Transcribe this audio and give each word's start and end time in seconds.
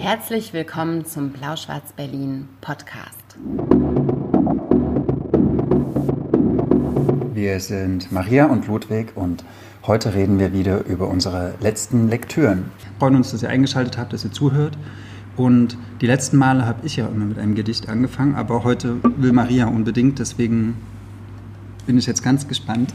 Herzlich 0.00 0.54
willkommen 0.54 1.04
zum 1.04 1.28
Blau-Schwarz-Berlin 1.28 2.48
Podcast. 2.62 3.36
Wir 7.34 7.60
sind 7.60 8.10
Maria 8.10 8.46
und 8.46 8.66
Ludwig 8.66 9.12
und 9.14 9.44
heute 9.86 10.14
reden 10.14 10.38
wir 10.38 10.54
wieder 10.54 10.86
über 10.86 11.06
unsere 11.06 11.52
letzten 11.60 12.08
Lektüren. 12.08 12.72
Wir 12.78 12.98
freuen 12.98 13.16
uns, 13.16 13.32
dass 13.32 13.42
ihr 13.42 13.50
eingeschaltet 13.50 13.98
habt, 13.98 14.14
dass 14.14 14.24
ihr 14.24 14.32
zuhört. 14.32 14.78
Und 15.36 15.76
die 16.00 16.06
letzten 16.06 16.38
Male 16.38 16.64
habe 16.64 16.86
ich 16.86 16.96
ja 16.96 17.06
immer 17.06 17.26
mit 17.26 17.38
einem 17.38 17.54
Gedicht 17.54 17.90
angefangen, 17.90 18.36
aber 18.36 18.64
heute 18.64 18.96
will 19.02 19.32
Maria 19.32 19.66
unbedingt, 19.66 20.18
deswegen 20.18 20.78
bin 21.84 21.98
ich 21.98 22.06
jetzt 22.06 22.22
ganz 22.22 22.48
gespannt. 22.48 22.94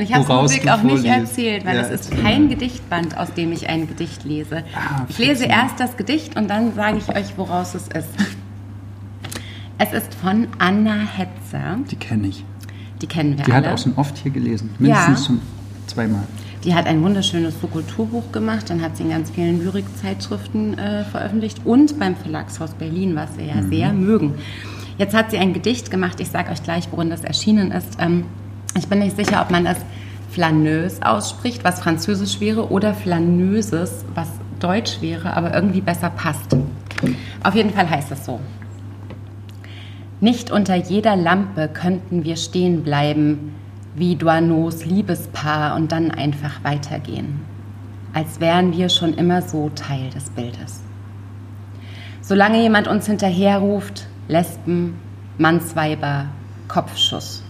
Und 0.00 0.06
ich 0.06 0.14
habe 0.14 0.22
es 0.22 0.54
Ludwig 0.54 0.70
auch 0.70 0.82
nicht 0.82 1.04
erzählt, 1.04 1.66
weil 1.66 1.76
ja, 1.76 1.82
es 1.82 1.90
ist 1.90 2.22
kein 2.22 2.48
Gedichtband, 2.48 3.18
aus 3.18 3.34
dem 3.34 3.52
ich 3.52 3.68
ein 3.68 3.86
Gedicht 3.86 4.24
lese. 4.24 4.64
Ah, 4.74 5.04
ich 5.10 5.18
lese 5.18 5.44
erst 5.44 5.78
das 5.78 5.98
Gedicht 5.98 6.36
und 6.36 6.48
dann 6.48 6.74
sage 6.74 6.96
ich 6.96 7.14
euch, 7.14 7.36
woraus 7.36 7.74
es 7.74 7.88
ist. 7.88 8.08
Es 9.76 9.92
ist 9.92 10.14
von 10.14 10.48
Anna 10.58 10.94
Hetzer. 10.94 11.78
Die 11.90 11.96
kenne 11.96 12.28
ich. 12.28 12.44
Die 13.02 13.06
kennen 13.06 13.36
wir 13.36 13.44
Die 13.44 13.52
alle. 13.52 13.66
hat 13.66 13.74
auch 13.74 13.82
schon 13.82 13.92
oft 13.96 14.16
hier 14.16 14.30
gelesen, 14.30 14.70
mindestens 14.78 15.20
ja. 15.20 15.26
schon 15.26 15.40
zweimal. 15.86 16.22
Die 16.64 16.74
hat 16.74 16.86
ein 16.86 17.02
wunderschönes 17.02 17.60
Subkulturbuch 17.60 18.32
gemacht, 18.32 18.70
dann 18.70 18.80
hat 18.80 18.96
sie 18.96 19.02
in 19.02 19.10
ganz 19.10 19.30
vielen 19.30 19.62
Lyrikzeitschriften 19.62 20.78
äh, 20.78 21.04
veröffentlicht 21.04 21.60
und 21.64 21.98
beim 21.98 22.16
Verlagshaus 22.16 22.72
Berlin, 22.72 23.16
was 23.16 23.36
wir 23.36 23.44
ja 23.44 23.56
mhm. 23.56 23.70
sehr 23.70 23.92
mögen. 23.92 24.34
Jetzt 24.96 25.14
hat 25.14 25.30
sie 25.30 25.36
ein 25.36 25.52
Gedicht 25.52 25.90
gemacht, 25.90 26.20
ich 26.20 26.28
sage 26.28 26.52
euch 26.52 26.62
gleich, 26.62 26.88
worin 26.90 27.10
das 27.10 27.22
erschienen 27.22 27.70
ist. 27.70 27.96
Ähm, 27.98 28.24
ich 28.76 28.88
bin 28.88 29.00
nicht 29.00 29.16
sicher, 29.16 29.42
ob 29.42 29.50
man 29.50 29.64
das 29.64 29.78
flaneuse 30.30 31.04
ausspricht, 31.04 31.64
was 31.64 31.80
französisch 31.80 32.40
wäre, 32.40 32.70
oder 32.70 32.94
flaneuses, 32.94 34.04
was 34.14 34.28
deutsch 34.60 35.00
wäre, 35.00 35.34
aber 35.34 35.54
irgendwie 35.54 35.80
besser 35.80 36.10
passt. 36.10 36.56
Auf 37.42 37.54
jeden 37.54 37.70
Fall 37.70 37.88
heißt 37.88 38.12
es 38.12 38.24
so. 38.24 38.40
Nicht 40.20 40.50
unter 40.50 40.74
jeder 40.74 41.16
Lampe 41.16 41.68
könnten 41.68 42.24
wir 42.24 42.36
stehen 42.36 42.82
bleiben, 42.82 43.54
wie 43.94 44.16
Douaneaus 44.16 44.84
Liebespaar 44.84 45.74
und 45.74 45.92
dann 45.92 46.10
einfach 46.10 46.62
weitergehen, 46.62 47.40
als 48.12 48.38
wären 48.38 48.72
wir 48.76 48.88
schon 48.88 49.14
immer 49.14 49.42
so 49.42 49.70
Teil 49.70 50.10
des 50.10 50.30
Bildes. 50.30 50.82
Solange 52.20 52.60
jemand 52.60 52.86
uns 52.86 53.06
hinterherruft, 53.06 54.06
Lesben, 54.28 54.98
Mannsweiber, 55.38 56.26
Kopfschuss, 56.68 57.42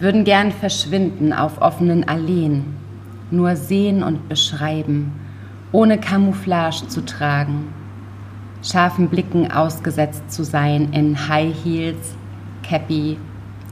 würden 0.00 0.24
gern 0.24 0.52
verschwinden 0.52 1.32
auf 1.32 1.60
offenen 1.60 2.08
Alleen, 2.08 2.74
nur 3.30 3.56
sehen 3.56 4.02
und 4.02 4.28
beschreiben, 4.28 5.12
ohne 5.72 5.98
Camouflage 5.98 6.88
zu 6.88 7.04
tragen, 7.04 7.72
scharfen 8.62 9.08
Blicken 9.08 9.50
ausgesetzt 9.50 10.30
zu 10.30 10.44
sein 10.44 10.92
in 10.92 11.28
High 11.28 11.54
Heels, 11.64 12.14
Cappy, 12.62 13.18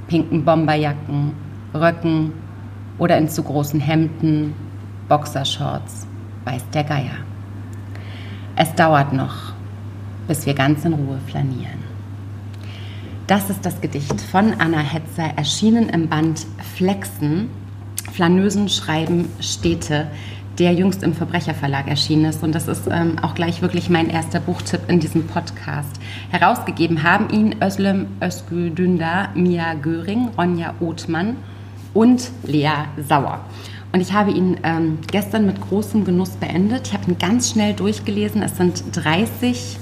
pinken 0.07 0.45
Bomberjacken, 0.45 1.33
Röcken 1.75 2.33
oder 2.99 3.17
in 3.19 3.29
zu 3.29 3.43
großen 3.43 3.81
Hemden, 3.81 4.55
Boxershorts, 5.09 6.07
weiß 6.45 6.69
der 6.71 6.85
Geier. 6.85 7.17
Es 8.55 8.75
dauert 8.75 9.13
noch, 9.13 9.55
bis 10.29 10.45
wir 10.45 10.55
ganz 10.55 10.85
in 10.85 10.93
Ruhe 10.93 11.19
flanieren. 11.27 11.92
Das 13.33 13.49
ist 13.49 13.65
das 13.65 13.81
Gedicht 13.81 14.21
von 14.21 14.53
Anna 14.59 14.81
Hetzer, 14.81 15.39
erschienen 15.39 15.89
im 15.89 16.07
Band 16.07 16.45
Flexen, 16.77 17.49
Flanösen 18.13 18.69
schreiben 18.69 19.31
Städte, 19.41 20.09
der 20.59 20.75
jüngst 20.75 21.03
im 21.03 21.15
Verbrecherverlag 21.15 21.89
erschienen 21.89 22.27
ist. 22.27 22.43
Und 22.43 22.55
das 22.55 22.69
ist 22.69 22.89
ähm, 22.91 23.19
auch 23.23 23.35
gleich 23.35 23.63
wirklich 23.63 23.89
mein 23.89 24.11
erster 24.11 24.39
Buchtipp 24.39 24.83
in 24.89 25.01
diesem 25.01 25.27
Podcast. 25.27 25.99
Herausgegeben 26.31 27.05
haben 27.05 27.31
ihn 27.31 27.57
Özlem 27.63 28.09
Özgü 28.23 28.69
Dündar, 28.69 29.31
Mia 29.35 29.73
Göring, 29.81 30.29
Ronja 30.37 30.75
Othmann 30.81 31.39
und 31.95 32.31
Lea 32.43 32.85
Sauer. 32.99 33.41
Und 33.95 34.03
ich 34.03 34.13
habe 34.13 34.33
ihn 34.33 34.59
ähm, 34.63 34.99
gestern 35.11 35.47
mit 35.47 35.59
großem 35.59 36.05
Genuss 36.05 36.33
beendet. 36.33 36.89
Ich 36.89 36.93
habe 36.93 37.11
ihn 37.11 37.17
ganz 37.17 37.53
schnell 37.53 37.73
durchgelesen. 37.73 38.43
Es 38.43 38.59
sind 38.59 38.85
30 38.93 39.79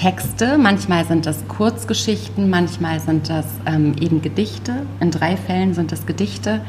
Texte. 0.00 0.56
Manchmal 0.56 1.04
sind 1.04 1.26
das 1.26 1.46
Kurzgeschichten, 1.46 2.48
manchmal 2.48 3.00
sind 3.00 3.28
das 3.28 3.44
ähm, 3.66 3.94
eben 4.00 4.22
Gedichte. 4.22 4.86
In 4.98 5.10
drei 5.10 5.36
Fällen 5.36 5.74
sind 5.74 5.92
das 5.92 6.06
Gedichte. 6.06 6.62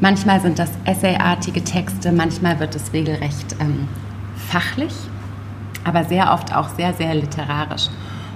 Manchmal 0.00 0.40
sind 0.40 0.58
das 0.58 0.70
essayartige 0.86 1.62
Texte, 1.62 2.10
manchmal 2.10 2.58
wird 2.58 2.74
es 2.74 2.94
regelrecht 2.94 3.54
ähm, 3.60 3.86
fachlich, 4.34 4.94
aber 5.84 6.04
sehr 6.04 6.32
oft 6.32 6.56
auch 6.56 6.70
sehr, 6.70 6.94
sehr 6.94 7.14
literarisch. 7.14 7.88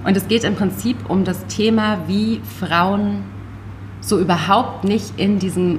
Und 0.05 0.15
es 0.15 0.29
geht 0.29 0.45
im 0.45 0.57
Prinzip 0.57 1.09
um 1.09 1.25
das 1.25 1.47
Thema, 1.47 2.01
wie 2.07 2.43
Frauen 2.61 3.25
so 4.03 4.21
überhaupt 4.21 4.85
nicht 4.85 5.19
in 5.19 5.39
diesem 5.39 5.79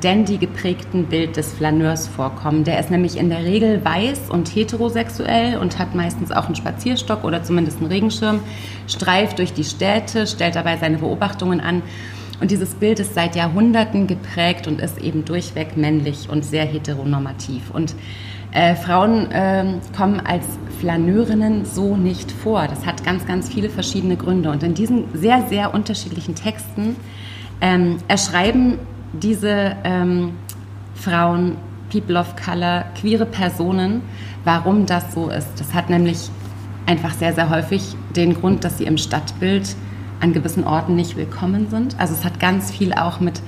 dandy 0.00 0.38
geprägten 0.38 1.06
Bild 1.06 1.36
des 1.36 1.52
Flaneurs 1.52 2.08
vorkommen. 2.08 2.64
Der 2.64 2.80
ist 2.80 2.90
nämlich 2.90 3.16
in 3.16 3.28
der 3.28 3.44
Regel 3.44 3.84
weiß 3.84 4.30
und 4.30 4.48
heterosexuell 4.54 5.58
und 5.58 5.78
hat 5.78 5.94
meistens 5.94 6.32
auch 6.32 6.46
einen 6.46 6.56
Spazierstock 6.56 7.24
oder 7.24 7.42
zumindest 7.42 7.78
einen 7.78 7.86
Regenschirm, 7.86 8.40
streift 8.88 9.38
durch 9.38 9.52
die 9.52 9.64
Städte, 9.64 10.26
stellt 10.26 10.56
dabei 10.56 10.76
seine 10.76 10.98
Beobachtungen 10.98 11.60
an. 11.60 11.82
Und 12.40 12.50
dieses 12.50 12.74
Bild 12.74 13.00
ist 13.00 13.14
seit 13.14 13.34
Jahrhunderten 13.34 14.06
geprägt 14.06 14.66
und 14.66 14.80
ist 14.80 14.98
eben 14.98 15.24
durchweg 15.24 15.76
männlich 15.76 16.28
und 16.28 16.44
sehr 16.44 16.64
heteronormativ. 16.64 17.70
Und 17.72 17.94
äh, 18.52 18.74
Frauen 18.74 19.30
äh, 19.30 19.64
kommen 19.96 20.20
als 20.20 20.44
Flaneurinnen 20.80 21.64
so 21.64 21.96
nicht 21.96 22.30
vor. 22.30 22.66
Das 22.68 22.84
hat 22.84 23.04
ganz, 23.04 23.26
ganz 23.26 23.48
viele 23.48 23.70
verschiedene 23.70 24.16
Gründe. 24.16 24.50
Und 24.50 24.62
in 24.62 24.74
diesen 24.74 25.04
sehr, 25.14 25.46
sehr 25.48 25.72
unterschiedlichen 25.72 26.34
Texten 26.34 26.96
ähm, 27.62 27.98
erschreiben 28.08 28.78
diese 29.22 29.76
ähm, 29.84 30.32
Frauen, 30.94 31.56
People 31.90 32.18
of 32.18 32.34
Color, 32.36 32.84
queere 33.00 33.26
Personen, 33.26 34.02
warum 34.44 34.86
das 34.86 35.14
so 35.14 35.28
ist. 35.28 35.48
Das 35.58 35.74
hat 35.74 35.90
nämlich 35.90 36.30
einfach 36.86 37.12
sehr, 37.14 37.34
sehr 37.34 37.50
häufig 37.50 37.82
den 38.14 38.34
Grund, 38.34 38.64
dass 38.64 38.78
sie 38.78 38.84
im 38.84 38.98
Stadtbild 38.98 39.76
an 40.20 40.32
gewissen 40.32 40.64
Orten 40.64 40.96
nicht 40.96 41.16
willkommen 41.16 41.68
sind. 41.68 41.98
Also 41.98 42.14
es 42.14 42.24
hat 42.24 42.40
ganz 42.40 42.70
viel 42.70 42.92
auch 42.92 43.20
mit 43.20 43.40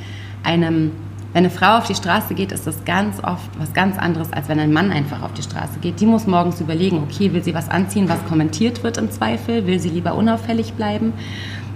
einem, 0.44 0.92
wenn 1.32 1.44
eine 1.44 1.50
Frau 1.50 1.78
auf 1.78 1.86
die 1.86 1.94
Straße 1.94 2.34
geht, 2.34 2.52
ist 2.52 2.66
das 2.66 2.84
ganz 2.84 3.22
oft 3.22 3.48
was 3.58 3.72
ganz 3.72 3.98
anderes, 3.98 4.32
als 4.32 4.48
wenn 4.48 4.60
ein 4.60 4.72
Mann 4.72 4.90
einfach 4.90 5.22
auf 5.22 5.32
die 5.32 5.42
Straße 5.42 5.78
geht. 5.80 6.00
Die 6.00 6.06
muss 6.06 6.26
morgens 6.26 6.60
überlegen, 6.60 7.02
okay, 7.02 7.32
will 7.32 7.42
sie 7.42 7.54
was 7.54 7.68
anziehen, 7.68 8.08
was 8.08 8.24
kommentiert 8.26 8.82
wird 8.82 8.98
im 8.98 9.10
Zweifel, 9.10 9.66
will 9.66 9.78
sie 9.78 9.90
lieber 9.90 10.14
unauffällig 10.14 10.74
bleiben 10.74 11.12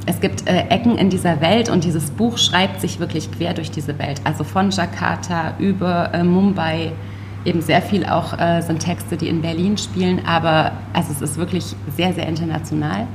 es 0.07 0.21
gibt 0.21 0.49
äh, 0.49 0.67
Ecken 0.69 0.99
in 0.99 1.11
dieser 1.11 1.41
Welt 1.41 1.69
und 1.69 1.85
dieses 1.85 2.11
Buch 2.11 2.39
schreibt 2.39 2.81
sich 2.81 2.99
wirklich 2.99 3.31
quer 3.31 3.55
durch 3.55 3.71
diese 3.71 3.99
Welt. 3.99 4.21
Also 4.25 4.45
von 4.45 4.71
Jakarta 4.71 5.55
über 5.59 6.13
äh, 6.13 6.25
Mumbai, 6.25 6.93
eben 7.45 7.61
sehr 7.61 7.83
viel 7.83 8.05
auch 8.05 8.39
äh, 8.39 8.61
sind 8.63 8.81
Texte, 8.81 9.17
die 9.17 9.29
in 9.29 9.43
Berlin 9.43 9.77
spielen, 9.77 10.25
aber 10.27 10.73
also 10.93 11.13
es 11.13 11.23
ist 11.23 11.37
wirklich 11.37 11.75
sehr, 11.97 12.13
sehr 12.13 12.29
international. 12.29 13.07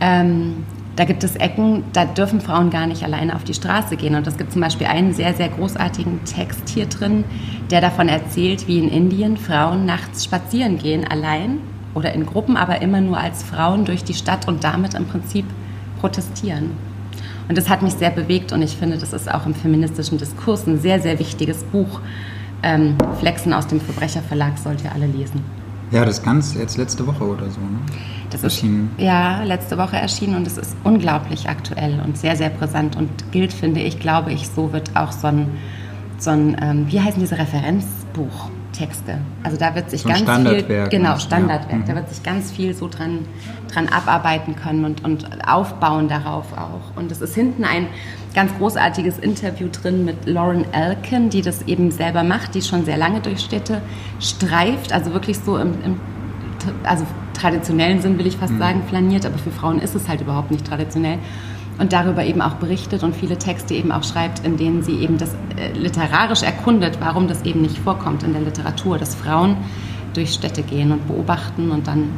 Ähm, 0.00 0.64
da 0.96 1.04
gibt 1.04 1.24
es 1.24 1.34
Ecken, 1.36 1.82
da 1.92 2.04
dürfen 2.04 2.40
Frauen 2.40 2.70
gar 2.70 2.86
nicht 2.86 3.02
alleine 3.02 3.34
auf 3.34 3.42
die 3.42 3.54
Straße 3.54 3.96
gehen. 3.96 4.14
Und 4.14 4.26
es 4.28 4.36
gibt 4.36 4.52
zum 4.52 4.60
Beispiel 4.60 4.86
einen 4.86 5.12
sehr, 5.12 5.34
sehr 5.34 5.48
großartigen 5.48 6.24
Text 6.24 6.68
hier 6.68 6.86
drin, 6.86 7.24
der 7.70 7.80
davon 7.80 8.08
erzählt, 8.08 8.68
wie 8.68 8.78
in 8.78 8.88
Indien 8.88 9.36
Frauen 9.36 9.86
nachts 9.86 10.24
spazieren 10.24 10.78
gehen, 10.78 11.04
allein 11.04 11.58
oder 11.94 12.12
in 12.12 12.26
Gruppen, 12.26 12.56
aber 12.56 12.80
immer 12.80 13.00
nur 13.00 13.18
als 13.18 13.42
Frauen 13.42 13.84
durch 13.84 14.04
die 14.04 14.14
Stadt 14.14 14.46
und 14.46 14.62
damit 14.62 14.94
im 14.94 15.06
Prinzip 15.06 15.46
protestieren. 16.04 16.72
Und 17.48 17.56
das 17.56 17.70
hat 17.70 17.80
mich 17.80 17.94
sehr 17.94 18.10
bewegt 18.10 18.52
und 18.52 18.60
ich 18.60 18.76
finde, 18.76 18.98
das 18.98 19.14
ist 19.14 19.32
auch 19.32 19.46
im 19.46 19.54
feministischen 19.54 20.18
Diskurs 20.18 20.66
ein 20.66 20.78
sehr, 20.78 21.00
sehr 21.00 21.18
wichtiges 21.18 21.64
Buch. 21.64 22.00
Ähm, 22.62 22.96
Flexen 23.20 23.54
aus 23.54 23.66
dem 23.66 23.80
Verbrecherverlag 23.80 24.58
sollt 24.58 24.84
ihr 24.84 24.92
alle 24.92 25.06
lesen. 25.06 25.40
Ja, 25.90 26.04
das 26.04 26.22
Ganze 26.22 26.58
jetzt 26.58 26.76
letzte 26.76 27.06
Woche 27.06 27.24
oder 27.24 27.48
so, 27.50 27.60
ne? 27.60 27.78
Das 28.28 28.42
erschienen. 28.42 28.90
ist 28.98 29.04
ja 29.04 29.44
letzte 29.44 29.78
Woche 29.78 29.96
erschienen 29.96 30.36
und 30.36 30.46
es 30.46 30.58
ist 30.58 30.76
unglaublich 30.84 31.48
aktuell 31.48 32.00
und 32.04 32.18
sehr, 32.18 32.36
sehr 32.36 32.50
präsent 32.50 32.96
und 32.96 33.08
gilt, 33.32 33.52
finde 33.52 33.80
ich, 33.80 33.98
glaube 33.98 34.30
ich, 34.32 34.48
so 34.48 34.74
wird 34.74 34.94
auch 34.96 35.12
so 35.12 35.28
ein, 35.28 35.46
so 36.18 36.30
ein 36.30 36.56
ähm, 36.60 36.86
wie 36.88 37.00
heißen 37.00 37.20
diese 37.20 37.38
Referenzbuch? 37.38 38.50
Texte. 38.74 39.18
Also 39.42 39.56
da 39.56 39.74
wird 39.74 39.88
sich 39.88 40.02
so 40.02 40.08
ganz 40.08 40.20
viel, 40.20 40.88
genau, 40.90 41.18
Standardwerk, 41.18 41.80
ja. 41.80 41.86
da 41.86 41.92
mhm. 41.92 41.96
wird 41.96 42.08
sich 42.10 42.22
ganz 42.22 42.50
viel 42.50 42.74
so 42.74 42.88
dran, 42.88 43.20
dran 43.72 43.88
abarbeiten 43.88 44.56
können 44.56 44.84
und, 44.84 45.04
und 45.04 45.26
aufbauen 45.48 46.08
darauf 46.08 46.52
auch. 46.52 46.96
Und 46.96 47.10
es 47.10 47.20
ist 47.20 47.34
hinten 47.34 47.64
ein 47.64 47.86
ganz 48.34 48.52
großartiges 48.58 49.18
Interview 49.18 49.68
drin 49.70 50.04
mit 50.04 50.26
Lauren 50.26 50.64
Elkin, 50.72 51.30
die 51.30 51.40
das 51.40 51.62
eben 51.62 51.90
selber 51.90 52.24
macht, 52.24 52.54
die 52.54 52.62
schon 52.62 52.84
sehr 52.84 52.96
lange 52.96 53.20
durch 53.20 53.40
Städte 53.40 53.80
streift, 54.20 54.92
also 54.92 55.12
wirklich 55.12 55.38
so 55.38 55.56
im, 55.56 55.72
im 55.84 56.00
also 56.82 57.06
traditionellen 57.34 58.00
Sinn 58.00 58.18
will 58.18 58.26
ich 58.26 58.36
fast 58.36 58.54
mhm. 58.54 58.58
sagen, 58.58 58.82
flaniert, 58.88 59.26
aber 59.26 59.38
für 59.38 59.50
Frauen 59.50 59.80
ist 59.80 59.94
es 59.94 60.08
halt 60.08 60.20
überhaupt 60.20 60.50
nicht 60.50 60.66
traditionell 60.66 61.18
und 61.78 61.92
darüber 61.92 62.24
eben 62.24 62.40
auch 62.40 62.54
berichtet 62.54 63.02
und 63.02 63.14
viele 63.16 63.36
Texte 63.38 63.74
eben 63.74 63.90
auch 63.92 64.04
schreibt, 64.04 64.44
in 64.46 64.56
denen 64.56 64.82
sie 64.82 64.98
eben 64.98 65.18
das 65.18 65.34
äh, 65.56 65.72
literarisch 65.72 66.42
erkundet, 66.42 66.98
warum 67.00 67.26
das 67.28 67.42
eben 67.42 67.62
nicht 67.62 67.78
vorkommt 67.78 68.22
in 68.22 68.32
der 68.32 68.42
Literatur, 68.42 68.98
dass 68.98 69.14
Frauen 69.14 69.56
durch 70.14 70.32
Städte 70.32 70.62
gehen 70.62 70.92
und 70.92 71.06
beobachten 71.08 71.70
und 71.70 71.86
dann 71.86 72.10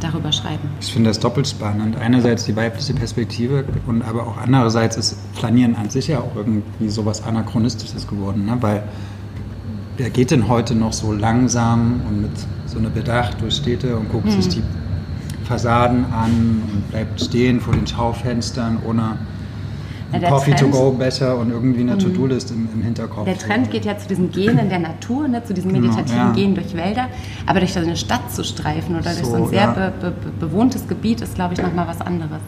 darüber 0.00 0.32
schreiben. 0.32 0.68
Ich 0.80 0.92
finde 0.92 1.10
das 1.10 1.18
doppelt 1.20 1.46
spannend. 1.48 1.96
Einerseits 1.96 2.44
die 2.44 2.56
weibliche 2.56 2.94
Perspektive 2.94 3.64
und 3.86 4.02
aber 4.02 4.26
auch 4.26 4.36
andererseits 4.38 4.96
ist 4.96 5.16
Flanieren 5.34 5.76
an 5.76 5.90
sich 5.90 6.08
ja 6.08 6.20
auch 6.20 6.34
irgendwie 6.36 6.88
sowas 6.88 7.22
Anachronistisches 7.22 8.06
geworden, 8.06 8.46
ne? 8.46 8.56
weil 8.60 8.82
wer 9.96 10.10
geht 10.10 10.30
denn 10.30 10.48
heute 10.48 10.74
noch 10.74 10.92
so 10.94 11.12
langsam 11.12 12.00
und 12.08 12.22
mit 12.22 12.30
so 12.66 12.78
einer 12.78 12.88
Bedacht 12.88 13.40
durch 13.42 13.56
Städte 13.56 13.96
und 13.96 14.10
guckt 14.10 14.26
Hm. 14.26 14.40
sich 14.40 14.48
die 14.48 14.62
Fassaden 15.44 16.04
an 16.12 16.62
und 16.72 16.90
bleibt 16.90 17.20
stehen 17.20 17.60
vor 17.60 17.74
den 17.74 17.86
Schaufenstern 17.86 18.78
ohne 18.86 19.16
Ja, 20.12 20.28
Coffee 20.28 20.50
to 20.52 20.56
Trend- 20.58 20.72
go 20.72 20.90
besser 20.90 21.36
und 21.38 21.50
irgendwie 21.52 21.82
eine 21.82 21.96
To-Do-List 21.96 22.50
im, 22.50 22.68
im 22.74 22.82
Hinterkopf. 22.82 23.26
Der 23.26 23.38
Trend 23.38 23.70
geht 23.70 23.84
ja 23.84 23.96
zu 23.96 24.08
diesem 24.08 24.32
Gehen 24.32 24.58
in 24.58 24.68
der 24.68 24.80
Natur, 24.80 25.28
ne, 25.28 25.44
zu 25.44 25.54
diesem 25.54 25.72
Genau, 25.72 25.82
meditativen 25.86 26.18
ja. 26.18 26.32
Gehen 26.32 26.54
durch 26.56 26.74
Wälder. 26.76 27.06
Aber 27.46 27.60
durch 27.60 27.72
so 27.72 27.78
eine 27.78 27.96
Stadt 27.96 28.28
zu 28.32 28.42
streifen 28.42 28.96
oder 28.96 29.04
durch 29.12 29.24
so 29.24 29.34
ein 29.36 29.44
So, 29.44 29.50
sehr 29.50 29.60
ja. 29.60 29.70
be 29.70 29.92
be 30.00 30.10
be 30.10 30.46
bewohntes 30.48 30.88
Gebiet 30.88 31.20
ist, 31.20 31.36
glaube 31.36 31.54
ich, 31.54 31.62
nochmal 31.62 31.86
was 31.86 32.00
anderes. 32.00 32.40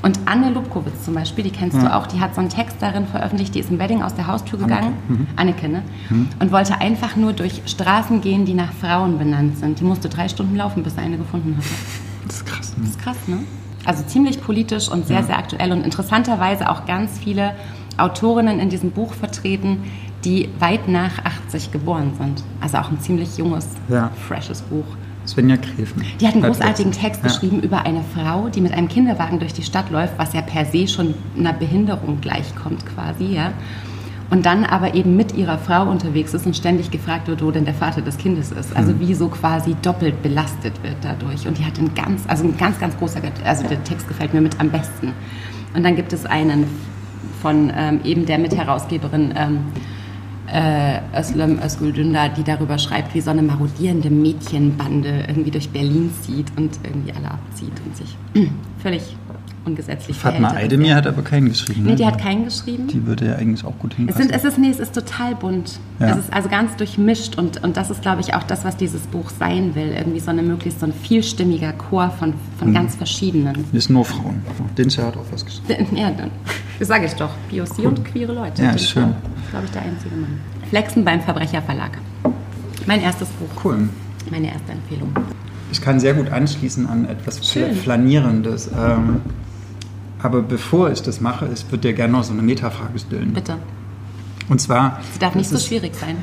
Und 0.00 0.20
Anne 0.24 0.52
Lubkowitz 0.52 1.04
zum 1.04 1.12
Beispiel, 1.12 1.44
die 1.44 1.50
kennst 1.50 1.76
du 1.76 1.82
Ja. 1.84 1.98
auch, 1.98 2.06
die 2.06 2.18
hat 2.18 2.34
so 2.34 2.40
einen 2.40 2.48
Text 2.48 2.78
darin 2.80 3.06
veröffentlicht, 3.06 3.54
die 3.54 3.60
ist 3.60 3.70
im 3.70 3.78
Wedding 3.78 4.02
aus 4.02 4.14
der 4.14 4.26
Haustür 4.26 4.58
gegangen, 4.58 4.94
Mhm. 5.08 5.26
Anneke, 5.36 5.68
ne? 5.68 5.82
und 6.40 6.50
wollte 6.50 6.80
einfach 6.80 7.16
nur 7.16 7.34
durch 7.34 7.60
Straßen 7.66 8.22
gehen, 8.22 8.46
die 8.46 8.54
nach 8.54 8.72
Frauen 8.72 9.18
benannt 9.18 9.58
sind. 9.58 9.80
Die 9.80 9.84
musste 9.84 10.08
drei 10.08 10.28
Stunden 10.28 10.56
laufen, 10.56 10.82
bis 10.82 10.94
sie 10.94 11.00
eine 11.02 11.18
gefunden 11.18 11.56
hatte. 11.58 11.68
Das 12.26 12.36
ist 12.36 12.46
krass. 12.46 12.74
Das 12.78 12.88
ist 12.90 12.98
krass, 13.00 13.16
ne? 13.26 13.38
Also 13.84 14.04
ziemlich 14.04 14.40
politisch 14.40 14.88
und 14.88 15.06
sehr, 15.06 15.20
Ja. 15.20 15.22
sehr 15.24 15.38
aktuell 15.38 15.72
und 15.72 15.84
interessanterweise 15.84 16.70
auch 16.70 16.86
ganz 16.86 17.18
viele 17.18 17.54
Autorinnen 17.98 18.60
in 18.60 18.68
diesem 18.70 18.90
Buch 18.92 19.12
vertreten, 19.14 19.78
die 20.24 20.48
weit 20.60 20.86
nach 20.88 21.24
80 21.24 21.72
geboren 21.72 22.12
sind. 22.18 22.44
Also 22.60 22.78
auch 22.78 22.90
ein 22.90 23.00
ziemlich 23.00 23.36
junges, 23.38 23.66
Ja. 23.88 24.10
freshes 24.28 24.62
Buch. 24.62 24.84
Svenja 25.26 25.56
Gräfen. 25.56 26.02
Die 26.20 26.26
hat 26.26 26.34
einen 26.34 26.42
großartigen 26.42 26.90
Text 26.92 27.22
ja. 27.22 27.28
geschrieben 27.28 27.60
über 27.60 27.84
eine 27.84 28.02
Frau, 28.14 28.48
die 28.48 28.60
mit 28.60 28.72
einem 28.72 28.88
Kinderwagen 28.88 29.38
durch 29.38 29.52
die 29.52 29.62
Stadt 29.62 29.90
läuft, 29.90 30.18
was 30.18 30.32
ja 30.32 30.42
per 30.42 30.64
se 30.64 30.88
schon 30.88 31.14
einer 31.38 31.52
Behinderung 31.52 32.20
gleichkommt 32.20 32.84
quasi, 32.86 33.26
ja. 33.26 33.52
Und 34.32 34.46
dann 34.46 34.64
aber 34.64 34.94
eben 34.94 35.14
mit 35.14 35.34
ihrer 35.36 35.58
Frau 35.58 35.90
unterwegs 35.90 36.32
ist 36.32 36.46
und 36.46 36.56
ständig 36.56 36.90
gefragt 36.90 37.28
wird, 37.28 37.44
wo 37.44 37.50
denn 37.50 37.66
der 37.66 37.74
Vater 37.74 38.00
des 38.00 38.16
Kindes 38.16 38.50
ist. 38.50 38.70
Mhm. 38.70 38.76
Also 38.78 38.98
wie 38.98 39.12
so 39.12 39.28
quasi 39.28 39.76
doppelt 39.82 40.22
belastet 40.22 40.72
wird 40.82 40.96
dadurch. 41.02 41.46
Und 41.46 41.58
die 41.58 41.66
hat 41.66 41.78
einen 41.78 41.94
ganz, 41.94 42.22
also 42.26 42.44
ein 42.44 42.56
ganz, 42.56 42.80
ganz 42.80 42.96
großer, 42.96 43.20
also 43.44 43.68
der 43.68 43.84
Text 43.84 44.08
gefällt 44.08 44.32
mir 44.32 44.40
mit 44.40 44.58
am 44.58 44.70
besten. 44.70 45.12
Und 45.74 45.82
dann 45.82 45.96
gibt 45.96 46.14
es 46.14 46.24
einen 46.24 46.64
von 47.42 47.70
ähm, 47.76 48.00
eben 48.04 48.24
der 48.24 48.38
Mitherausgeberin 48.38 49.34
ähm, 49.36 49.58
äh, 50.46 51.00
Özlem 51.14 51.58
Özgül 51.62 51.92
Dündar, 51.92 52.30
die 52.30 52.42
darüber 52.42 52.78
schreibt, 52.78 53.14
wie 53.14 53.20
so 53.20 53.30
eine 53.30 53.42
marodierende 53.42 54.08
Mädchenbande 54.08 55.24
irgendwie 55.28 55.50
durch 55.50 55.68
Berlin 55.68 56.10
zieht 56.22 56.46
und 56.56 56.78
irgendwie 56.84 57.12
alle 57.12 57.32
abzieht 57.32 57.74
und 57.84 57.94
sich 57.94 58.16
völlig 58.78 59.14
ungesetzlich 59.64 60.16
Fatma 60.18 60.50
verhält. 60.50 60.72
Aydemir 60.72 60.94
hat 60.96 61.06
aber 61.06 61.22
keinen 61.22 61.48
geschrieben. 61.48 61.82
Nee, 61.84 61.90
ne? 61.90 61.96
die 61.96 62.06
hat 62.06 62.18
keinen 62.20 62.44
geschrieben. 62.44 62.88
Die 62.88 63.06
würde 63.06 63.26
ja 63.26 63.36
eigentlich 63.36 63.64
auch 63.64 63.78
gut 63.78 63.92
Es, 63.92 63.96
hinpassen. 63.96 64.22
sind, 64.22 64.32
es, 64.34 64.44
ist, 64.44 64.58
nee, 64.58 64.70
es 64.70 64.78
ist 64.80 64.94
total 64.94 65.34
bunt. 65.34 65.78
Ja. 66.00 66.08
Es 66.10 66.16
ist 66.18 66.32
also 66.32 66.48
ganz 66.48 66.76
durchmischt 66.76 67.36
und, 67.38 67.62
und 67.62 67.76
das 67.76 67.90
ist, 67.90 68.02
glaube 68.02 68.20
ich, 68.20 68.34
auch 68.34 68.42
das, 68.42 68.64
was 68.64 68.76
dieses 68.76 69.02
Buch 69.02 69.30
sein 69.30 69.74
will. 69.74 69.94
Irgendwie 69.96 70.20
so 70.20 70.30
eine 70.30 70.42
möglichst 70.42 70.80
so 70.80 70.86
ein 70.86 70.92
vielstimmiger 70.92 71.72
Chor 71.72 72.10
von, 72.10 72.34
von 72.58 72.70
Mhm. 72.70 72.74
ganz 72.74 72.94
verschiedenen. 72.96 73.64
Das 73.72 73.84
sind 73.84 73.94
nur 73.94 74.04
Frauen. 74.04 74.42
Dinscher 74.76 75.06
hat 75.06 75.16
auch 75.16 75.24
was 75.30 75.44
geschrieben. 75.44 75.86
Ja, 75.96 76.10
dann, 76.10 76.30
das 76.78 76.88
sage 76.88 77.06
ich 77.06 77.12
doch. 77.14 77.30
POC 77.50 77.86
und 77.86 78.04
queere 78.04 78.32
Leute. 78.32 78.62
Ja, 78.62 78.76
schön. 78.78 79.14
Glaube 79.50 79.66
ich, 79.66 79.70
der 79.72 79.82
einzige 79.82 80.14
Mann. 80.16 80.40
Flexen 80.70 81.04
beim 81.04 81.20
Verbrecherverlag. 81.20 81.98
Mein 82.86 83.00
erstes 83.02 83.28
Buch. 83.28 83.64
Cool. 83.64 83.88
Meine 84.30 84.46
erste 84.52 84.72
Empfehlung. 84.72 85.10
Ich 85.70 85.80
kann 85.80 86.00
sehr 86.00 86.14
gut 86.14 86.30
anschließen 86.30 86.86
an 86.86 87.06
etwas 87.08 87.46
Schön. 87.46 87.74
Flanierendes. 87.74 88.68
Ähm, 88.76 89.20
aber 90.22 90.42
bevor 90.42 90.90
ich 90.90 91.02
das 91.02 91.20
mache, 91.20 91.48
ich 91.52 91.64
würde 91.70 91.88
dir 91.88 91.92
gerne 91.94 92.12
noch 92.12 92.24
so 92.24 92.32
eine 92.32 92.42
Metafrage 92.42 92.98
stellen. 92.98 93.32
Bitte. 93.32 93.56
Und 94.48 94.60
zwar. 94.60 95.00
Sie 95.12 95.18
darf 95.18 95.34
nicht 95.34 95.48
so 95.48 95.56
ist, 95.56 95.66
schwierig 95.66 95.94
sein. 95.94 96.16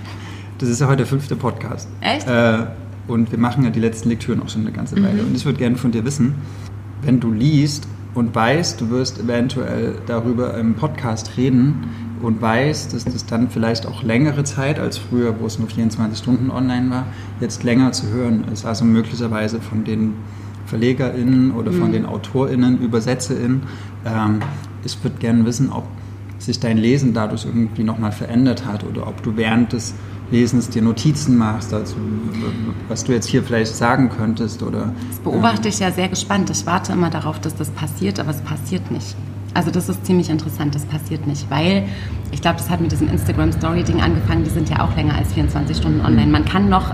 Das 0.57 0.69
ist 0.69 0.81
ja 0.81 0.87
heute 0.87 0.97
der 0.97 1.05
fünfte 1.05 1.35
Podcast. 1.35 1.87
Echt? 2.01 2.27
Äh, 2.27 2.65
und 3.07 3.31
wir 3.31 3.39
machen 3.39 3.63
ja 3.63 3.69
die 3.69 3.79
letzten 3.79 4.09
Lektüren 4.09 4.41
auch 4.41 4.49
schon 4.49 4.61
eine 4.61 4.71
ganze 4.71 5.01
Weile. 5.01 5.23
Und 5.23 5.35
ich 5.35 5.45
würde 5.45 5.57
gerne 5.57 5.77
von 5.77 5.91
dir 5.91 6.05
wissen, 6.05 6.35
wenn 7.01 7.19
du 7.19 7.31
liest 7.31 7.87
und 8.13 8.35
weißt, 8.35 8.81
du 8.81 8.89
wirst 8.89 9.19
eventuell 9.19 9.95
darüber 10.05 10.55
im 10.57 10.75
Podcast 10.75 11.37
reden 11.37 11.89
und 12.21 12.41
weißt, 12.41 12.93
dass 12.93 13.05
das 13.05 13.25
dann 13.25 13.49
vielleicht 13.49 13.85
auch 13.85 14.03
längere 14.03 14.43
Zeit 14.43 14.79
als 14.79 14.97
früher, 14.97 15.39
wo 15.39 15.45
es 15.45 15.57
nur 15.59 15.69
24 15.69 16.17
Stunden 16.17 16.51
online 16.51 16.89
war, 16.89 17.05
jetzt 17.39 17.63
länger 17.63 17.91
zu 17.91 18.07
hören 18.09 18.45
ist. 18.51 18.65
Also 18.65 18.83
möglicherweise 18.85 19.61
von 19.61 19.83
den 19.83 20.13
VerlegerInnen 20.65 21.51
oder 21.51 21.71
von 21.71 21.91
den 21.91 22.05
AutorInnen, 22.05 22.81
ÜbersetzerInnen. 22.81 23.63
Ähm, 24.05 24.39
ich 24.83 25.01
würde 25.03 25.17
gerne 25.17 25.45
wissen, 25.45 25.71
ob 25.71 25.85
sich 26.37 26.59
dein 26.59 26.77
Lesen 26.77 27.13
dadurch 27.13 27.45
irgendwie 27.45 27.83
nochmal 27.83 28.11
verändert 28.11 28.65
hat 28.65 28.83
oder 28.83 29.07
ob 29.07 29.21
du 29.23 29.35
während 29.35 29.73
des 29.73 29.93
Lesens 30.31 30.69
dir 30.69 30.81
Notizen 30.81 31.37
machst 31.37 31.73
dazu, 31.73 31.95
was 32.87 33.03
du 33.03 33.13
jetzt 33.13 33.25
hier 33.25 33.43
vielleicht 33.43 33.75
sagen 33.75 34.09
könntest 34.09 34.61
oder 34.61 34.93
Das 35.09 35.19
beobachte 35.19 35.69
ich 35.69 35.79
ja 35.79 35.91
sehr 35.91 36.07
gespannt. 36.07 36.49
Ich 36.51 36.65
warte 36.65 36.93
immer 36.93 37.09
darauf, 37.09 37.39
dass 37.39 37.55
das 37.55 37.69
passiert, 37.71 38.19
aber 38.19 38.29
es 38.29 38.41
passiert 38.41 38.91
nicht. 38.91 39.15
Also 39.55 39.71
das 39.71 39.89
ist 39.89 40.05
ziemlich 40.05 40.29
interessant, 40.29 40.75
das 40.75 40.85
passiert 40.85 41.25
nicht, 41.25 41.49
weil 41.49 41.87
ich 42.31 42.41
glaube, 42.41 42.57
das 42.57 42.69
hat 42.69 42.81
mit 42.81 42.91
diesem 42.91 43.09
Instagram-Story-Ding 43.09 43.99
angefangen, 43.99 44.43
die 44.43 44.51
sind 44.51 44.69
ja 44.69 44.81
auch 44.81 44.95
länger 44.95 45.15
als 45.15 45.33
24 45.33 45.75
Stunden 45.75 46.01
online. 46.01 46.27
Man 46.27 46.45
kann 46.45 46.69
noch 46.69 46.93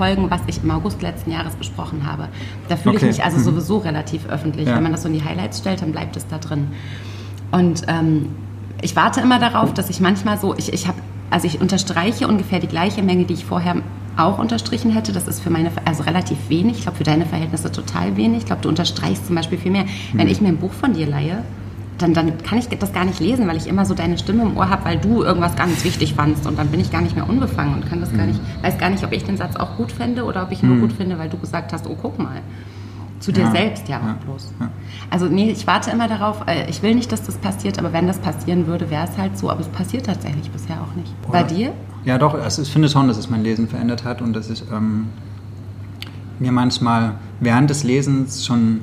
nachverfolgen, 0.00 0.30
was 0.30 0.40
ich 0.46 0.62
im 0.62 0.70
August 0.70 1.02
letzten 1.02 1.30
Jahres 1.30 1.54
besprochen 1.54 2.06
habe. 2.10 2.28
Da 2.68 2.76
fühle 2.76 2.96
Okay. 2.96 3.06
ich 3.10 3.16
mich 3.18 3.24
also 3.24 3.38
Mhm. 3.38 3.42
sowieso 3.44 3.78
relativ 3.78 4.26
öffentlich. 4.28 4.66
Ja. 4.66 4.76
Wenn 4.76 4.82
man 4.82 4.92
das 4.92 5.02
so 5.02 5.08
in 5.08 5.14
die 5.14 5.24
Highlights 5.24 5.58
stellt, 5.58 5.82
dann 5.82 5.92
bleibt 5.92 6.16
es 6.16 6.26
da 6.26 6.38
drin. 6.38 6.68
Und 7.52 7.82
ähm, 7.88 8.26
ich 8.82 8.96
warte 8.96 9.20
immer 9.20 9.38
darauf, 9.38 9.74
dass 9.74 9.90
ich 9.90 10.00
manchmal 10.00 10.38
so, 10.38 10.54
ich, 10.56 10.72
ich 10.72 10.86
habe, 10.86 10.98
also 11.30 11.46
ich 11.46 11.60
unterstreiche 11.60 12.26
ungefähr 12.28 12.60
die 12.60 12.66
gleiche 12.68 13.02
Menge, 13.02 13.24
die 13.24 13.34
ich 13.34 13.44
vorher 13.44 13.76
auch 14.16 14.38
unterstrichen 14.38 14.90
hätte. 14.90 15.12
Das 15.12 15.28
ist 15.28 15.40
für 15.40 15.50
meine, 15.50 15.70
also 15.84 16.02
relativ 16.02 16.36
wenig. 16.48 16.78
Ich 16.78 16.82
glaube, 16.82 16.98
für 16.98 17.04
deine 17.04 17.26
Verhältnisse 17.26 17.70
total 17.70 18.16
wenig. 18.16 18.38
Ich 18.40 18.46
glaube, 18.46 18.62
du 18.62 18.68
unterstreichst 18.68 19.26
zum 19.26 19.36
Beispiel 19.36 19.58
viel 19.58 19.72
mehr. 19.72 19.84
Wenn 20.12 20.28
ich 20.28 20.40
mir 20.40 20.48
ein 20.48 20.56
Buch 20.58 20.72
von 20.72 20.92
dir 20.92 21.06
leihe, 21.06 21.44
dann, 22.02 22.14
dann 22.14 22.38
kann 22.42 22.58
ich 22.58 22.68
das 22.68 22.92
gar 22.92 23.04
nicht 23.04 23.20
lesen, 23.20 23.46
weil 23.48 23.56
ich 23.56 23.66
immer 23.66 23.84
so 23.84 23.94
deine 23.94 24.18
Stimme 24.18 24.42
im 24.42 24.56
Ohr 24.56 24.68
habe, 24.68 24.84
weil 24.84 24.98
du 24.98 25.22
irgendwas 25.22 25.56
ganz 25.56 25.84
wichtig 25.84 26.14
fandst 26.14 26.46
und 26.46 26.58
dann 26.58 26.68
bin 26.68 26.80
ich 26.80 26.90
gar 26.90 27.00
nicht 27.02 27.14
mehr 27.16 27.28
unbefangen 27.28 27.74
und 27.74 27.86
kann 27.88 28.00
das 28.00 28.12
gar 28.16 28.26
nicht, 28.26 28.40
weiß 28.62 28.78
gar 28.78 28.90
nicht, 28.90 29.04
ob 29.04 29.12
ich 29.12 29.24
den 29.24 29.36
Satz 29.36 29.56
auch 29.56 29.76
gut 29.76 29.92
fände 29.92 30.24
oder 30.24 30.42
ob 30.44 30.52
ich 30.52 30.62
ihn 30.62 30.68
nur 30.70 30.78
gut 30.78 30.92
finde, 30.92 31.18
weil 31.18 31.28
du 31.28 31.36
gesagt 31.38 31.72
hast, 31.72 31.86
oh 31.86 31.96
guck 32.00 32.18
mal. 32.18 32.40
Zu 33.20 33.32
dir 33.32 33.42
Ja, 33.42 33.50
selbst 33.50 33.86
ja 33.86 33.98
auch 33.98 34.02
ja, 34.06 34.16
bloß. 34.24 34.50
ja. 34.60 34.70
Also 35.10 35.26
nee, 35.26 35.50
ich 35.50 35.66
warte 35.66 35.90
immer 35.90 36.08
darauf, 36.08 36.42
äh, 36.46 36.70
ich 36.70 36.82
will 36.82 36.94
nicht, 36.94 37.12
dass 37.12 37.22
das 37.22 37.36
passiert, 37.36 37.78
aber 37.78 37.92
wenn 37.92 38.06
das 38.06 38.18
passieren 38.18 38.66
würde, 38.66 38.88
wäre 38.90 39.04
es 39.06 39.18
halt 39.18 39.36
so, 39.36 39.50
aber 39.50 39.60
es 39.60 39.68
passiert 39.68 40.06
tatsächlich 40.06 40.50
bisher 40.50 40.76
auch 40.80 40.94
nicht. 40.96 41.12
Bei 41.30 41.40
Oder- 41.40 41.42
dir? 41.54 41.72
Ja, 42.06 42.16
doch, 42.16 42.32
also 42.32 42.62
ich 42.62 42.72
finde 42.72 42.88
schon, 42.88 43.08
dass 43.08 43.18
es 43.18 43.28
mein 43.28 43.42
Lesen 43.42 43.68
verändert 43.68 44.04
hat 44.04 44.22
und 44.22 44.32
dass 44.32 44.48
ich 44.48 44.62
ähm, 44.72 45.08
mir 46.38 46.50
manchmal 46.50 47.12
während 47.40 47.68
des 47.68 47.84
Lesens 47.84 48.46
schon 48.46 48.80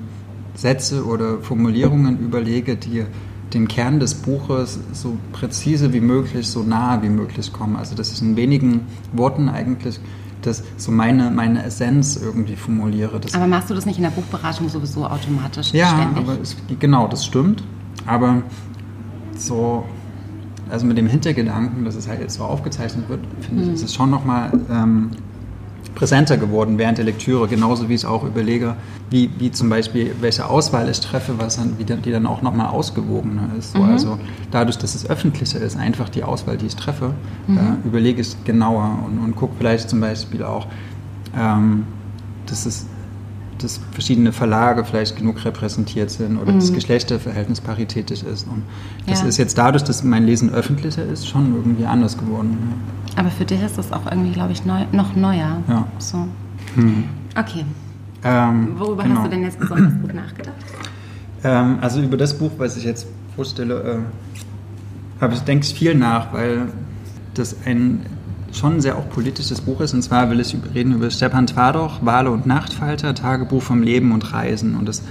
Sätze 0.58 1.06
oder 1.06 1.38
Formulierungen 1.40 2.20
überlege, 2.20 2.76
die 2.76 3.06
dem 3.54 3.68
Kern 3.70 4.00
des 4.02 4.14
Buches 4.16 4.78
so 4.92 5.16
präzise 5.32 5.94
wie 5.94 6.02
möglich, 6.02 6.48
so 6.50 6.64
nah 6.64 7.02
wie 7.02 7.10
möglich 7.10 7.54
kommen. 7.54 7.78
Also 7.78 7.96
dass 7.96 8.12
ich 8.12 8.22
in 8.22 8.36
wenigen 8.36 8.82
Worten 9.14 9.48
eigentlich 9.48 10.00
das, 10.42 10.64
so 10.76 10.92
meine, 10.92 11.32
meine 11.32 11.64
Essenz 11.64 12.16
irgendwie 12.22 12.56
formuliere. 12.56 13.20
Das 13.20 13.34
Aber 13.36 13.48
machst 13.48 13.70
du 13.70 13.74
das 13.74 13.86
nicht 13.86 13.98
in 13.98 14.04
der 14.04 14.10
Buchberatung 14.12 14.68
sowieso 14.68 15.06
automatisch 15.06 15.72
ja, 15.74 15.88
ständig? 15.88 16.18
aber 16.18 16.42
es, 16.42 16.58
genau, 16.80 17.08
das 17.08 17.26
stimmt. 17.26 17.64
Aber 18.06 18.42
so, 19.38 19.86
also 20.70 20.86
mit 20.86 20.98
dem 20.98 21.08
Hintergedanken, 21.08 21.86
dass 21.86 21.96
es 21.96 22.08
halt 22.08 22.20
jetzt 22.20 22.36
so 22.36 22.44
aufgezeichnet 22.44 23.08
wird, 23.10 23.22
finde 23.42 23.64
Mhm. 23.64 23.68
ich, 23.70 23.76
ist 23.76 23.84
es 23.84 23.94
schon 23.94 24.10
nochmal 24.10 24.52
ähm, 24.70 25.12
präsenter 25.96 26.38
geworden 26.38 26.78
während 26.78 26.98
der 27.00 27.06
Lektüre. 27.06 27.48
Genauso 27.48 27.90
wie 27.90 27.96
ich 27.96 28.06
auch 28.06 28.24
überlege, 28.24 28.76
wie, 29.10 29.30
wie 29.40 29.52
zum 29.52 29.70
Beispiel, 29.70 30.14
welche 30.22 30.48
Auswahl 30.50 30.88
ich 30.90 31.00
treffe, 31.00 31.34
was 31.40 31.56
dann, 31.58 31.78
wie 31.80 31.86
dann, 31.86 32.02
die 32.02 32.12
dann 32.12 32.26
auch 32.28 32.42
nochmal 32.42 32.68
ausgewogener 32.68 33.50
ist. 33.58 33.76
Mhm. 33.76 33.80
So, 33.80 33.86
Also 33.86 34.20
dadurch, 34.52 34.78
dass 34.78 34.94
es 34.96 35.10
öffentlicher 35.10 35.60
ist, 35.60 35.76
einfach 35.78 36.10
die 36.10 36.24
Auswahl, 36.24 36.58
die 36.58 36.68
ich 36.68 36.76
treffe, 36.76 37.14
Mhm. 37.48 37.58
äh, 37.58 37.88
überlege 37.88 38.22
ich 38.22 38.36
genauer 38.44 39.00
und, 39.08 39.18
und 39.24 39.36
gucke 39.36 39.54
vielleicht 39.58 39.90
zum 39.90 40.00
Beispiel 40.02 40.44
auch, 40.44 40.68
ähm, 41.38 41.86
dass 42.46 42.66
es 42.66 42.86
dass 43.60 43.80
verschiedene 43.92 44.32
Verlage 44.32 44.84
vielleicht 44.86 45.18
genug 45.18 45.44
repräsentiert 45.46 46.10
sind 46.12 46.38
oder 46.38 46.52
das 46.54 46.72
Geschlechterverhältnis 46.74 47.62
paritätisch 47.62 48.24
ist. 48.24 48.48
Und 48.48 48.64
das 49.08 49.20
Mhm. 49.20 49.26
Ja. 49.26 49.30
ist 49.30 49.38
jetzt 49.38 49.58
dadurch, 49.58 49.84
dass 49.84 50.04
mein 50.04 50.26
Lesen 50.26 50.54
öffentlicher 50.54 51.04
ist, 51.06 51.28
schon 51.28 51.56
irgendwie 51.56 51.86
anders 51.86 52.18
geworden. 52.18 52.58
Aber 53.16 53.30
für 53.32 53.46
dich 53.46 53.62
ist 53.64 53.78
das 53.78 53.92
auch 53.92 54.06
irgendwie, 54.10 54.32
glaube 54.32 54.52
ich, 54.52 54.64
neu, 54.66 54.86
noch 54.92 55.16
neuer. 55.16 55.62
Ja. 55.68 55.88
So. 56.00 56.28
Okay. 57.36 57.66
Ja. 58.24 58.50
Ähm, 58.50 58.74
Worüber 58.78 59.04
genau. 59.04 59.16
hast 59.18 59.26
du 59.26 59.30
denn 59.30 59.44
jetzt 59.44 59.60
besonders 59.60 59.94
gut 60.02 60.14
nachgedacht? 60.14 60.56
Ähm, 61.44 61.78
also 61.82 62.02
über 62.02 62.18
das 62.18 62.38
Buch, 62.38 62.52
was 62.58 62.78
ich 62.78 62.84
jetzt 62.84 63.08
vorstelle, 63.36 64.04
äh, 65.20 65.22
habe 65.22 65.34
ich, 65.34 65.40
denke 65.42 65.66
ich 65.66 65.74
viel 65.74 65.96
nach, 65.96 66.34
weil 66.34 66.68
das 67.34 67.56
ein 67.66 68.06
schon 68.52 68.82
sehr 68.82 68.98
auch 68.98 69.10
politisches 69.10 69.62
Buch 69.62 69.82
ist. 69.82 69.94
Und 69.94 70.02
zwar 70.02 70.30
will 70.30 70.40
ich 70.40 70.56
reden 70.74 70.94
über 70.94 71.10
Stepan 71.10 71.48
Twardoch, 71.48 72.00
Wale 72.02 72.32
und 72.32 72.46
Nachtfalter, 72.46 73.14
Tagebuch 73.14 73.62
vom 73.62 73.84
Leben 73.84 74.12
und 74.12 74.34
Reisen. 74.34 74.76
Und 74.76 74.88
das 74.88 75.04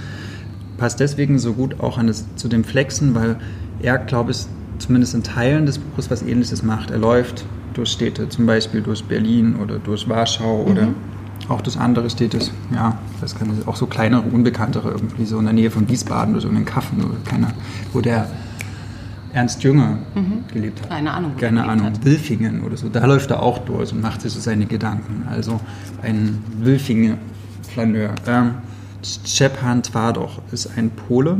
passt 0.77 0.99
deswegen 0.99 1.39
so 1.39 1.53
gut 1.53 1.79
auch 1.79 1.97
an 1.97 2.07
das, 2.07 2.25
zu 2.35 2.47
dem 2.47 2.63
Flexen, 2.63 3.15
weil 3.15 3.37
er, 3.81 3.97
glaube 3.97 4.31
ich, 4.31 4.45
zumindest 4.79 5.15
in 5.15 5.23
Teilen 5.23 5.65
des 5.65 5.79
Buches 5.79 6.11
was 6.11 6.21
Ähnliches 6.21 6.63
macht. 6.63 6.91
Er 6.91 6.99
läuft 6.99 7.45
durch 7.73 7.89
Städte, 7.89 8.29
zum 8.29 8.45
Beispiel 8.45 8.81
durch 8.81 9.03
Berlin 9.03 9.55
oder 9.55 9.79
durch 9.79 10.07
Warschau 10.09 10.63
mhm. 10.63 10.71
oder 10.71 10.87
auch 11.49 11.61
durch 11.61 11.79
andere 11.79 12.09
Städte, 12.09 12.39
ja, 12.73 12.97
das 13.21 13.37
kann 13.37 13.49
auch 13.65 13.75
so 13.75 13.85
kleinere, 13.85 14.21
unbekanntere, 14.21 14.89
irgendwie 14.91 15.25
so 15.25 15.39
in 15.39 15.45
der 15.45 15.53
Nähe 15.53 15.71
von 15.71 15.87
Wiesbaden 15.87 16.33
oder 16.33 16.41
so 16.41 16.49
in 16.49 16.55
den 16.55 16.65
Kaffen 16.65 17.03
oder 17.03 17.15
keine, 17.23 17.53
wo 17.93 18.01
der 18.01 18.27
Ernst 19.37 19.61
Jünger 19.61 19.99
mhm. 20.15 20.45
gelebt 20.51 20.81
hat. 20.81 20.89
Keine 20.89 21.13
Ahnung. 21.13 21.37
Keine 21.37 21.63
Ahnung. 21.63 21.91
Wilfingen 22.01 22.63
oder 22.63 22.75
so. 22.75 22.89
Da 22.89 23.05
läuft 23.05 23.29
er 23.29 23.43
auch 23.43 23.59
durch 23.59 23.93
und 23.93 24.01
macht 24.01 24.21
sich 24.21 24.33
so 24.33 24.39
seine 24.39 24.65
Gedanken. 24.65 25.27
Also 25.29 25.59
ein 26.01 26.43
Wilfingen-Flaneur. 26.59 28.15
Ähm, 28.25 28.55
Szczepan 29.03 29.83
Twardoch 29.83 30.41
ist 30.51 30.75
ein 30.75 30.89
Pole, 30.89 31.37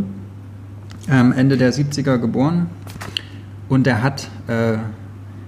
ähm, 1.10 1.32
Ende 1.32 1.58
der 1.58 1.74
70er 1.74 2.20
geboren 2.20 2.68
und 3.68 3.88
der 3.88 4.04
hat, 4.04 4.30
äh, 4.46 4.78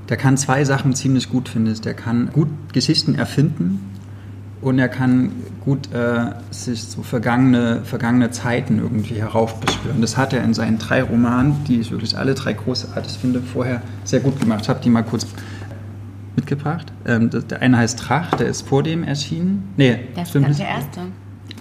der 0.10 0.18
kann 0.18 0.36
zwei 0.36 0.66
Sachen 0.66 0.96
ziemlich 0.96 1.30
gut, 1.30 1.50
finde 1.50 1.72
ich. 1.72 1.82
Der 1.82 1.94
kann 1.94 2.32
gut 2.34 2.50
Geschichten 2.74 3.14
erfinden 3.14 3.80
und 4.62 4.78
er 4.78 4.90
kann 4.90 5.32
gut 5.64 5.94
äh, 5.94 6.32
sich 6.52 6.84
so 6.84 7.02
vergangene, 7.02 7.82
vergangene 7.84 8.32
Zeiten 8.32 8.80
irgendwie 8.80 9.16
heraufbeschwören. 9.16 10.02
Das 10.02 10.18
hat 10.18 10.34
er 10.34 10.44
in 10.44 10.54
seinen 10.54 10.78
drei 10.78 11.02
Romanen, 11.02 11.64
die 11.68 11.80
ich 11.80 11.92
wirklich 11.92 12.18
alle 12.18 12.34
drei 12.34 12.54
großartig 12.54 13.14
finde, 13.14 13.42
vorher 13.42 13.82
sehr 14.04 14.20
gut 14.20 14.40
gemacht. 14.40 14.62
Ich 14.64 14.70
habe 14.70 14.82
die 14.84 14.90
mal 14.90 15.04
kurz 15.04 15.26
mitgebracht. 16.36 16.92
Ähm, 17.06 17.30
der 17.32 17.62
eine 17.62 17.78
heißt 17.78 18.00
Trach, 18.00 18.32
der 18.32 18.48
ist 18.48 18.68
vor 18.68 18.84
dem 18.84 19.04
erschienen. 19.04 19.74
Nee, 19.78 20.00
der 20.16 20.24
ist 20.24 20.34
der 20.36 20.42
erste. 20.42 21.02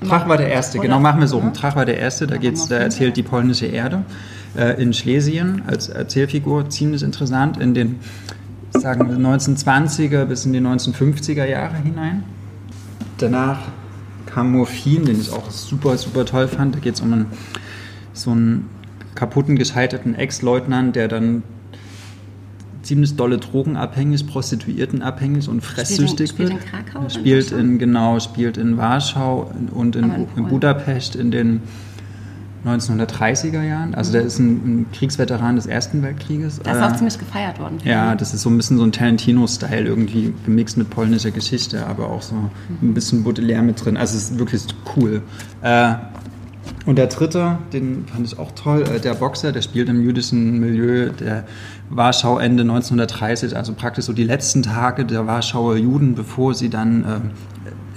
Trach 0.07 0.29
war 0.29 0.37
der 0.37 0.49
erste, 0.49 0.79
genau, 0.79 1.01
machen 1.01 1.21
wir 1.21 1.27
so. 1.27 1.43
Trach 1.55 1.75
war 1.75 1.85
der 1.85 1.99
erste, 1.99 2.27
da, 2.27 2.37
geht's, 2.37 2.69
da 2.69 2.77
erzählt 2.77 3.17
die 3.17 3.23
polnische 3.23 3.67
Erde 3.67 4.05
äh, 4.57 4.81
in 4.81 4.93
Schlesien 4.93 5.63
als 5.67 5.89
Erzählfigur, 5.89 6.69
ziemlich 6.71 7.03
interessant, 7.03 7.57
in 7.57 7.75
den 7.75 7.97
sagen 8.71 9.09
wir 9.09 9.17
1920er 9.17 10.25
bis 10.27 10.45
in 10.47 10.53
die 10.53 10.61
1950er 10.61 11.45
Jahre 11.45 11.77
hinein. 11.79 12.23
Danach 13.19 13.59
kam 14.27 14.53
Morphin, 14.53 15.05
den 15.05 15.21
ich 15.21 15.33
auch 15.33 15.51
super, 15.51 15.99
super 15.99 16.25
toll 16.25 16.49
fand. 16.49 16.75
Da 16.75 16.79
geht 16.79 16.95
es 16.95 17.01
um 17.01 17.13
einen, 17.13 17.27
so 18.13 18.31
einen 18.31 18.69
kaputten, 19.15 19.57
gescheiterten 19.57 20.15
Ex-Leutnant, 20.15 20.95
der 20.95 21.09
dann 21.09 21.43
ziemlich 22.83 23.17
dolle 23.17 23.39
drogenabhängig, 23.39 24.27
prostituiertenabhängig 24.27 25.49
und 25.49 25.61
fresssüchtig 25.61 26.31
spielt 26.31 26.51
in, 26.51 26.59
spielt 26.59 26.75
in 26.75 26.85
Krakau? 26.85 27.09
Spielt 27.09 27.53
in, 27.53 27.79
genau, 27.79 28.21
spielt 28.21 28.57
in 28.57 28.77
Warschau 28.77 29.53
und 29.73 29.97
in, 29.97 30.05
in, 30.05 30.27
in 30.37 30.49
Budapest 30.49 31.17
in 31.17 31.31
den 31.31 31.63
1930er 32.67 33.63
Jahren. 33.63 33.95
Also 33.95 34.13
der 34.13 34.23
ist 34.23 34.39
ein, 34.39 34.51
ein, 34.81 34.87
Kriegsveteran 34.93 35.57
des 35.57 35.67
Ersten 35.67 36.03
Weltkrieges. 36.03 36.61
Das 36.63 36.77
ist 36.77 36.83
auch 36.83 36.91
äh, 36.93 36.97
ziemlich 36.97 37.19
gefeiert 37.19 37.59
worden. 37.59 37.79
Ja, 37.85 38.15
das 38.15 38.35
ist 38.35 38.43
so 38.43 38.51
ein 38.51 38.57
bisschen 38.57 38.79
so 38.79 38.85
ein 38.85 38.93
Tarantino-Style 38.93 39.85
irgendwie 39.85 40.35
gemixt 40.45 40.77
mit 40.77 40.91
polnischer 40.91 41.31
Geschichte, 41.31 41.87
aber 41.87 42.11
auch 42.11 42.23
so 42.23 42.35
ein 42.83 42.95
bisschen 42.95 43.25
Baudelaire 43.25 43.63
mit 43.63 43.85
drin. 43.85 43.97
Also 43.97 44.17
es 44.17 44.31
ist 44.31 44.39
wirklich 44.39 44.63
cool. 44.97 45.23
Äh, 45.63 45.95
und 46.87 46.97
der 46.97 47.07
dritte, 47.07 47.59
den 47.73 48.07
fand 48.07 48.27
ich 48.27 48.39
auch 48.39 48.53
toll, 48.53 48.83
äh, 48.83 49.01
der 49.01 49.15
Boxer, 49.15 49.53
der 49.53 49.63
spielt 49.63 49.89
im 49.89 50.03
jüdischen 50.03 50.59
Milieu 50.59 51.11
der 51.11 51.45
Warschau 51.91 52.39
Ende 52.39 52.63
1930, 52.63 53.57
also 53.57 53.73
praktisch 53.75 54.07
so 54.07 54.13
die 54.13 54.25
letzten 54.25 54.63
Tage 54.63 55.05
der 55.05 55.27
Warschauer 55.27 55.77
Juden, 55.77 56.15
bevor 56.15 56.55
sie 56.55 56.69
dann 56.69 57.33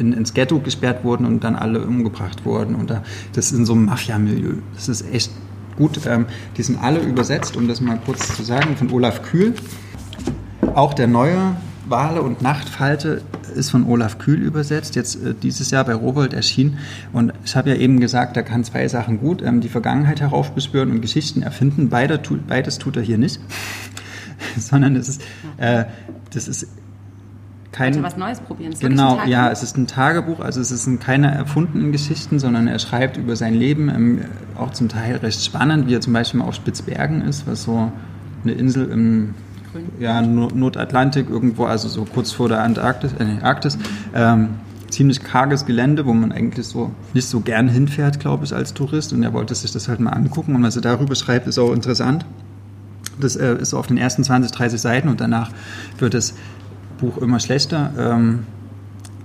in, 0.01 0.12
ins 0.12 0.34
Ghetto 0.34 0.60
gesperrt 0.60 1.05
wurden 1.05 1.25
und 1.25 1.43
dann 1.43 1.55
alle 1.55 1.81
umgebracht 1.86 2.43
wurden. 2.43 2.75
Und 2.75 2.89
da, 2.89 3.03
das 3.34 3.51
ist 3.51 3.58
in 3.58 3.65
so 3.65 3.74
einem 3.74 3.86
Mafia-Milieu. 3.86 4.55
Das 4.75 4.89
ist 4.89 5.10
echt 5.13 5.31
gut. 5.77 6.01
Ähm, 6.05 6.25
die 6.58 6.63
sind 6.63 6.81
alle 6.81 7.00
übersetzt, 7.00 7.55
um 7.55 7.67
das 7.67 7.79
mal 7.79 8.00
kurz 8.05 8.36
zu 8.36 8.43
sagen, 8.43 8.75
von 8.75 8.91
Olaf 8.91 9.22
Kühl. 9.22 9.53
Auch 10.75 10.93
der 10.93 11.08
neue 11.08 11.55
Wale 11.88 12.22
und 12.22 12.41
Nachtfalte 12.41 13.22
ist 13.55 13.70
von 13.70 13.86
Olaf 13.86 14.17
Kühl 14.17 14.41
übersetzt, 14.41 14.96
jetzt 14.96 15.15
äh, 15.24 15.34
dieses 15.34 15.72
Jahr 15.72 15.84
bei 15.84 15.93
Rowold 15.93 16.34
erschienen. 16.34 16.77
Und 17.13 17.34
ich 17.43 17.55
habe 17.55 17.70
ja 17.70 17.75
eben 17.75 18.00
gesagt, 18.00 18.38
er 18.38 18.43
kann 18.43 18.63
zwei 18.63 18.88
Sachen 18.88 19.20
gut, 19.20 19.41
ähm, 19.41 19.62
die 19.62 19.70
Vergangenheit 19.70 20.22
heraufbeschwören 20.22 20.91
und 20.91 21.01
Geschichten 21.01 21.41
erfinden. 21.41 21.89
Beide, 21.89 22.20
beides 22.48 22.77
tut 22.77 22.96
er 22.98 23.03
hier 23.03 23.17
nicht, 23.17 23.39
sondern 24.58 24.96
es 24.96 25.10
ist, 25.10 25.22
äh, 25.58 25.86
das 26.34 26.48
ist 26.48 26.67
kein, 27.72 28.04
was 28.04 28.18
Neues 28.18 28.40
probieren. 28.42 28.74
genau, 28.80 29.24
ja, 29.25 29.50
es 29.50 29.63
ist 29.63 29.78
ein 29.78 29.88
Tagebuch, 29.88 30.42
also 30.42 30.60
es 30.60 30.70
sind 30.70 31.00
keine 31.00 31.34
erfundenen 31.34 31.92
Geschichten, 31.92 32.38
sondern 32.38 32.68
er 32.68 32.80
schreibt 32.80 33.18
über 33.18 33.36
sein 33.36 33.54
Leben, 33.54 33.90
ähm, 33.90 34.22
auch 34.58 34.72
zum 34.72 34.90
Teil 34.90 35.18
recht 35.18 35.44
spannend, 35.44 35.88
wie 35.88 35.96
er 35.96 36.01
zum 36.01 36.13
Beispiel 36.13 36.40
mal 36.40 36.48
auf 36.48 36.56
Spitzbergen 36.56 37.22
ist, 37.22 37.48
was 37.48 37.63
so 37.63 37.92
eine 38.44 38.54
Insel 38.54 38.90
im 38.92 39.34
ja, 40.00 40.22
Nordatlantik 40.22 41.30
irgendwo, 41.30 41.66
also 41.66 41.88
so 41.88 42.06
kurz 42.06 42.32
vor 42.32 42.50
der 42.50 42.62
Antarktis, 42.62 43.13
äh, 43.13 43.42
Arktis. 43.42 43.78
Ähm, 44.13 44.50
ziemlich 44.90 45.24
karges 45.24 45.66
Gelände, 45.66 46.06
wo 46.06 46.13
man 46.13 46.34
eigentlich 46.34 46.68
so 46.68 46.92
nicht 47.13 47.28
so 47.28 47.40
gern 47.40 47.70
hinfährt, 47.70 48.20
glaube 48.20 48.44
ich, 48.44 48.54
als 48.54 48.74
Tourist. 48.74 49.13
Und 49.13 49.24
er 49.24 49.32
wollte 49.32 49.56
sich 49.56 49.72
das 49.72 49.88
halt 49.88 50.01
mal 50.01 50.12
angucken. 50.12 50.56
Und 50.56 50.63
was 50.63 50.75
er 50.75 50.82
darüber 50.82 51.16
schreibt, 51.16 51.48
ist 51.48 51.58
auch 51.58 51.72
interessant. 51.72 52.25
Das 53.20 53.36
äh, 53.36 53.56
ist 53.56 53.70
so 53.70 53.78
auf 53.78 53.88
den 53.88 53.98
ersten 53.98 54.24
20, 54.24 54.51
30 54.51 54.82
Seiten 54.82 55.08
und 55.08 55.22
danach 55.22 55.51
wird 56.00 56.13
es 56.13 56.34
Buch 57.01 57.17
immer 57.17 57.39
schlechter, 57.39 57.91
ähm, 58.00 58.39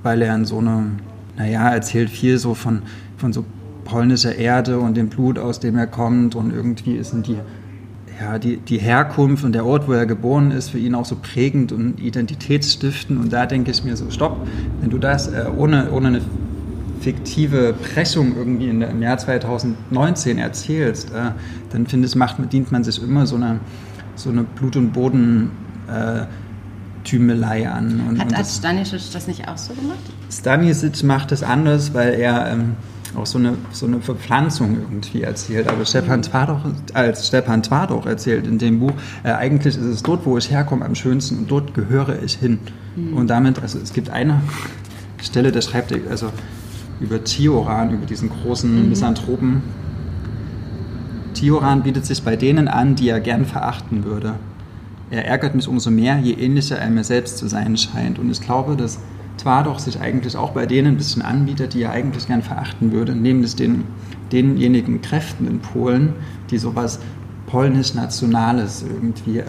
weil 0.02 0.22
er 0.22 0.34
in 0.34 0.44
so 0.44 0.58
einem, 0.58 0.96
naja, 1.36 1.68
erzählt 1.68 2.10
viel 2.10 2.38
so 2.38 2.54
von, 2.54 2.82
von 3.18 3.32
so 3.32 3.44
polnischer 3.84 4.34
Erde 4.34 4.80
und 4.80 4.96
dem 4.96 5.08
Blut, 5.08 5.38
aus 5.38 5.60
dem 5.60 5.76
er 5.76 5.86
kommt 5.86 6.34
und 6.34 6.52
irgendwie 6.52 6.96
ist 6.96 7.14
die, 7.26 7.36
ja, 8.20 8.38
die, 8.38 8.56
die 8.56 8.78
Herkunft 8.78 9.44
und 9.44 9.52
der 9.52 9.64
Ort, 9.64 9.86
wo 9.86 9.92
er 9.92 10.06
geboren 10.06 10.50
ist, 10.50 10.70
für 10.70 10.78
ihn 10.78 10.94
auch 10.94 11.04
so 11.04 11.16
prägend 11.20 11.70
und 11.70 12.00
identitätsstiftend. 12.00 13.20
Und 13.20 13.32
da 13.32 13.46
denke 13.46 13.70
ich 13.70 13.84
mir 13.84 13.96
so, 13.96 14.10
stopp, 14.10 14.38
wenn 14.80 14.90
du 14.90 14.98
das 14.98 15.28
äh, 15.28 15.44
ohne, 15.56 15.92
ohne 15.92 16.08
eine 16.08 16.20
fiktive 17.00 17.74
Pressung 17.74 18.34
irgendwie 18.36 18.72
der, 18.72 18.90
im 18.90 19.02
Jahr 19.02 19.18
2019 19.18 20.38
erzählst, 20.38 21.10
äh, 21.10 21.32
dann 21.70 21.86
finde 21.86 22.08
ich, 22.08 22.16
macht, 22.16 22.36
dient 22.52 22.72
man 22.72 22.82
sich 22.84 23.02
immer 23.02 23.26
so 23.26 23.36
eine, 23.36 23.60
so 24.14 24.30
eine 24.30 24.44
Blut- 24.44 24.76
und 24.76 24.92
Boden- 24.92 25.50
äh, 25.88 26.26
Tümelei 27.06 27.68
an. 27.70 28.00
Und, 28.08 28.20
Hat 28.20 28.36
und 28.36 28.44
Stanisic 28.44 29.00
das 29.12 29.26
nicht 29.26 29.48
auch 29.48 29.56
so 29.56 29.72
gemacht? 29.74 29.98
Stanisic 30.30 31.02
macht 31.04 31.32
das 31.32 31.42
anders, 31.42 31.94
weil 31.94 32.14
er 32.14 32.52
ähm, 32.52 32.76
auch 33.14 33.26
so 33.26 33.38
eine, 33.38 33.54
so 33.70 33.86
eine 33.86 34.00
Verpflanzung 34.00 34.76
irgendwie 34.80 35.22
erzählt. 35.22 35.68
Aber 35.68 35.84
Stepan 35.86 36.22
Twardoch, 36.22 36.60
als 36.92 37.28
Stepan 37.28 37.62
Twardoch 37.62 38.06
erzählt 38.06 38.46
in 38.46 38.58
dem 38.58 38.80
Buch, 38.80 38.92
äh, 39.22 39.30
eigentlich 39.32 39.76
ist 39.76 39.84
es 39.84 40.02
dort, 40.02 40.26
wo 40.26 40.36
ich 40.36 40.50
herkomme, 40.50 40.84
am 40.84 40.94
schönsten 40.94 41.38
und 41.38 41.50
dort 41.50 41.74
gehöre 41.74 42.22
ich 42.22 42.34
hin. 42.34 42.58
Mhm. 42.96 43.16
Und 43.16 43.28
damit, 43.28 43.60
also 43.60 43.78
es 43.78 43.92
gibt 43.92 44.10
eine 44.10 44.40
Stelle, 45.22 45.52
da 45.52 45.62
schreibt 45.62 45.92
er 45.92 45.98
also 46.10 46.30
über 47.00 47.22
Tioran, 47.22 47.92
über 47.92 48.06
diesen 48.06 48.30
großen 48.30 48.82
mhm. 48.82 48.88
Misanthropen. 48.88 49.62
Tioran 51.34 51.82
bietet 51.82 52.06
sich 52.06 52.22
bei 52.22 52.36
denen 52.36 52.66
an, 52.66 52.96
die 52.96 53.08
er 53.08 53.20
gern 53.20 53.44
verachten 53.44 54.04
würde. 54.04 54.34
Er 55.10 55.26
ärgert 55.26 55.54
mich 55.54 55.68
umso 55.68 55.90
mehr, 55.90 56.18
je 56.18 56.32
ähnlicher 56.32 56.78
er 56.78 56.90
mir 56.90 57.04
selbst 57.04 57.38
zu 57.38 57.46
sein 57.46 57.76
scheint. 57.76 58.18
Und 58.18 58.30
ich 58.30 58.40
glaube, 58.40 58.76
dass 58.76 58.98
Twardoch 59.38 59.78
sich 59.78 60.00
eigentlich 60.00 60.36
auch 60.36 60.50
bei 60.50 60.66
denen 60.66 60.94
ein 60.94 60.96
bisschen 60.96 61.22
anbietet, 61.22 61.74
die 61.74 61.82
er 61.82 61.92
eigentlich 61.92 62.26
gern 62.26 62.42
verachten 62.42 62.92
würde, 62.92 63.14
nämlich 63.14 63.54
den, 63.54 63.84
denjenigen 64.32 65.02
Kräften 65.02 65.46
in 65.46 65.60
Polen, 65.60 66.14
die 66.50 66.58
sowas 66.58 66.98
polnisch-nationales 67.46 68.82
irgendwie 68.82 69.38
äh, 69.38 69.44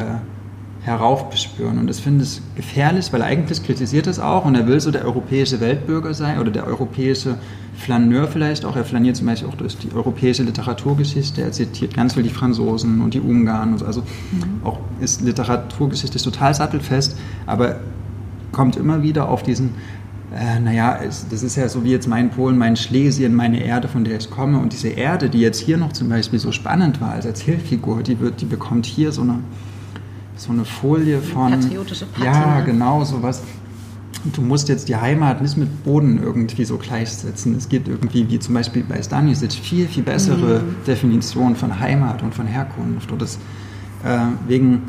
heraufbespüren. 0.84 1.80
Und 1.80 1.88
das 1.88 2.00
finde 2.00 2.24
ich 2.24 2.42
gefährlich, 2.56 3.12
weil 3.12 3.22
eigentlich 3.22 3.64
kritisiert 3.64 4.08
es 4.08 4.20
auch 4.20 4.46
und 4.46 4.56
er 4.56 4.68
will 4.68 4.80
so 4.80 4.92
der 4.92 5.06
europäische 5.06 5.60
Weltbürger 5.60 6.14
sein 6.14 6.40
oder 6.40 6.52
der 6.52 6.68
europäische 6.68 7.38
Flaneur 7.78 8.28
vielleicht 8.28 8.66
auch. 8.66 8.76
Er 8.76 8.84
flaniert 8.84 9.16
zum 9.16 9.28
Beispiel 9.28 9.48
auch 9.48 9.56
durch 9.56 9.78
die 9.78 9.94
europäische 9.94 10.44
Literaturgeschichte. 10.44 11.42
Er 11.42 11.52
zitiert 11.52 11.94
ganz 11.94 12.16
viel 12.16 12.24
die 12.24 12.30
Franzosen 12.30 13.02
und 13.02 13.14
die 13.14 13.20
Ungarn. 13.20 13.74
Und 13.74 13.80
so. 13.80 13.86
Also 13.86 14.02
mhm. 14.02 14.66
auch 14.66 14.80
ist 15.00 15.22
Literaturgeschichte 15.22 16.18
total 16.20 16.54
sattelfest, 16.54 17.16
aber 17.46 17.80
kommt 18.52 18.76
immer 18.78 19.04
wieder 19.04 19.30
auf 19.30 19.44
diesen, 19.44 19.76
äh, 20.36 20.60
naja, 20.60 21.00
es, 21.08 21.28
das 21.30 21.44
ist 21.44 21.56
ja 21.56 21.70
so 21.70 21.84
wie 21.84 21.92
jetzt 21.92 22.08
mein 22.08 22.32
Polen, 22.32 22.58
mein 22.58 22.76
Schlesien, 22.76 23.36
meine 23.36 23.64
Erde, 23.64 23.88
von 23.88 24.04
der 24.04 24.18
ich 24.18 24.30
komme. 24.32 24.58
Und 24.58 24.74
diese 24.74 24.90
Erde, 24.90 25.30
die 25.30 25.40
jetzt 25.40 25.60
hier 25.60 25.78
noch 25.78 25.94
zum 25.94 26.10
Beispiel 26.10 26.40
so 26.40 26.52
spannend 26.52 27.00
war 27.00 27.12
als 27.12 27.26
Erzählfigur, 27.26 28.02
die, 28.02 28.20
wird, 28.20 28.42
die 28.42 28.46
bekommt 28.46 28.88
hier 28.88 29.12
so 29.12 29.22
eine, 29.22 29.40
so 30.36 30.52
eine 30.52 30.66
Folie 30.66 31.20
von... 31.20 31.52
Patriotische 31.52 32.06
Patina. 32.08 32.58
Ja, 32.58 32.62
genau, 32.62 33.04
sowas 33.04 33.44
du 34.26 34.42
musst 34.42 34.70
jetzt 34.70 34.90
die 34.90 34.96
Heimat 34.96 35.42
nicht 35.42 35.58
mit 35.58 35.84
Boden 35.84 36.22
irgendwie 36.22 36.66
so 36.66 36.78
gleichsetzen. 36.78 37.56
Es 37.56 37.70
gibt 37.70 37.88
irgendwie, 37.88 38.30
wie 38.30 38.40
zum 38.40 38.54
Beispiel 38.54 38.84
bei 38.84 39.02
Stanisic, 39.02 39.54
viel, 39.54 39.88
viel 39.88 40.04
bessere 40.04 40.60
mhm. 40.60 40.76
Definition 40.86 41.56
von 41.56 41.80
Heimat 41.80 42.24
und 42.24 42.34
von 42.34 42.48
Herkunft. 42.48 43.12
Und 43.12 43.22
das, 43.22 43.38
äh, 44.04 44.20
wegen, 44.48 44.84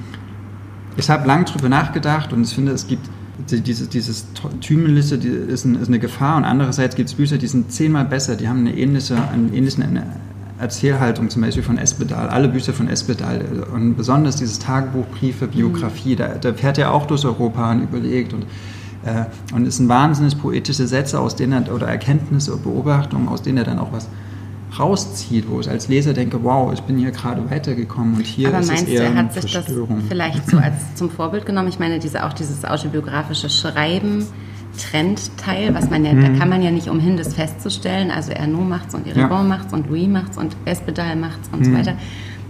ich 0.97 1.09
habe 1.11 1.27
lange 1.27 1.45
darüber 1.45 1.69
nachgedacht 1.69 2.33
und 2.33 2.43
ich 2.43 2.55
finde, 2.55 2.73
es 2.73 2.87
gibt 2.87 3.09
dieses, 3.47 3.89
dieses 3.89 4.27
Tümeliste 4.61 5.17
die 5.17 5.29
ist, 5.29 5.65
ein, 5.65 5.77
ist, 5.77 5.89
eine 5.89 6.01
Gefahr 6.01 6.37
und 6.37 6.45
andererseits 6.45 6.97
gibt 6.97 7.09
es 7.09 7.15
Bücher, 7.15 7.39
die 7.39 7.47
sind 7.47 7.71
zehnmal 7.71 8.05
besser, 8.05 8.35
die 8.35 8.49
haben 8.49 8.61
eine 8.61 8.77
ähnliche, 8.77 9.17
einen 9.31 9.55
ähnlichen 9.55 9.85
eine 9.85 10.05
Erzählhaltung, 10.59 11.31
zum 11.31 11.43
Beispiel 11.43 11.63
von 11.63 11.79
Espedal, 11.79 12.29
alle 12.29 12.49
Bücher 12.49 12.73
von 12.73 12.89
Espedal 12.89 13.45
und 13.73 13.95
besonders 13.97 14.35
dieses 14.37 14.59
Tagebuch, 14.59 15.07
Briefe, 15.07 15.47
Biografie, 15.47 16.15
mhm. 16.15 16.19
da, 16.19 16.29
da, 16.35 16.53
fährt 16.53 16.79
er 16.79 16.93
auch 16.93 17.07
durch 17.07 17.25
Europa 17.25 17.71
und 17.71 17.83
überlegt 17.83 18.33
und, 18.33 18.45
und 19.55 19.67
es 19.67 19.77
sind 19.77 19.89
wahnsinnig 19.89 20.39
poetische 20.41 20.87
Sätze, 20.87 21.21
aus 21.21 21.37
denen 21.37 21.67
er, 21.67 21.75
oder 21.75 21.87
Erkenntnisse 21.87 22.55
oder 22.55 22.63
Beobachtungen, 22.63 23.29
aus 23.29 23.43
denen 23.43 23.59
er 23.59 23.65
dann 23.65 23.79
auch 23.79 23.93
was 23.93 24.09
rauszieht, 24.79 25.49
wo 25.49 25.61
ich 25.61 25.69
als 25.69 25.89
Leser 25.89 26.13
denke, 26.13 26.43
wow, 26.43 26.73
ich 26.73 26.83
bin 26.83 26.99
hier 26.99 27.11
gerade 27.11 27.49
weitergekommen 27.51 28.17
und 28.17 28.27
hier 28.27 28.49
Aber 28.49 28.61
ist 28.61 28.69
meinst 28.69 28.85
es 28.85 28.89
eher 28.91 29.11
du, 29.11 29.17
er 29.17 29.25
hat 29.25 29.33
sich 29.33 29.53
das 29.53 29.67
vielleicht 30.09 30.51
so 30.51 30.59
als 30.59 30.75
zum 30.95 31.11
Vorbild 31.11 31.47
genommen? 31.47 31.69
Ich 31.69 31.79
meine, 31.79 31.99
diese, 31.99 32.25
auch 32.25 32.33
dieses 32.33 32.65
autobiografische 32.65 33.49
Schreiben, 33.49 34.27
Trendteil, 34.79 35.75
was 35.75 35.91
man 35.91 36.05
ja, 36.05 36.13
mhm. 36.13 36.23
da 36.23 36.39
kann 36.39 36.49
man 36.49 36.63
ja 36.63 36.71
nicht 36.71 36.89
umhin, 36.89 37.17
das 37.17 37.35
festzustellen. 37.35 38.11
Also 38.11 38.33
Ernaud 38.33 38.69
macht's 38.69 38.95
und 38.95 39.07
Eribon 39.07 39.31
ja. 39.31 39.43
macht's 39.43 39.73
und 39.73 39.89
Louis 39.89 40.07
macht's 40.07 40.37
und 40.37 40.57
Espedal 40.65 41.17
macht's 41.17 41.49
und 41.53 41.61
mhm. 41.61 41.65
so 41.65 41.73
weiter. 41.73 41.95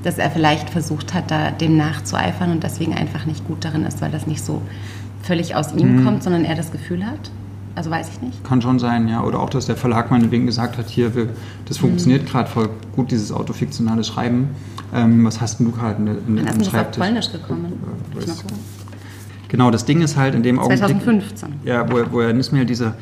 Dass 0.04 0.18
er 0.18 0.30
vielleicht 0.30 0.70
versucht 0.70 1.14
hat, 1.14 1.30
da 1.30 1.50
dem 1.50 1.76
nachzueifern 1.76 2.52
und 2.52 2.62
deswegen 2.62 2.94
einfach 2.94 3.26
nicht 3.26 3.46
gut 3.46 3.64
darin 3.64 3.84
ist, 3.84 4.00
weil 4.00 4.10
das 4.10 4.26
nicht 4.26 4.44
so 4.44 4.62
völlig 5.28 5.54
aus 5.54 5.72
ihm 5.74 6.00
mhm. 6.00 6.04
kommt, 6.04 6.22
sondern 6.22 6.44
er 6.44 6.56
das 6.56 6.72
Gefühl 6.72 7.06
hat. 7.06 7.30
Also 7.74 7.90
weiß 7.90 8.08
ich 8.14 8.22
nicht. 8.22 8.42
Kann 8.42 8.60
schon 8.60 8.80
sein, 8.80 9.06
ja. 9.06 9.22
Oder 9.22 9.38
auch, 9.38 9.50
dass 9.50 9.66
der 9.66 9.76
Verlag 9.76 10.10
meinetwegen 10.10 10.46
gesagt 10.46 10.78
hat, 10.78 10.88
hier, 10.88 11.14
wir, 11.14 11.28
das 11.66 11.78
funktioniert 11.78 12.22
mhm. 12.22 12.26
gerade 12.26 12.50
voll 12.50 12.70
gut, 12.96 13.12
dieses 13.12 13.30
autofiktionale 13.30 14.02
Schreiben. 14.02 14.48
Ähm, 14.92 15.24
was 15.24 15.40
hast 15.40 15.60
du 15.60 15.70
gerade 15.70 16.02
in, 16.02 16.38
in, 16.38 16.46
im 16.46 16.64
Schreibtisch? 16.64 17.00
Ist 17.00 17.08
Polnisch 17.08 17.30
gekommen. 17.30 17.72
Äh, 18.18 18.32
genau, 19.48 19.70
das 19.70 19.84
Ding 19.84 20.00
ist 20.00 20.16
halt 20.16 20.34
in 20.34 20.42
dem 20.42 20.56
2015. 20.56 21.48
Augenblick, 21.48 21.68
ja, 21.68 21.88
wo, 21.88 22.02
wo 22.10 22.20
er 22.20 22.32
nicht 22.32 22.52
mehr 22.52 22.64
diese, 22.64 22.94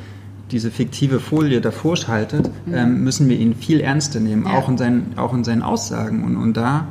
diese 0.50 0.70
fiktive 0.70 1.20
Folie 1.20 1.60
davor 1.60 1.96
schaltet, 1.96 2.50
mhm. 2.66 2.74
ähm, 2.74 3.04
müssen 3.04 3.28
wir 3.28 3.38
ihn 3.38 3.54
viel 3.54 3.80
ernster 3.80 4.20
nehmen, 4.20 4.44
ja. 4.46 4.58
auch, 4.58 4.68
in 4.68 4.76
seinen, 4.76 5.12
auch 5.16 5.32
in 5.32 5.44
seinen 5.44 5.62
Aussagen. 5.62 6.24
Und, 6.24 6.36
und 6.36 6.54
da 6.56 6.88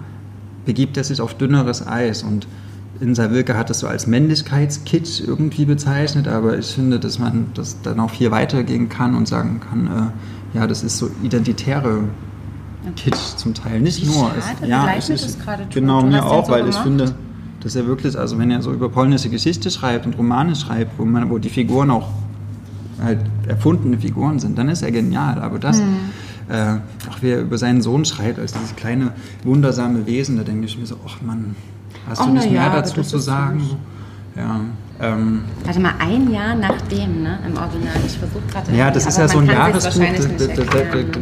begibt 0.66 0.98
er 0.98 1.04
sich 1.04 1.22
auf 1.22 1.36
dünneres 1.36 1.86
Eis 1.86 2.24
und 2.24 2.48
in 3.00 3.16
Sawilke 3.16 3.58
hat 3.58 3.70
es 3.70 3.80
so 3.80 3.88
als 3.88 4.08
Männlichkeitskitsch 4.08 5.22
irgendwie 5.22 5.66
bezeichnet, 5.66 6.28
aber 6.28 6.58
ich 6.58 6.68
finde, 6.68 7.00
dass 7.00 7.20
man 7.20 7.48
das 7.54 7.82
dann 7.82 8.00
auch 8.00 8.10
viel 8.10 8.32
weitergehen 8.32 8.90
kann 8.90 9.16
und 9.16 9.28
sagen 9.28 9.60
kann, 9.60 9.88
äh, 10.54 10.58
ja, 10.58 10.68
das 10.68 10.84
ist 10.84 10.98
so 10.98 11.10
identitäre 11.22 12.04
Kitsch 12.96 13.36
zum 13.38 13.54
Teil. 13.54 13.82
Nicht 13.82 14.02
Wie 14.02 14.06
nur. 14.06 14.30
Schade, 14.30 14.42
es, 14.62 14.68
ja, 14.68 14.92
ist, 14.92 15.44
gerade 15.44 15.66
genau 15.70 16.04
mir 16.04 16.26
auch, 16.26 16.46
so 16.46 16.52
weil 16.52 16.62
gemacht? 16.62 16.78
ich 16.78 16.84
finde, 16.84 17.16
dass 17.62 17.76
er 17.76 17.88
wirklich, 17.88 18.18
also 18.18 18.38
wenn 18.38 18.52
er 18.52 18.62
so 18.62 18.72
über 18.72 18.90
polnische 18.90 19.30
Geschichte 19.30 19.72
schreibt 19.72 20.06
und 20.06 20.18
Romane 20.18 20.56
schreibt, 20.56 20.98
wo, 20.98 21.06
man, 21.06 21.30
wo 21.30 21.38
die 21.38 21.50
Figuren 21.50 21.90
auch 21.90 22.10
halt 23.02 23.20
erfundene 23.48 23.98
Figuren 23.98 24.40
sind, 24.40 24.58
dann 24.58 24.70
ist 24.70 24.82
er 24.82 24.92
genial. 24.92 25.40
Aber 25.40 25.60
das, 25.60 25.80
hm. 25.80 25.86
äh, 26.48 26.76
auch 27.10 27.22
wie 27.22 27.32
er 27.32 27.42
über 27.42 27.58
seinen 27.58 27.82
Sohn 27.82 28.06
schreibt, 28.06 28.40
als 28.40 28.54
dieses 28.54 28.76
kleine, 28.76 29.12
wundersame 29.44 30.06
Wesen, 30.06 30.38
da 30.38 30.44
denke 30.44 30.66
ich 30.66 30.78
mir 30.78 30.86
so, 30.86 30.96
ach 31.06 31.22
Mann, 31.22 31.56
Hast 32.08 32.22
oh, 32.22 32.26
du 32.26 32.32
nicht 32.34 32.52
mehr 32.52 32.64
ja, 32.64 32.70
dazu 32.70 33.02
zu 33.02 33.18
sagen? 33.18 33.78
Ja. 34.36 34.62
Ähm, 35.02 35.44
Warte 35.66 35.80
mal, 35.82 35.94
ein 36.00 36.32
Jahr 36.32 36.56
nachdem, 36.56 37.24
ne, 37.24 37.38
im 37.46 37.58
Original. 37.58 37.96
Ich 38.06 38.18
versuche 38.18 38.44
gerade. 38.50 38.74
Ja, 38.74 38.90
das 38.92 39.06
ist 39.06 39.18
ja 39.18 39.28
so 39.28 39.40
ein 39.40 39.46
Jahresbuch. 39.46 40.00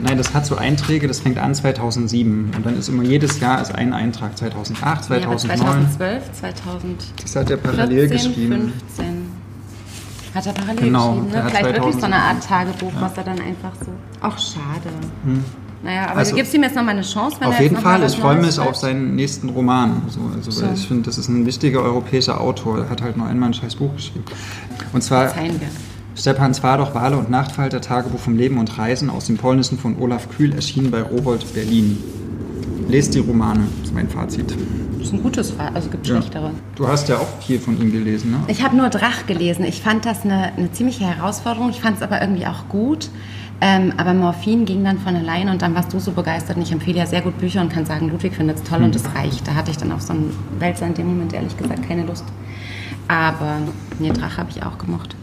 nein, 0.04 0.18
das 0.18 0.34
hat 0.34 0.46
so 0.46 0.56
Einträge, 0.56 1.08
das 1.08 1.22
fängt 1.22 1.40
an 1.40 1.56
2007. 1.56 2.52
Und 2.56 2.66
dann 2.66 2.78
ist 2.78 2.88
immer 2.90 3.02
jedes 3.02 3.40
Jahr 3.40 3.62
ist 3.62 3.74
ein 3.74 3.94
Eintrag 3.94 4.38
2008, 4.38 5.06
2009. 5.06 5.32
Ja, 5.32 5.38
2012, 5.38 6.32
2000. 6.34 7.04
Das 7.24 7.36
hat 7.36 7.50
er 7.50 7.58
parallel 7.58 8.10
14, 8.10 8.30
geschrieben. 8.30 8.74
15. 8.96 9.32
Hat 10.36 10.46
er 10.46 10.54
parallel 10.54 10.84
genau, 10.84 11.14
geschrieben, 11.14 11.32
ne? 11.32 11.46
Vielleicht 11.48 11.66
wirklich 11.66 11.96
so 11.96 12.06
eine 12.06 12.16
Art 12.16 12.44
Tagebuch, 12.44 12.94
ja. 12.94 13.02
was 13.02 13.18
er 13.18 13.24
dann 13.24 13.40
einfach 13.40 13.72
so. 13.84 13.92
Ach, 14.22 14.38
schade. 14.38 14.90
Hm. 15.26 15.44
Naja, 15.84 16.10
aber 16.10 16.20
also, 16.20 16.32
du 16.32 16.38
gibst 16.38 16.54
ihm 16.54 16.64
jetzt 16.64 16.76
nochmal 16.76 16.94
eine 16.94 17.04
Chance, 17.04 17.36
wenn 17.40 17.50
Auf 17.50 17.60
jeden 17.60 17.78
Fall, 17.78 18.04
ich 18.04 18.16
freue 18.16 18.40
mich 18.40 18.58
auf 18.58 18.76
seinen 18.76 19.16
nächsten 19.16 19.50
Roman. 19.50 20.02
Also, 20.06 20.22
also 20.34 20.52
so. 20.52 20.66
ich 20.74 20.88
finde, 20.88 21.04
das 21.04 21.18
ist 21.18 21.28
ein 21.28 21.46
wichtiger 21.46 21.82
europäischer 21.82 22.40
Autor. 22.40 22.80
Er 22.80 22.90
hat 22.90 23.02
halt 23.02 23.18
nur 23.18 23.28
einmal 23.28 23.50
ein 23.50 23.54
scheiß 23.54 23.76
Buch 23.76 23.94
geschrieben. 23.94 24.24
Und 24.94 25.02
zwar 25.02 25.34
Stepan 26.16 26.54
Zwardoch, 26.54 26.96
Wale 26.96 27.18
und 27.18 27.30
Nachtfalter, 27.30 27.82
Tagebuch 27.82 28.20
vom 28.20 28.38
Leben 28.38 28.60
und 28.60 28.78
Reisen 28.78 29.10
aus 29.10 29.26
dem 29.26 29.38
Polnischen 29.38 29.78
von 29.78 29.98
Olaf 30.00 30.30
Kühl, 30.30 30.54
erschienen 30.54 30.90
bei 30.90 31.02
Rowold 31.02 31.54
Berlin. 31.54 31.98
Lest 32.88 33.14
die 33.16 33.20
Romane, 33.20 33.64
ist 33.84 33.94
mein 33.94 34.08
Fazit. 34.08 34.56
Das 34.98 35.08
ist 35.08 35.14
ein 35.14 35.24
gutes 35.24 35.52
Fazit, 35.52 35.76
also 35.76 35.90
gibt 35.90 36.08
schlechtere. 36.08 36.46
Ja. 36.46 36.52
Du 36.76 36.88
hast 36.88 37.10
ja 37.10 37.18
auch 37.18 37.28
viel 37.42 37.60
von 37.60 37.82
ihm 37.82 37.92
gelesen, 37.92 38.32
ne? 38.32 38.38
Ich 38.48 38.64
habe 38.64 38.78
nur 38.78 38.90
Drach 38.90 39.26
gelesen. 39.26 39.66
Ich 39.66 39.82
fand 39.82 40.06
das 40.06 40.24
eine, 40.24 40.54
eine 40.56 40.72
ziemliche 40.72 41.06
Herausforderung. 41.06 41.72
Ich 41.72 41.82
fand 41.82 41.98
es 41.98 42.04
aber 42.04 42.22
irgendwie 42.22 42.46
auch 42.46 42.70
gut. 42.70 43.10
Ähm, 43.66 43.94
aber 43.96 44.14
Morphin 44.14 44.66
ging 44.66 44.84
dann 44.84 45.00
von 45.00 45.16
allein 45.16 45.48
und 45.48 45.62
dann 45.62 45.74
warst 45.74 45.94
du 45.94 46.00
so 46.00 46.12
begeistert. 46.12 46.58
Und 46.58 46.64
ich 46.64 46.74
empfehle 46.74 46.98
ja 46.98 47.06
sehr 47.06 47.22
gut 47.22 47.38
Bücher 47.38 47.62
und 47.62 47.72
kann 47.72 47.86
sagen, 47.86 48.10
Ludwig 48.10 48.36
findet 48.36 48.58
es 48.58 48.64
toll 48.64 48.80
mhm. 48.80 48.86
und 48.86 48.96
es 48.98 49.16
reicht. 49.16 49.48
Da 49.48 49.56
hatte 49.56 49.72
ich 49.72 49.78
dann 49.78 49.94
auf 49.94 50.02
so 50.02 50.12
einen 50.12 50.36
Wälzer 50.60 50.86
in 50.86 50.96
dem 50.96 51.08
Moment 51.08 51.32
ehrlich 51.32 51.56
gesagt 51.56 51.88
keine 51.88 52.04
Lust. 52.04 52.26
Aber 53.08 53.60
nee, 54.00 54.10
Drache 54.10 54.36
habe 54.36 54.50
ich 54.50 54.64
auch 54.64 54.78
gemocht. 54.78 55.16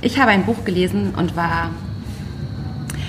Ich 0.00 0.18
habe 0.18 0.32
ein 0.32 0.44
Buch 0.44 0.64
gelesen 0.64 1.14
und 1.16 1.36
war 1.36 1.70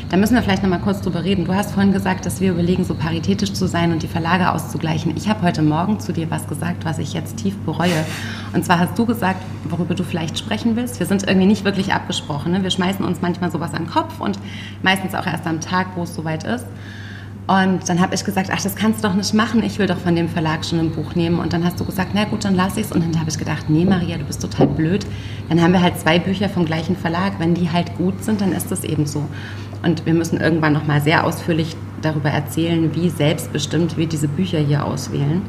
da 0.09 0.17
müssen 0.17 0.33
wir 0.33 0.41
vielleicht 0.41 0.63
noch 0.63 0.69
mal 0.69 0.79
kurz 0.79 1.01
drüber 1.01 1.23
reden. 1.23 1.45
Du 1.45 1.53
hast 1.53 1.71
vorhin 1.71 1.93
gesagt, 1.93 2.25
dass 2.25 2.41
wir 2.41 2.51
überlegen, 2.51 2.83
so 2.83 2.95
paritätisch 2.95 3.53
zu 3.53 3.67
sein 3.67 3.91
und 3.91 4.01
die 4.01 4.07
Verlage 4.07 4.51
auszugleichen. 4.51 5.15
Ich 5.15 5.29
habe 5.29 5.43
heute 5.43 5.61
Morgen 5.61 5.99
zu 5.99 6.13
dir 6.13 6.31
was 6.31 6.47
gesagt, 6.47 6.83
was 6.83 6.97
ich 6.97 7.13
jetzt 7.13 7.37
tief 7.37 7.55
bereue. 7.59 8.05
Und 8.53 8.65
zwar 8.65 8.79
hast 8.79 8.97
du 8.97 9.05
gesagt, 9.05 9.39
worüber 9.69 9.93
du 9.93 10.03
vielleicht 10.03 10.39
sprechen 10.39 10.75
willst. 10.75 10.99
Wir 10.99 11.05
sind 11.05 11.27
irgendwie 11.27 11.45
nicht 11.45 11.63
wirklich 11.63 11.93
abgesprochen. 11.93 12.53
Ne? 12.53 12.63
Wir 12.63 12.71
schmeißen 12.71 13.05
uns 13.05 13.21
manchmal 13.21 13.51
sowas 13.51 13.73
an 13.75 13.83
den 13.83 13.91
Kopf 13.91 14.19
und 14.19 14.39
meistens 14.81 15.13
auch 15.13 15.27
erst 15.27 15.45
am 15.45 15.61
Tag, 15.61 15.89
wo 15.95 16.03
es 16.03 16.15
soweit 16.15 16.43
ist. 16.43 16.65
Und 17.49 17.89
dann 17.89 17.99
habe 17.99 18.13
ich 18.13 18.23
gesagt, 18.23 18.51
ach, 18.53 18.61
das 18.61 18.75
kannst 18.75 19.03
du 19.03 19.07
doch 19.07 19.15
nicht 19.15 19.33
machen. 19.33 19.63
Ich 19.63 19.79
will 19.79 19.87
doch 19.87 19.97
von 19.97 20.15
dem 20.15 20.29
Verlag 20.29 20.63
schon 20.63 20.77
ein 20.77 20.91
Buch 20.91 21.15
nehmen. 21.15 21.39
Und 21.39 21.51
dann 21.51 21.65
hast 21.65 21.79
du 21.79 21.85
gesagt, 21.85 22.11
na 22.13 22.25
gut, 22.25 22.45
dann 22.45 22.53
lasse 22.53 22.79
ich 22.79 22.85
es. 22.85 22.91
Und 22.91 23.03
dann 23.03 23.19
habe 23.19 23.27
ich 23.27 23.39
gedacht, 23.39 23.71
nee, 23.71 23.85
Maria, 23.85 24.19
du 24.19 24.23
bist 24.23 24.39
total 24.39 24.67
blöd. 24.67 25.03
Dann 25.49 25.59
haben 25.59 25.73
wir 25.73 25.81
halt 25.81 25.97
zwei 25.97 26.19
Bücher 26.19 26.47
vom 26.47 26.65
gleichen 26.65 26.95
Verlag. 26.95 27.39
Wenn 27.39 27.55
die 27.55 27.71
halt 27.71 27.97
gut 27.97 28.23
sind, 28.23 28.41
dann 28.41 28.51
ist 28.51 28.69
das 28.69 28.83
eben 28.83 29.07
so. 29.07 29.27
Und 29.81 30.05
wir 30.05 30.13
müssen 30.13 30.39
irgendwann 30.39 30.73
noch 30.73 30.85
mal 30.85 31.01
sehr 31.01 31.25
ausführlich 31.25 31.75
darüber 32.03 32.29
erzählen, 32.29 32.93
wie 32.93 33.09
selbstbestimmt 33.09 33.97
wir 33.97 34.05
diese 34.05 34.27
Bücher 34.27 34.59
hier 34.59 34.85
auswählen. 34.85 35.41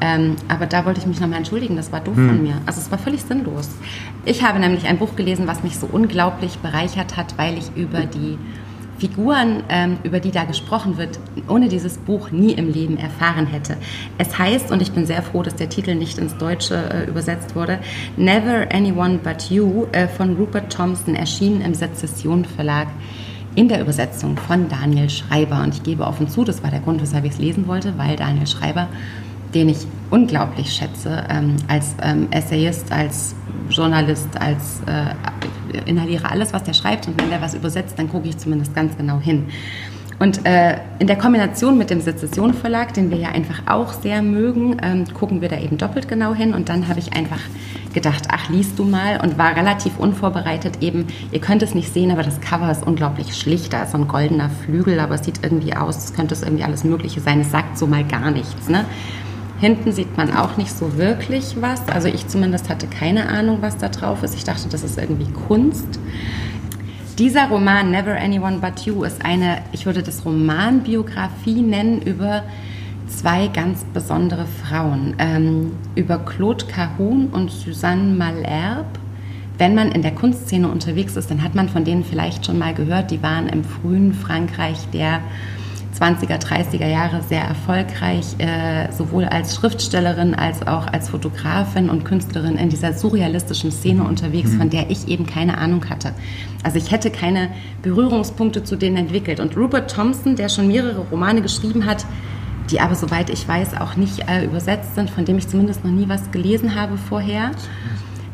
Ähm, 0.00 0.36
aber 0.46 0.66
da 0.66 0.84
wollte 0.84 1.00
ich 1.00 1.06
mich 1.06 1.18
nochmal 1.18 1.38
entschuldigen, 1.38 1.74
das 1.74 1.90
war 1.90 2.00
doof 2.00 2.16
hm. 2.16 2.28
von 2.28 2.42
mir. 2.42 2.54
Also 2.66 2.80
es 2.80 2.90
war 2.92 2.98
völlig 2.98 3.22
sinnlos. 3.22 3.68
Ich 4.24 4.44
habe 4.44 4.60
nämlich 4.60 4.86
ein 4.86 4.98
Buch 4.98 5.16
gelesen, 5.16 5.48
was 5.48 5.64
mich 5.64 5.76
so 5.76 5.88
unglaublich 5.90 6.58
bereichert 6.58 7.16
hat, 7.16 7.36
weil 7.36 7.58
ich 7.58 7.72
über 7.74 8.02
die 8.02 8.38
Figuren, 9.02 9.64
ähm, 9.68 9.98
über 10.04 10.20
die 10.20 10.30
da 10.30 10.44
gesprochen 10.44 10.96
wird, 10.96 11.18
ohne 11.48 11.68
dieses 11.68 11.98
Buch 11.98 12.30
nie 12.30 12.52
im 12.52 12.72
Leben 12.72 12.98
erfahren 12.98 13.48
hätte. 13.48 13.76
Es 14.16 14.38
heißt, 14.38 14.70
und 14.70 14.80
ich 14.80 14.92
bin 14.92 15.06
sehr 15.06 15.24
froh, 15.24 15.42
dass 15.42 15.56
der 15.56 15.68
Titel 15.68 15.96
nicht 15.96 16.18
ins 16.18 16.36
Deutsche 16.36 16.76
äh, 16.76 17.10
übersetzt 17.10 17.56
wurde, 17.56 17.80
Never 18.16 18.68
Anyone 18.72 19.18
But 19.18 19.50
You 19.50 19.86
äh, 19.90 20.06
von 20.06 20.36
Rupert 20.36 20.72
Thompson, 20.72 21.16
erschienen 21.16 21.62
im 21.62 21.74
Sezession 21.74 22.44
Verlag 22.44 22.86
in 23.56 23.66
der 23.66 23.80
Übersetzung 23.80 24.36
von 24.36 24.68
Daniel 24.68 25.10
Schreiber. 25.10 25.60
Und 25.64 25.74
ich 25.74 25.82
gebe 25.82 26.06
offen 26.06 26.28
zu, 26.28 26.44
das 26.44 26.62
war 26.62 26.70
der 26.70 26.78
Grund, 26.78 27.02
weshalb 27.02 27.24
ich 27.24 27.32
es 27.32 27.38
lesen 27.38 27.66
wollte, 27.66 27.94
weil 27.98 28.14
Daniel 28.14 28.46
Schreiber, 28.46 28.86
den 29.54 29.68
ich 29.68 29.86
unglaublich 30.10 30.72
schätze, 30.72 31.24
ähm, 31.28 31.56
als 31.68 31.94
ähm, 32.02 32.28
Essayist, 32.30 32.90
als 32.92 33.34
Journalist, 33.70 34.28
als 34.40 34.80
äh, 34.86 35.88
inhaliere 35.88 36.30
alles, 36.30 36.52
was 36.52 36.62
der 36.62 36.74
schreibt. 36.74 37.08
Und 37.08 37.20
wenn 37.20 37.30
der 37.30 37.40
was 37.40 37.54
übersetzt, 37.54 37.98
dann 37.98 38.08
gucke 38.08 38.28
ich 38.28 38.38
zumindest 38.38 38.74
ganz 38.74 38.96
genau 38.96 39.18
hin. 39.18 39.46
Und 40.18 40.46
äh, 40.46 40.76
in 41.00 41.08
der 41.08 41.18
Kombination 41.18 41.76
mit 41.76 41.90
dem 41.90 42.00
Sezession 42.00 42.54
Verlag, 42.54 42.94
den 42.94 43.10
wir 43.10 43.18
ja 43.18 43.30
einfach 43.30 43.62
auch 43.66 43.92
sehr 43.92 44.22
mögen, 44.22 44.76
ähm, 44.80 45.04
gucken 45.12 45.40
wir 45.40 45.48
da 45.48 45.58
eben 45.58 45.78
doppelt 45.78 46.06
genau 46.06 46.32
hin. 46.32 46.54
Und 46.54 46.68
dann 46.68 46.86
habe 46.86 47.00
ich 47.00 47.12
einfach 47.12 47.40
gedacht, 47.92 48.28
ach, 48.30 48.48
liest 48.48 48.78
du 48.78 48.84
mal 48.84 49.20
und 49.20 49.36
war 49.36 49.56
relativ 49.56 49.98
unvorbereitet 49.98 50.80
eben. 50.80 51.08
Ihr 51.32 51.40
könnt 51.40 51.62
es 51.62 51.74
nicht 51.74 51.92
sehen, 51.92 52.12
aber 52.12 52.22
das 52.22 52.40
Cover 52.40 52.70
ist 52.70 52.86
unglaublich 52.86 53.36
schlicht. 53.36 53.72
Da 53.72 53.82
ist 53.82 53.92
so 53.92 53.98
ein 53.98 54.06
goldener 54.06 54.48
Flügel, 54.48 55.00
aber 55.00 55.16
es 55.16 55.24
sieht 55.24 55.40
irgendwie 55.42 55.74
aus, 55.74 55.96
es 55.96 56.14
könnte 56.14 56.34
es 56.34 56.42
irgendwie 56.42 56.62
alles 56.62 56.84
Mögliche 56.84 57.20
sein. 57.20 57.40
Es 57.40 57.50
sagt 57.50 57.76
so 57.76 57.88
mal 57.88 58.04
gar 58.04 58.30
nichts. 58.30 58.68
Ne? 58.68 58.84
Hinten 59.62 59.92
sieht 59.92 60.16
man 60.16 60.34
auch 60.34 60.56
nicht 60.56 60.76
so 60.76 60.98
wirklich 60.98 61.54
was. 61.60 61.88
Also 61.88 62.08
ich 62.08 62.26
zumindest 62.26 62.68
hatte 62.68 62.88
keine 62.88 63.28
Ahnung, 63.28 63.58
was 63.60 63.78
da 63.78 63.88
drauf 63.90 64.24
ist. 64.24 64.34
Ich 64.34 64.42
dachte, 64.42 64.68
das 64.68 64.82
ist 64.82 64.98
irgendwie 64.98 65.30
Kunst. 65.46 66.00
Dieser 67.16 67.46
Roman 67.48 67.92
Never 67.92 68.20
Anyone 68.20 68.58
But 68.58 68.80
You 68.80 69.04
ist 69.04 69.24
eine, 69.24 69.58
ich 69.70 69.86
würde 69.86 70.02
das 70.02 70.24
Romanbiografie 70.24 71.62
nennen 71.62 72.02
über 72.02 72.42
zwei 73.06 73.46
ganz 73.46 73.84
besondere 73.94 74.46
Frauen, 74.46 75.14
ähm, 75.20 75.70
über 75.94 76.18
Claude 76.18 76.64
Cahun 76.66 77.28
und 77.28 77.52
Suzanne 77.52 78.14
Malherbe. 78.14 78.98
Wenn 79.58 79.76
man 79.76 79.92
in 79.92 80.02
der 80.02 80.16
Kunstszene 80.16 80.66
unterwegs 80.66 81.14
ist, 81.14 81.30
dann 81.30 81.44
hat 81.44 81.54
man 81.54 81.68
von 81.68 81.84
denen 81.84 82.02
vielleicht 82.02 82.46
schon 82.46 82.58
mal 82.58 82.74
gehört. 82.74 83.12
Die 83.12 83.22
waren 83.22 83.48
im 83.48 83.62
frühen 83.62 84.12
Frankreich 84.12 84.88
der 84.92 85.20
20er, 86.02 86.40
30er 86.40 86.88
Jahre 86.88 87.22
sehr 87.22 87.42
erfolgreich, 87.42 88.34
äh, 88.38 88.90
sowohl 88.90 89.24
als 89.24 89.54
Schriftstellerin 89.54 90.34
als 90.34 90.66
auch 90.66 90.88
als 90.88 91.10
Fotografin 91.10 91.88
und 91.88 92.04
Künstlerin 92.04 92.56
in 92.56 92.68
dieser 92.70 92.92
surrealistischen 92.92 93.70
Szene 93.70 94.02
unterwegs, 94.02 94.50
mhm. 94.50 94.58
von 94.58 94.70
der 94.70 94.90
ich 94.90 95.06
eben 95.06 95.26
keine 95.26 95.58
Ahnung 95.58 95.88
hatte. 95.88 96.12
Also 96.64 96.78
ich 96.78 96.90
hätte 96.90 97.10
keine 97.10 97.50
Berührungspunkte 97.82 98.64
zu 98.64 98.74
denen 98.74 98.96
entwickelt. 98.96 99.38
Und 99.38 99.56
Rupert 99.56 99.92
Thompson, 99.94 100.34
der 100.34 100.48
schon 100.48 100.66
mehrere 100.66 101.02
Romane 101.10 101.40
geschrieben 101.40 101.86
hat, 101.86 102.04
die 102.70 102.80
aber, 102.80 102.96
soweit 102.96 103.30
ich 103.30 103.46
weiß, 103.46 103.80
auch 103.80 103.96
nicht 103.96 104.28
äh, 104.28 104.44
übersetzt 104.44 104.96
sind, 104.96 105.08
von 105.08 105.24
dem 105.24 105.38
ich 105.38 105.46
zumindest 105.46 105.84
noch 105.84 105.90
nie 105.92 106.08
was 106.08 106.32
gelesen 106.32 106.74
habe 106.74 106.96
vorher 106.96 107.52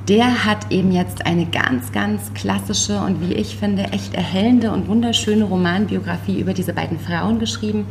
der 0.08 0.46
hat 0.46 0.70
eben 0.70 0.90
jetzt 0.90 1.26
eine 1.26 1.44
ganz, 1.46 1.92
ganz 1.92 2.32
klassische 2.32 2.98
und 3.00 3.28
wie 3.28 3.34
ich 3.34 3.56
finde, 3.56 3.84
echt 3.84 4.14
erhellende 4.14 4.72
und 4.72 4.88
wunderschöne 4.88 5.44
Romanbiografie 5.44 6.40
über 6.40 6.54
diese 6.54 6.72
beiden 6.72 6.98
Frauen 6.98 7.38
geschrieben, 7.38 7.86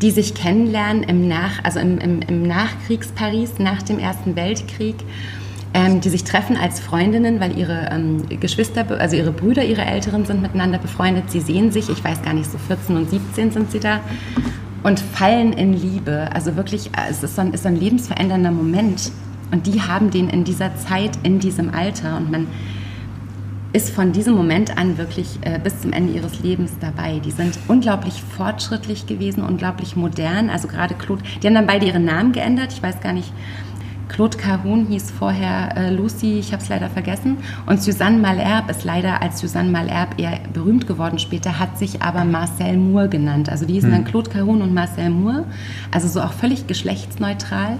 die 0.00 0.10
sich 0.10 0.34
kennenlernen 0.34 1.04
im, 1.04 1.28
Nach, 1.28 1.62
also 1.62 1.78
im, 1.78 1.98
im, 1.98 2.20
im 2.22 2.42
Nachkriegsparis, 2.42 3.60
nach 3.60 3.82
dem 3.82 3.98
Ersten 3.98 4.34
Weltkrieg. 4.34 4.96
Ähm, 5.74 6.02
die 6.02 6.10
sich 6.10 6.22
treffen 6.22 6.58
als 6.58 6.80
Freundinnen, 6.80 7.40
weil 7.40 7.56
ihre 7.56 7.88
ähm, 7.90 8.28
Geschwister, 8.40 8.84
also 9.00 9.16
ihre 9.16 9.32
Brüder, 9.32 9.64
ihre 9.64 9.80
Älteren 9.80 10.26
sind 10.26 10.42
miteinander 10.42 10.76
befreundet. 10.76 11.30
Sie 11.30 11.40
sehen 11.40 11.72
sich, 11.72 11.88
ich 11.88 12.04
weiß 12.04 12.20
gar 12.20 12.34
nicht, 12.34 12.50
so 12.50 12.58
14 12.58 12.94
und 12.94 13.08
17 13.08 13.52
sind 13.52 13.70
sie 13.70 13.80
da 13.80 14.00
und 14.82 15.00
fallen 15.00 15.54
in 15.54 15.72
Liebe. 15.72 16.28
Also 16.34 16.56
wirklich, 16.56 16.90
es 17.08 17.22
ist 17.22 17.36
so 17.36 17.40
ein, 17.40 17.54
ist 17.54 17.62
so 17.62 17.68
ein 17.68 17.76
lebensverändernder 17.76 18.50
Moment. 18.50 19.12
Und 19.52 19.66
die 19.66 19.82
haben 19.82 20.10
den 20.10 20.28
in 20.28 20.44
dieser 20.44 20.74
Zeit, 20.76 21.18
in 21.22 21.38
diesem 21.38 21.72
Alter. 21.72 22.16
Und 22.16 22.30
man 22.30 22.48
ist 23.72 23.90
von 23.90 24.12
diesem 24.12 24.34
Moment 24.34 24.76
an 24.76 24.98
wirklich 24.98 25.38
äh, 25.42 25.58
bis 25.58 25.80
zum 25.80 25.92
Ende 25.92 26.12
ihres 26.12 26.42
Lebens 26.42 26.72
dabei. 26.80 27.20
Die 27.20 27.30
sind 27.30 27.58
unglaublich 27.68 28.22
fortschrittlich 28.36 29.06
gewesen, 29.06 29.42
unglaublich 29.42 29.96
modern. 29.96 30.50
Also 30.50 30.68
gerade 30.68 30.94
Claude, 30.94 31.22
die 31.42 31.46
haben 31.46 31.54
dann 31.54 31.66
beide 31.66 31.86
ihren 31.86 32.04
Namen 32.04 32.32
geändert. 32.32 32.72
Ich 32.72 32.82
weiß 32.82 33.00
gar 33.00 33.12
nicht, 33.12 33.32
Claude 34.08 34.36
Cahun 34.36 34.86
hieß 34.88 35.10
vorher 35.10 35.74
äh, 35.74 35.90
Lucy, 35.90 36.38
ich 36.38 36.52
habe 36.52 36.62
es 36.62 36.68
leider 36.68 36.90
vergessen. 36.90 37.38
Und 37.64 37.82
Suzanne 37.82 38.18
Malherbe 38.18 38.70
ist 38.70 38.84
leider 38.84 39.22
als 39.22 39.40
Suzanne 39.40 39.70
Malherbe 39.70 40.20
eher 40.20 40.38
berühmt 40.52 40.86
geworden 40.86 41.18
später, 41.18 41.58
hat 41.58 41.78
sich 41.78 42.02
aber 42.02 42.24
Marcel 42.24 42.76
Moore 42.76 43.08
genannt. 43.08 43.48
Also 43.48 43.64
die 43.64 43.74
hießen 43.74 43.90
hm. 43.90 43.96
dann 43.96 44.04
Claude 44.04 44.28
Cahun 44.28 44.60
und 44.60 44.74
Marcel 44.74 45.08
Moore. 45.08 45.44
Also 45.90 46.08
so 46.08 46.20
auch 46.20 46.34
völlig 46.34 46.66
geschlechtsneutral. 46.66 47.78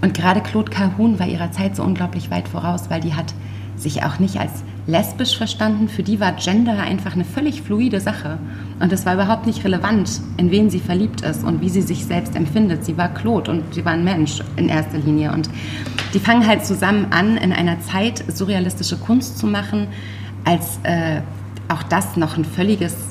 Und 0.00 0.14
gerade 0.14 0.40
Claude 0.40 0.70
Cahun 0.70 1.18
war 1.18 1.26
ihrer 1.26 1.50
Zeit 1.50 1.76
so 1.76 1.82
unglaublich 1.82 2.30
weit 2.30 2.48
voraus, 2.48 2.88
weil 2.88 3.00
die 3.00 3.14
hat 3.14 3.34
sich 3.76 4.02
auch 4.02 4.18
nicht 4.18 4.38
als 4.38 4.64
lesbisch 4.86 5.36
verstanden. 5.36 5.88
Für 5.88 6.02
die 6.02 6.20
war 6.20 6.32
Gender 6.32 6.78
einfach 6.80 7.14
eine 7.14 7.24
völlig 7.24 7.62
fluide 7.62 8.00
Sache. 8.00 8.38
Und 8.80 8.92
es 8.92 9.06
war 9.06 9.14
überhaupt 9.14 9.46
nicht 9.46 9.64
relevant, 9.64 10.20
in 10.36 10.50
wen 10.50 10.70
sie 10.70 10.80
verliebt 10.80 11.20
ist 11.20 11.44
und 11.44 11.60
wie 11.60 11.68
sie 11.68 11.82
sich 11.82 12.04
selbst 12.04 12.34
empfindet. 12.34 12.84
Sie 12.84 12.96
war 12.96 13.08
Claude 13.08 13.50
und 13.50 13.74
sie 13.74 13.84
war 13.84 13.92
ein 13.92 14.04
Mensch 14.04 14.42
in 14.56 14.68
erster 14.68 14.98
Linie. 14.98 15.32
Und 15.32 15.48
die 16.14 16.18
fangen 16.18 16.46
halt 16.46 16.64
zusammen 16.64 17.08
an, 17.10 17.36
in 17.36 17.52
einer 17.52 17.80
Zeit 17.80 18.24
surrealistische 18.28 18.96
Kunst 18.96 19.38
zu 19.38 19.46
machen, 19.46 19.88
als 20.44 20.80
äh, 20.84 21.20
auch 21.68 21.82
das 21.82 22.16
noch 22.16 22.36
ein 22.36 22.44
völliges 22.44 23.07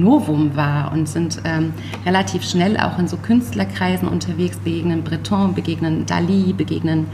Novum 0.00 0.56
war 0.56 0.92
und 0.92 1.08
sind 1.08 1.40
ähm, 1.44 1.72
relativ 2.04 2.42
schnell 2.42 2.76
auch 2.76 2.98
in 2.98 3.08
so 3.08 3.16
Künstlerkreisen 3.16 4.08
unterwegs, 4.08 4.56
begegnen 4.58 5.02
Breton, 5.02 5.54
begegnen 5.54 6.06
Dali, 6.06 6.52
begegnen 6.52 7.06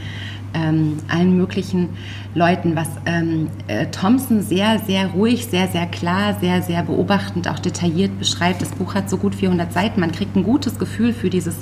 ähm, 0.55 0.97
allen 1.09 1.37
möglichen 1.37 1.91
Leuten, 2.35 2.77
was 2.77 2.89
ähm, 3.07 3.49
äh, 3.67 3.87
Thompson 3.87 4.43
sehr, 4.43 4.79
sehr 4.79 5.09
ruhig, 5.09 5.47
sehr, 5.47 5.69
sehr 5.69 5.87
klar, 5.87 6.39
sehr, 6.41 6.63
sehr 6.63 6.83
beobachtend, 6.83 7.49
auch 7.49 7.59
detailliert 7.59 8.19
beschreibt. 8.19 8.63
Das 8.63 8.71
Buch 8.71 8.95
hat 8.95 9.11
so 9.11 9.19
gut 9.19 9.35
400 9.35 9.73
Seiten. 9.73 10.01
Man 10.01 10.13
kriegt 10.13 10.37
ein 10.37 10.45
gutes 10.45 10.79
Gefühl 10.79 11.13
für, 11.13 11.31
dieses, 11.31 11.57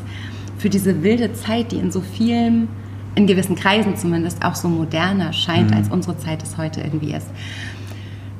für 0.58 0.70
diese 0.70 1.02
wilde 1.02 1.32
Zeit, 1.34 1.72
die 1.72 1.76
in 1.76 1.90
so 1.90 2.00
vielen, 2.00 2.68
in 3.14 3.26
gewissen 3.26 3.56
Kreisen 3.56 3.96
zumindest, 3.96 4.44
auch 4.44 4.54
so 4.54 4.68
moderner 4.68 5.32
scheint, 5.32 5.70
mhm. 5.70 5.76
als 5.76 5.88
unsere 5.88 6.18
Zeit 6.18 6.42
es 6.42 6.56
heute 6.56 6.80
irgendwie 6.80 7.12
ist. 7.14 7.28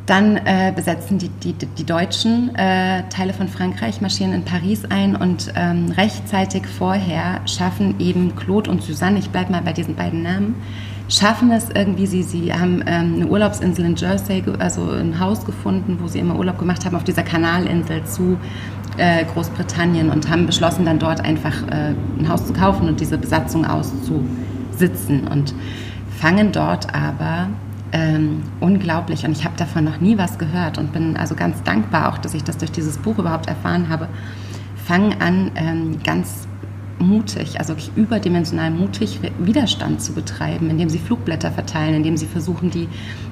Dann 0.07 0.37
äh, 0.37 0.73
besetzen 0.75 1.19
die, 1.19 1.29
die, 1.29 1.53
die 1.53 1.85
Deutschen 1.85 2.55
äh, 2.55 3.03
Teile 3.09 3.33
von 3.33 3.49
Frankreich, 3.49 4.01
marschieren 4.01 4.33
in 4.33 4.45
Paris 4.45 4.85
ein 4.85 5.17
und 5.17 5.53
ähm, 5.57 5.91
rechtzeitig 5.97 6.65
vorher 6.67 7.41
schaffen 7.47 7.99
eben 7.99 8.37
Claude 8.37 8.71
und 8.71 8.83
Suzanne, 8.83 9.19
ich 9.19 9.31
bleibe 9.31 9.51
mal 9.51 9.63
bei 9.63 9.73
diesen 9.73 9.97
beiden 9.97 10.23
Namen, 10.23 10.55
schaffen 11.09 11.51
es 11.51 11.71
irgendwie, 11.71 12.07
sie, 12.07 12.23
sie 12.23 12.55
haben 12.55 12.85
ähm, 12.87 13.15
eine 13.17 13.27
Urlaubsinsel 13.27 13.85
in 13.85 13.97
Jersey, 13.97 14.45
also 14.61 14.91
ein 14.91 15.19
Haus 15.19 15.45
gefunden, 15.45 15.99
wo 16.01 16.07
sie 16.07 16.21
immer 16.21 16.37
Urlaub 16.37 16.59
gemacht 16.59 16.85
haben, 16.85 16.95
auf 16.95 17.05
dieser 17.05 17.25
Kanalinsel 17.25 18.05
zu 18.05 18.39
äh, 18.99 19.25
Großbritannien 19.25 20.11
und 20.11 20.31
haben 20.31 20.47
beschlossen, 20.47 20.85
dann 20.85 21.01
dort 21.01 21.21
einfach 21.21 21.67
äh, 21.69 21.95
ein 22.19 22.29
Haus 22.29 22.47
zu 22.47 22.53
kaufen 22.53 22.89
und 22.89 23.01
diese 23.01 23.19
Besatzung 23.19 23.67
auszusitzen 23.67 25.27
und 25.29 25.53
fangen 26.21 26.53
dort 26.53 26.95
aber 26.95 27.49
ähm, 27.93 28.43
unglaublich 28.61 29.25
und 29.25 29.33
ich 29.33 29.45
habe 29.45 29.57
davon 29.57 29.85
noch 29.85 30.01
nie 30.01 30.19
was 30.19 30.39
gehört 30.39 30.79
und 30.79 30.93
bin 30.93 31.17
also 31.17 31.35
ganz 31.35 31.63
dankbar 31.63 32.09
auch, 32.13 32.19
dass 32.19 32.35
ich 32.35 32.45
das 32.45 32.57
durch 32.59 32.73
dieses 32.73 32.99
Buch 32.99 33.19
überhaupt 33.19 33.47
erfahren 33.47 33.89
habe. 33.89 34.09
Fangen 34.85 35.21
an, 35.21 35.51
ähm, 35.57 35.99
ganz 36.05 36.47
mutig, 36.99 37.59
also 37.59 37.75
wirklich 37.75 37.91
überdimensional 37.97 38.71
mutig 38.71 39.21
Widerstand 39.39 40.01
zu 40.01 40.13
betreiben, 40.13 40.71
indem 40.71 40.89
sie 40.89 40.99
Flugblätter 40.99 41.51
verteilen, 41.51 41.95
indem 41.95 42.17
sie 42.17 42.27
versuchen, 42.27 42.71
die 42.71 42.89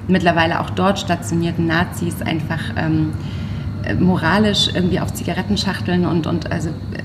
mittlerweile 0.07 0.59
auch 0.59 0.69
dort 0.69 0.99
stationierten 0.99 1.65
Nazis 1.65 2.21
einfach 2.21 2.61
ähm, 2.77 3.13
äh, 3.83 3.95
moralisch 3.95 4.69
irgendwie 4.73 4.99
auf 4.99 5.13
Zigarettenschachteln 5.13 6.05
und, 6.05 6.27
und 6.27 6.51
also 6.51 6.69
äh, 6.69 7.04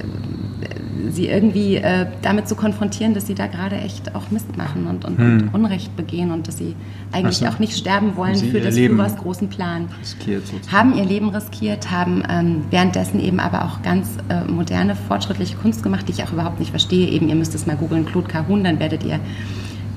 sie 1.11 1.29
irgendwie 1.29 1.77
äh, 1.77 2.07
damit 2.23 2.49
zu 2.49 2.55
konfrontieren, 2.55 3.15
dass 3.15 3.27
sie 3.27 3.35
da 3.35 3.47
gerade 3.47 3.77
echt 3.77 4.15
auch 4.15 4.31
Mist 4.31 4.57
machen 4.57 4.87
und, 4.87 5.05
und, 5.05 5.19
hm. 5.19 5.41
und 5.43 5.55
Unrecht 5.55 5.97
begehen 5.97 6.31
und 6.31 6.49
dass 6.49 6.59
sie 6.59 6.75
eigentlich 7.13 7.39
so. 7.39 7.47
auch 7.47 7.59
nicht 7.59 7.77
sterben 7.77 8.17
wollen 8.17 8.37
für 8.37 8.61
das 8.61 8.77
Führers 8.77 9.17
großen 9.17 9.49
Plan. 9.49 9.89
Riskiert 10.01 10.47
sozusagen. 10.47 10.77
Haben 10.77 10.95
ihr 10.97 11.05
Leben 11.05 11.31
riskiert, 11.31 11.91
haben 11.91 12.23
ähm, 12.29 12.65
währenddessen 12.71 13.21
eben 13.21 13.41
aber 13.41 13.65
auch 13.65 13.83
ganz 13.83 14.09
äh, 14.29 14.51
moderne, 14.51 14.95
fortschrittliche 14.95 15.57
Kunst 15.57 15.83
gemacht, 15.83 16.07
die 16.09 16.13
ich 16.13 16.23
auch 16.23 16.33
überhaupt 16.33 16.59
nicht 16.59 16.71
verstehe. 16.71 17.09
Eben, 17.09 17.29
ihr 17.29 17.37
müsst 17.37 17.55
es 17.55 17.67
mal 17.67 17.77
googeln, 17.77 18.07
Claude 18.07 18.29
Cahun, 18.29 18.65
dann 18.65 18.79
werdet 18.79 19.05
ihr 19.05 19.21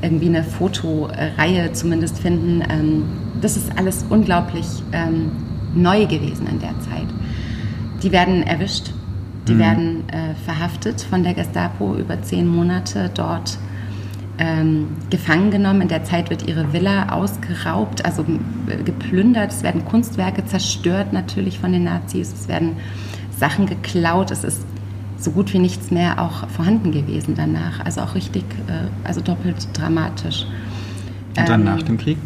irgendwie 0.01 0.27
eine 0.27 0.43
Fotoreihe 0.43 1.71
zumindest 1.73 2.19
finden. 2.19 2.63
Ähm, 2.69 3.03
das 3.41 3.57
ist 3.57 3.77
alles 3.77 4.05
unglaublich 4.09 4.65
ähm, 4.91 5.31
neu 5.75 6.05
gewesen 6.05 6.47
in 6.47 6.59
der 6.59 6.77
Zeit. 6.79 7.07
Die 8.03 8.11
werden 8.11 8.43
erwischt 8.43 8.91
die 9.47 9.53
mhm. 9.53 9.60
werden 9.60 10.10
äh, 10.10 10.36
verhaftet 10.45 11.01
von 11.01 11.23
der 11.23 11.34
Gestapo 11.34 11.95
über 11.95 12.21
zehn 12.21 12.47
Monate 12.47 13.10
dort 13.13 13.58
ähm, 14.38 14.88
gefangen 15.10 15.51
genommen. 15.51 15.82
In 15.82 15.88
der 15.88 16.03
Zeit 16.03 16.29
wird 16.29 16.47
ihre 16.47 16.73
Villa 16.73 17.10
ausgeraubt, 17.10 18.03
also 18.06 18.25
äh, 18.67 18.84
geplündert. 18.84 19.51
Es 19.51 19.63
werden 19.63 19.86
Kunstwerke 19.86 20.45
zerstört 20.45 21.13
natürlich 21.13 21.60
von 21.60 21.71
den 21.71 21.84
Nazis. 21.84 22.34
Es 22.34 22.47
werden 22.47 22.77
Sachen 23.38 23.65
geklaut. 23.65 24.32
Es 24.32 24.43
ist 24.43 24.65
so 25.17 25.32
gut 25.32 25.53
wie 25.53 25.60
nichts 25.60 25.91
mehr 25.91 26.19
auch 26.19 26.47
vorhanden 26.49 26.91
gewesen 26.91 27.36
danach. 27.36 27.84
Also 27.86 28.01
auch 28.01 28.15
richtig, 28.15 28.43
äh, 28.67 29.08
also 29.08 29.21
doppelt 29.21 29.67
dramatisch. 29.73 30.45
Und 31.38 31.49
dann 31.49 31.62
ähm, 31.62 31.65
nach 31.65 31.82
dem 31.84 31.97
Krieg? 31.97 32.17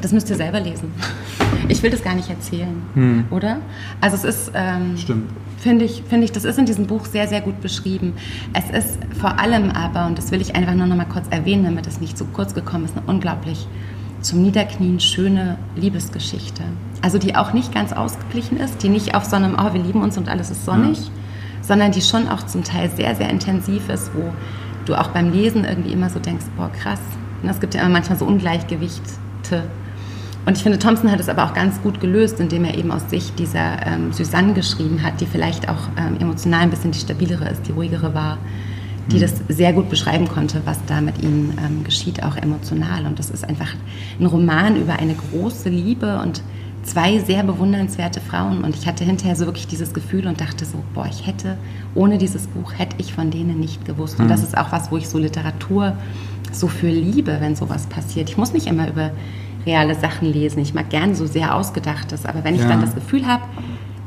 Das 0.00 0.12
müsst 0.12 0.30
ihr 0.30 0.36
selber 0.36 0.60
lesen. 0.60 0.92
Ich 1.68 1.82
will 1.82 1.90
das 1.90 2.02
gar 2.02 2.14
nicht 2.14 2.30
erzählen, 2.30 2.82
hm. 2.94 3.24
oder? 3.30 3.58
Also 4.00 4.16
es 4.16 4.24
ist, 4.24 4.52
ähm, 4.54 4.96
finde 5.58 5.84
ich, 5.84 6.02
finde 6.08 6.24
ich, 6.24 6.32
das 6.32 6.44
ist 6.44 6.58
in 6.58 6.66
diesem 6.66 6.86
Buch 6.86 7.04
sehr, 7.04 7.28
sehr 7.28 7.40
gut 7.40 7.60
beschrieben. 7.60 8.14
Es 8.52 8.70
ist 8.70 8.98
vor 9.20 9.38
allem 9.38 9.70
aber, 9.70 10.06
und 10.06 10.18
das 10.18 10.30
will 10.30 10.40
ich 10.40 10.56
einfach 10.56 10.74
nur 10.74 10.86
noch 10.86 10.96
mal 10.96 11.04
kurz 11.04 11.26
erwähnen, 11.30 11.64
damit 11.64 11.86
es 11.86 12.00
nicht 12.00 12.16
zu 12.16 12.24
kurz 12.26 12.54
gekommen 12.54 12.86
ist, 12.86 12.96
eine 12.96 13.06
unglaublich 13.06 13.66
zum 14.20 14.42
Niederknien 14.42 15.00
schöne 15.00 15.58
Liebesgeschichte. 15.76 16.62
Also 17.02 17.18
die 17.18 17.36
auch 17.36 17.52
nicht 17.52 17.74
ganz 17.74 17.92
ausgeglichen 17.92 18.58
ist, 18.58 18.82
die 18.82 18.88
nicht 18.88 19.14
auf 19.14 19.24
so 19.24 19.36
einem, 19.36 19.56
oh, 19.58 19.72
wir 19.72 19.82
lieben 19.82 20.02
uns 20.02 20.18
und 20.18 20.28
alles 20.28 20.50
ist 20.50 20.64
sonnig, 20.64 20.98
ja. 20.98 21.10
sondern 21.62 21.92
die 21.92 22.02
schon 22.02 22.28
auch 22.28 22.44
zum 22.44 22.64
Teil 22.64 22.90
sehr, 22.90 23.14
sehr 23.14 23.30
intensiv 23.30 23.88
ist, 23.88 24.10
wo 24.14 24.32
du 24.84 24.94
auch 24.94 25.08
beim 25.08 25.32
Lesen 25.32 25.64
irgendwie 25.64 25.92
immer 25.92 26.10
so 26.10 26.18
denkst, 26.18 26.46
boah, 26.56 26.70
krass. 26.70 27.00
Und 27.42 27.48
es 27.48 27.60
gibt 27.60 27.74
ja 27.74 27.80
immer 27.80 27.90
manchmal 27.90 28.18
so 28.18 28.26
Ungleichgewichte 28.26 29.62
und 30.46 30.56
ich 30.56 30.62
finde, 30.62 30.78
Thompson 30.78 31.10
hat 31.10 31.20
es 31.20 31.28
aber 31.28 31.44
auch 31.44 31.54
ganz 31.54 31.80
gut 31.82 32.00
gelöst, 32.00 32.40
indem 32.40 32.64
er 32.64 32.76
eben 32.76 32.90
aus 32.90 33.08
Sicht 33.10 33.38
dieser 33.38 33.86
ähm, 33.86 34.12
Susanne 34.12 34.54
geschrieben 34.54 35.02
hat, 35.02 35.20
die 35.20 35.26
vielleicht 35.26 35.68
auch 35.68 35.88
ähm, 35.98 36.16
emotional 36.18 36.62
ein 36.62 36.70
bisschen 36.70 36.92
die 36.92 36.98
stabilere 36.98 37.48
ist, 37.48 37.66
die 37.66 37.72
ruhigere 37.72 38.14
war, 38.14 38.38
die 39.10 39.16
mhm. 39.16 39.20
das 39.20 39.34
sehr 39.48 39.72
gut 39.72 39.90
beschreiben 39.90 40.28
konnte, 40.28 40.62
was 40.64 40.78
da 40.86 41.00
mit 41.00 41.22
ihnen 41.22 41.58
ähm, 41.64 41.84
geschieht, 41.84 42.22
auch 42.22 42.36
emotional. 42.36 43.06
Und 43.06 43.18
das 43.18 43.30
ist 43.30 43.46
einfach 43.46 43.68
ein 44.18 44.26
Roman 44.26 44.76
über 44.76 44.94
eine 44.94 45.14
große 45.14 45.68
Liebe 45.68 46.18
und 46.20 46.42
zwei 46.82 47.18
sehr 47.18 47.42
bewundernswerte 47.42 48.20
Frauen. 48.20 48.64
Und 48.64 48.74
ich 48.74 48.86
hatte 48.86 49.04
hinterher 49.04 49.36
so 49.36 49.44
wirklich 49.44 49.66
dieses 49.66 49.92
Gefühl 49.92 50.26
und 50.26 50.40
dachte 50.40 50.64
so, 50.64 50.82
boah, 50.94 51.06
ich 51.06 51.26
hätte, 51.26 51.58
ohne 51.94 52.16
dieses 52.16 52.46
Buch 52.46 52.72
hätte 52.78 52.96
ich 52.98 53.12
von 53.12 53.30
denen 53.30 53.60
nicht 53.60 53.84
gewusst. 53.84 54.18
Und 54.18 54.26
mhm. 54.26 54.30
das 54.30 54.42
ist 54.42 54.56
auch 54.56 54.72
was, 54.72 54.90
wo 54.90 54.96
ich 54.96 55.08
so 55.08 55.18
Literatur 55.18 55.96
so 56.52 56.66
für 56.66 56.88
liebe, 56.88 57.36
wenn 57.40 57.54
sowas 57.54 57.86
passiert. 57.86 58.30
Ich 58.30 58.36
muss 58.36 58.52
nicht 58.52 58.66
immer 58.66 58.88
über 58.88 59.10
reale 59.66 59.94
Sachen 59.94 60.32
lesen. 60.32 60.60
Ich 60.60 60.74
mag 60.74 60.90
gern 60.90 61.14
so 61.14 61.26
sehr 61.26 61.54
Ausgedachtes, 61.54 62.26
aber 62.26 62.44
wenn 62.44 62.54
ich 62.54 62.62
ja. 62.62 62.68
dann 62.68 62.80
das 62.80 62.94
Gefühl 62.94 63.26
habe, 63.26 63.42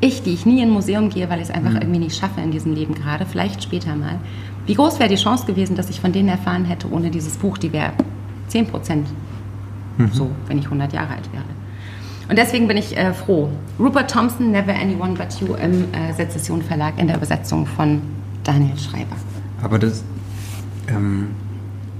ich, 0.01 0.23
die 0.23 0.33
ich 0.33 0.45
nie 0.45 0.61
in 0.61 0.69
ein 0.69 0.73
Museum 0.73 1.09
gehe, 1.09 1.29
weil 1.29 1.39
ich 1.39 1.49
es 1.49 1.51
einfach 1.51 1.73
irgendwie 1.73 1.99
nicht 1.99 2.17
schaffe 2.17 2.41
in 2.41 2.51
diesem 2.51 2.73
Leben 2.73 2.93
gerade, 2.93 3.25
vielleicht 3.25 3.63
später 3.63 3.95
mal. 3.95 4.19
Wie 4.65 4.73
groß 4.73 4.99
wäre 4.99 5.09
die 5.09 5.15
Chance 5.15 5.45
gewesen, 5.45 5.75
dass 5.75 5.89
ich 5.89 6.01
von 6.01 6.11
denen 6.11 6.29
erfahren 6.29 6.65
hätte 6.65 6.91
ohne 6.91 7.09
dieses 7.09 7.37
Buch? 7.37 7.57
Die 7.57 7.71
wäre 7.71 7.93
10 8.47 8.67
Prozent. 8.67 9.07
So, 10.11 10.31
wenn 10.47 10.57
ich 10.57 10.65
100 10.65 10.91
Jahre 10.91 11.13
alt 11.13 11.31
wäre. 11.31 11.43
Und 12.29 12.37
deswegen 12.37 12.67
bin 12.67 12.77
ich 12.77 12.97
äh, 12.97 13.13
froh. 13.13 13.49
Rupert 13.79 14.09
Thompson, 14.09 14.51
Never 14.51 14.73
Anyone 14.73 15.13
But 15.13 15.39
You 15.39 15.55
im 15.55 15.93
äh, 15.93 16.13
Sezession 16.13 16.61
Verlag 16.61 16.97
in 16.97 17.07
der 17.07 17.17
Übersetzung 17.17 17.65
von 17.65 18.01
Daniel 18.43 18.77
Schreiber. 18.77 19.15
Aber 19.61 19.77
das 19.77 20.03
ähm, 20.87 21.27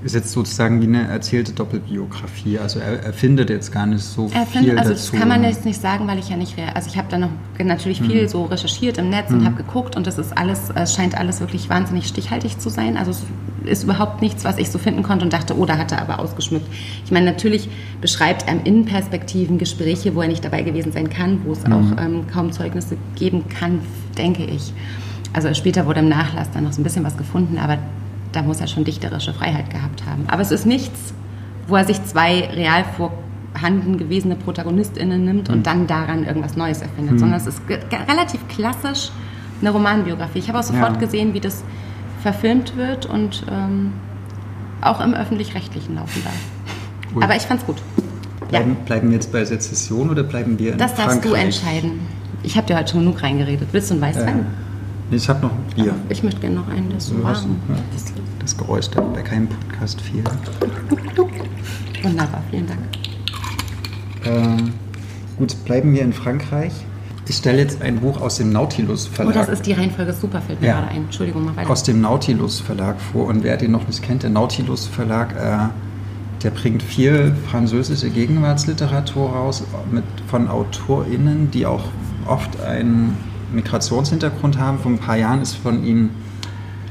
ist 0.03 0.15
jetzt 0.15 0.31
sozusagen 0.31 0.81
wie 0.81 0.87
eine 0.87 1.07
erzählte 1.07 1.53
Doppelbiografie. 1.53 2.59
Also 2.59 2.79
er, 2.79 3.03
er 3.03 3.13
findet 3.13 3.49
jetzt 3.49 3.71
gar 3.71 3.85
nicht 3.85 4.03
so 4.03 4.29
Er 4.33 4.45
viel 4.45 4.61
findet, 4.61 4.77
also 4.77 4.91
dazu. 4.91 5.11
das 5.11 5.19
kann 5.19 5.29
man 5.29 5.43
jetzt 5.43 5.65
nicht 5.65 5.79
sagen, 5.79 6.07
weil 6.07 6.19
ich 6.19 6.29
ja 6.29 6.35
nicht, 6.35 6.55
also 6.73 6.89
ich 6.89 6.97
habe 6.97 7.07
da 7.09 7.17
noch 7.17 7.29
natürlich 7.63 8.01
viel 8.01 8.27
so 8.27 8.45
recherchiert 8.45 8.97
im 8.97 9.09
Netz 9.09 9.31
und 9.31 9.45
habe 9.45 9.55
geguckt 9.55 9.95
und 9.95 10.05
das 10.05 10.17
ist 10.17 10.37
alles, 10.37 10.71
es 10.75 10.93
scheint 10.93 11.17
alles 11.17 11.39
wirklich 11.39 11.69
wahnsinnig 11.69 12.07
stichhaltig 12.07 12.59
zu 12.59 12.69
sein. 12.69 12.97
Also 12.97 13.11
es 13.11 13.23
ist 13.65 13.83
überhaupt 13.83 14.21
nichts, 14.21 14.43
was 14.43 14.57
ich 14.57 14.69
so 14.69 14.77
finden 14.77 15.03
konnte 15.03 15.23
und 15.23 15.31
dachte, 15.31 15.57
oh, 15.57 15.65
da 15.65 15.77
hat 15.77 15.91
er 15.93 16.01
aber 16.01 16.19
ausgeschmückt. 16.19 16.67
Ich 17.05 17.11
meine, 17.11 17.25
natürlich 17.25 17.69
beschreibt 18.01 18.47
er 18.47 18.53
im 18.53 18.63
Innenperspektiven 18.63 19.57
Gespräche, 19.57 20.15
wo 20.15 20.21
er 20.21 20.27
nicht 20.27 20.43
dabei 20.43 20.63
gewesen 20.63 20.91
sein 20.91 21.09
kann, 21.09 21.41
wo 21.45 21.53
es 21.53 21.65
auch 21.65 21.97
ähm, 21.97 22.27
kaum 22.31 22.51
Zeugnisse 22.51 22.97
geben 23.15 23.45
kann, 23.47 23.79
denke 24.17 24.43
ich. 24.43 24.73
Also 25.31 25.53
später 25.53 25.85
wurde 25.85 26.01
im 26.01 26.09
Nachlass 26.09 26.51
dann 26.51 26.65
noch 26.65 26.73
so 26.73 26.81
ein 26.81 26.83
bisschen 26.83 27.03
was 27.03 27.17
gefunden, 27.17 27.57
aber 27.57 27.77
da 28.33 28.41
muss 28.41 28.59
er 28.59 28.67
schon 28.67 28.83
dichterische 28.83 29.33
Freiheit 29.33 29.69
gehabt 29.69 30.05
haben. 30.05 30.25
Aber 30.27 30.41
es 30.41 30.51
ist 30.51 30.65
nichts, 30.65 31.13
wo 31.67 31.75
er 31.77 31.85
sich 31.85 32.03
zwei 32.03 32.49
real 32.53 32.83
vorhanden 33.53 33.97
gewesene 33.97 34.35
ProtagonistInnen 34.35 35.23
nimmt 35.23 35.49
und 35.49 35.65
dann 35.65 35.87
daran 35.87 36.25
irgendwas 36.25 36.57
Neues 36.57 36.81
erfindet, 36.81 37.19
sondern 37.19 37.39
es 37.39 37.47
ist 37.47 37.61
relativ 38.09 38.45
klassisch 38.49 39.11
eine 39.61 39.69
Romanbiografie. 39.69 40.39
Ich 40.39 40.49
habe 40.49 40.59
auch 40.59 40.63
sofort 40.63 40.93
Ja. 40.93 40.99
gesehen, 40.99 41.33
wie 41.33 41.39
das 41.39 41.63
verfilmt 42.21 42.75
wird 42.75 43.05
und 43.05 43.45
ähm, 43.49 43.93
auch 44.81 44.99
im 44.99 45.13
Öffentlich-Rechtlichen 45.13 45.95
laufen 45.95 46.21
darf. 46.23 47.15
Ui. 47.15 47.23
Aber 47.23 47.35
ich 47.35 47.43
fand's 47.43 47.65
gut. 47.65 47.77
Ja, 48.41 48.59
Bleiben, 48.59 48.75
bleiben 48.85 49.09
wir 49.09 49.15
jetzt 49.15 49.31
bei 49.31 49.45
Sezession 49.45 50.09
oder 50.09 50.23
bleiben 50.23 50.59
wir 50.59 50.73
in 50.73 50.77
das 50.77 50.95
darfst 50.95 51.21
Frankreich? 51.21 51.31
du 51.31 51.37
entscheiden. 51.37 51.91
Ich 52.43 52.57
habe 52.57 52.67
dir 52.67 52.77
heute 52.77 52.91
schon 52.91 52.99
genug 53.01 53.23
reingeredet. 53.23 53.69
Willst 53.71 53.89
du 53.89 53.93
einen 53.95 54.03
Äh, 54.03 54.07
Weißwein? 54.07 54.35
nee, 54.37 54.43
ich 55.15 55.29
habe 55.29 55.41
noch 55.45 55.51
ein 55.51 55.63
Bier. 55.75 55.93
Ich 56.09 56.23
möchte 56.23 56.39
gerne 56.41 56.55
noch 56.57 56.67
einen, 56.67 56.89
der 56.89 56.97
ist 56.97 57.13
warm. 57.23 57.57
ja, 57.69 57.75
das, 57.93 58.13
das 58.39 58.57
Geräusch 58.57 58.89
darf 58.89 59.05
bei 59.13 59.21
keinem 59.21 59.47
Podcast 59.47 60.01
fehlen. 60.01 60.23
Wunderbar, 62.03 62.41
vielen 62.49 62.67
Dank. 62.67 62.79
Ähm, 64.25 64.73
gut, 65.37 65.55
bleiben 65.65 65.93
wir 65.93 66.01
in 66.01 66.13
Frankreich. 66.13 66.73
Ich 67.27 67.37
stelle 67.37 67.59
jetzt 67.59 67.81
ein 67.81 67.99
Buch 68.01 68.19
aus 68.19 68.35
dem 68.37 68.51
Nautilus 68.51 69.07
Oh, 69.11 69.15
Verlag. 69.15 69.33
das 69.35 69.49
ist 69.49 69.65
die 69.65 69.71
Reihenfolge 69.73 70.11
super, 70.13 70.41
fällt 70.41 70.59
mir 70.59 70.67
Ja. 70.67 70.73
gerade 70.79 70.87
ein. 70.89 71.03
Entschuldigung, 71.05 71.45
mal 71.45 71.55
weiter. 71.55 71.69
aus 71.69 71.83
dem 71.83 72.01
Nautilus 72.01 72.59
Verlag 72.59 72.99
vor. 72.99 73.27
Und 73.27 73.43
wer 73.43 73.55
den 73.55 73.71
noch 73.71 73.87
nicht 73.87 74.01
kennt, 74.03 74.23
der 74.23 74.29
Nautilus 74.29 74.87
Verlag, 74.87 75.33
äh, 75.35 75.69
der 76.43 76.49
bringt 76.49 76.83
viel 76.83 77.33
französische 77.49 78.09
Gegenwartsliteratur 78.09 79.29
raus 79.29 79.63
mit, 79.89 80.03
von 80.27 80.49
AutorInnen, 80.49 81.49
die 81.51 81.65
auch 81.65 81.85
oft 82.27 82.61
einen 82.61 83.15
Migrationshintergrund 83.53 84.57
haben. 84.57 84.79
Vor 84.79 84.91
ein 84.91 84.99
paar 84.99 85.17
Jahren 85.17 85.41
ist 85.41 85.55
von 85.55 85.83
ihnen 85.83 86.11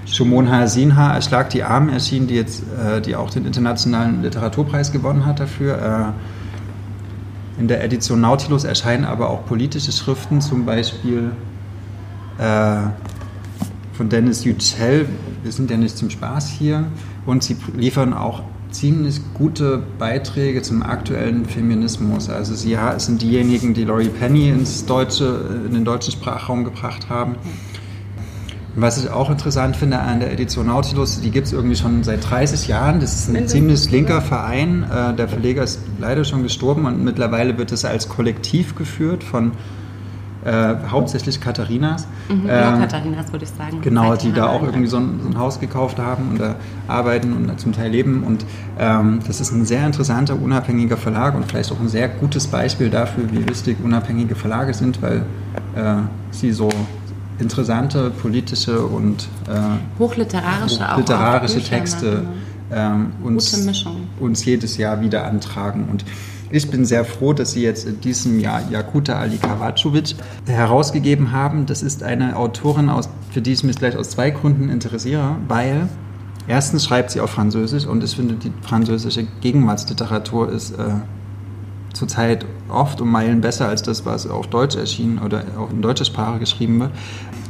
Shumon 0.06 0.50
Hasinha, 0.50 1.14
Erschlag 1.14 1.50
die 1.50 1.62
Armen 1.62 1.88
erschienen, 1.88 2.26
die 2.26 2.34
jetzt 2.34 2.64
äh, 2.78 3.00
die 3.00 3.16
auch 3.16 3.30
den 3.30 3.46
Internationalen 3.46 4.22
Literaturpreis 4.22 4.92
gewonnen 4.92 5.24
hat 5.26 5.40
dafür. 5.40 6.14
Äh, 7.58 7.60
in 7.60 7.68
der 7.68 7.84
Edition 7.84 8.20
Nautilus 8.20 8.64
erscheinen 8.64 9.04
aber 9.04 9.30
auch 9.30 9.44
politische 9.46 9.92
Schriften, 9.92 10.40
zum 10.40 10.64
Beispiel 10.64 11.32
äh, 12.38 12.76
von 13.92 14.08
Dennis 14.08 14.44
Yücel. 14.44 15.06
Wir 15.42 15.52
sind 15.52 15.70
ja 15.70 15.76
nicht 15.76 15.96
zum 15.96 16.10
Spaß 16.10 16.48
hier. 16.48 16.84
Und 17.26 17.42
sie 17.42 17.56
liefern 17.76 18.14
auch 18.14 18.42
ziemlich 18.72 19.20
gute 19.34 19.82
Beiträge 19.98 20.62
zum 20.62 20.82
aktuellen 20.82 21.44
Feminismus. 21.44 22.28
Also 22.28 22.54
sie 22.54 22.76
sind 22.98 23.22
diejenigen, 23.22 23.74
die 23.74 23.84
Laurie 23.84 24.08
Penny 24.08 24.48
ins 24.48 24.86
Deutsche, 24.86 25.64
in 25.66 25.74
den 25.74 25.84
deutschen 25.84 26.12
Sprachraum 26.12 26.64
gebracht 26.64 27.08
haben. 27.08 27.36
Was 28.74 29.02
ich 29.02 29.10
auch 29.10 29.28
interessant 29.30 29.76
finde 29.76 29.98
an 29.98 30.20
der 30.20 30.32
Edition 30.32 30.66
Nautilus, 30.66 31.20
die 31.20 31.30
gibt 31.30 31.46
es 31.46 31.52
irgendwie 31.52 31.76
schon 31.76 32.02
seit 32.04 32.28
30 32.28 32.68
Jahren. 32.68 33.00
Das 33.00 33.14
ist 33.14 33.28
ein 33.28 33.32
Mindestens, 33.32 33.52
ziemlich 33.52 33.90
linker 33.90 34.22
Verein. 34.22 34.84
Äh, 34.84 35.14
Der 35.14 35.28
Verleger 35.28 35.62
ist 35.62 35.80
leider 36.00 36.24
schon 36.24 36.42
gestorben 36.42 36.86
und 36.86 37.04
mittlerweile 37.04 37.58
wird 37.58 37.70
es 37.70 37.84
als 37.84 38.08
Kollektiv 38.08 38.74
geführt 38.74 39.22
von 39.22 39.52
äh, 40.44 40.74
hauptsächlich 40.90 41.40
Katharinas. 41.40 42.06
Mhm, 42.28 42.46
Ähm, 42.48 42.80
Katharinas 42.80 43.32
würde 43.32 43.44
ich 43.44 43.50
sagen. 43.50 43.80
Genau, 43.80 44.16
die 44.16 44.32
da 44.32 44.48
auch 44.48 44.62
irgendwie 44.62 44.88
so 44.88 44.96
ein, 44.98 45.20
so 45.22 45.28
ein 45.28 45.38
Haus 45.38 45.60
gekauft 45.60 45.98
haben 45.98 46.30
und 46.30 46.40
da 46.40 46.56
arbeiten 46.88 47.32
und 47.32 47.46
da 47.48 47.56
zum 47.56 47.72
Teil 47.72 47.90
leben. 47.90 48.22
Und 48.24 48.44
ähm, 48.78 49.20
das 49.26 49.40
ist 49.40 49.52
ein 49.52 49.64
sehr 49.64 49.86
interessanter, 49.86 50.34
unabhängiger 50.40 50.96
Verlag 50.96 51.34
und 51.34 51.46
vielleicht 51.46 51.70
auch 51.72 51.80
ein 51.80 51.88
sehr 51.88 52.08
gutes 52.08 52.46
Beispiel 52.48 52.90
dafür, 52.90 53.24
wie 53.30 53.48
wichtig 53.48 53.76
unabhängige 53.82 54.34
Verlage 54.34 54.74
sind, 54.74 55.00
weil 55.00 55.24
äh, 55.76 55.94
sie 56.32 56.52
so 56.52 56.68
interessante 57.38 58.10
politische 58.10 58.84
und 58.84 59.28
äh, 59.48 59.98
Hochliterarische 59.98 60.92
auch. 60.92 60.98
literarische 60.98 61.58
auch 61.58 61.64
Texte 61.64 62.06
machen. 62.24 62.28
ähm, 62.72 63.12
uns, 63.22 63.66
uns 64.20 64.44
jedes 64.44 64.76
Jahr 64.76 65.00
wieder 65.00 65.24
antragen. 65.24 65.88
Und 65.90 66.04
ich 66.52 66.70
bin 66.70 66.84
sehr 66.84 67.04
froh, 67.04 67.32
dass 67.32 67.52
Sie 67.52 67.62
jetzt 67.62 67.86
in 67.86 68.00
diesem 68.00 68.38
Jahr 68.38 68.62
Jakuta 68.70 69.18
Ali 69.18 69.38
Kavacovic 69.38 70.14
herausgegeben 70.46 71.32
haben. 71.32 71.64
Das 71.64 71.82
ist 71.82 72.02
eine 72.02 72.36
Autorin, 72.36 72.90
aus, 72.90 73.08
für 73.30 73.40
die 73.40 73.52
ich 73.52 73.64
mich 73.64 73.76
gleich 73.76 73.96
aus 73.96 74.10
zwei 74.10 74.30
Gründen 74.30 74.68
interessiere, 74.68 75.36
weil 75.48 75.88
erstens 76.46 76.84
schreibt 76.84 77.10
sie 77.10 77.20
auf 77.20 77.30
Französisch 77.30 77.86
und 77.86 78.04
ich 78.04 78.14
finde, 78.14 78.34
die 78.34 78.52
französische 78.60 79.26
Gegenwartsliteratur 79.40 80.50
ist 80.50 80.72
äh, 80.72 80.90
zurzeit 81.94 82.44
oft 82.68 83.00
um 83.00 83.10
Meilen 83.10 83.40
besser 83.40 83.68
als 83.68 83.82
das, 83.82 84.04
was 84.04 84.26
auf 84.26 84.48
Deutsch 84.48 84.76
erschienen 84.76 85.20
oder 85.20 85.44
auch 85.58 85.70
in 85.70 85.80
deutscher 85.80 86.04
Sprache 86.04 86.38
geschrieben 86.38 86.80
wird. 86.80 86.90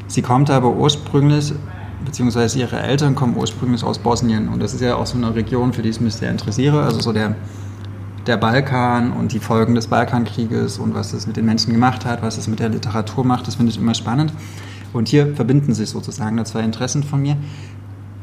Sie 0.07 0.23
kommt 0.23 0.51
aber 0.51 0.75
ursprünglich, 0.75 1.53
beziehungsweise 2.05 2.59
ihre 2.61 2.79
Eltern 2.79 3.15
kommen 3.17 3.37
ursprünglich 3.37 3.83
aus 3.83 3.99
Bosnien 3.99 4.49
und 4.49 4.63
das 4.63 4.75
ist 4.75 4.81
ja 4.81 4.95
auch 4.95 5.07
so 5.07 5.17
eine 5.17 5.35
Region, 5.35 5.73
für 5.73 5.83
die 5.83 5.89
ich 5.89 6.01
mich 6.01 6.15
sehr 6.15 6.31
interessiere, 6.31 6.83
also 6.83 7.01
so 7.01 7.13
der, 7.13 7.35
der 8.27 8.37
Balkan 8.37 9.13
und 9.13 9.33
die 9.33 9.41
Folgen 9.41 9.75
des 9.75 9.89
Balkankrieges 9.89 10.79
und 10.79 10.95
was 10.95 11.13
das 11.13 11.27
mit 11.27 11.37
den 11.37 11.45
Menschen 11.45 11.73
gemacht 11.73 12.05
hat, 12.05 12.23
was 12.23 12.37
das 12.37 12.47
mit 12.49 12.61
der 12.61 12.69
Literatur 12.69 13.25
macht, 13.25 13.47
das 13.47 13.57
finde 13.57 13.73
ich 13.73 13.79
immer 13.79 13.95
spannend. 13.95 14.33
Und 14.93 15.09
hier 15.09 15.35
verbinden 15.35 15.75
sich 15.75 15.91
sozusagen 15.91 16.37
da 16.37 16.45
zwei 16.45 16.61
Interessen 16.61 17.03
von 17.03 17.23
mir. 17.23 17.37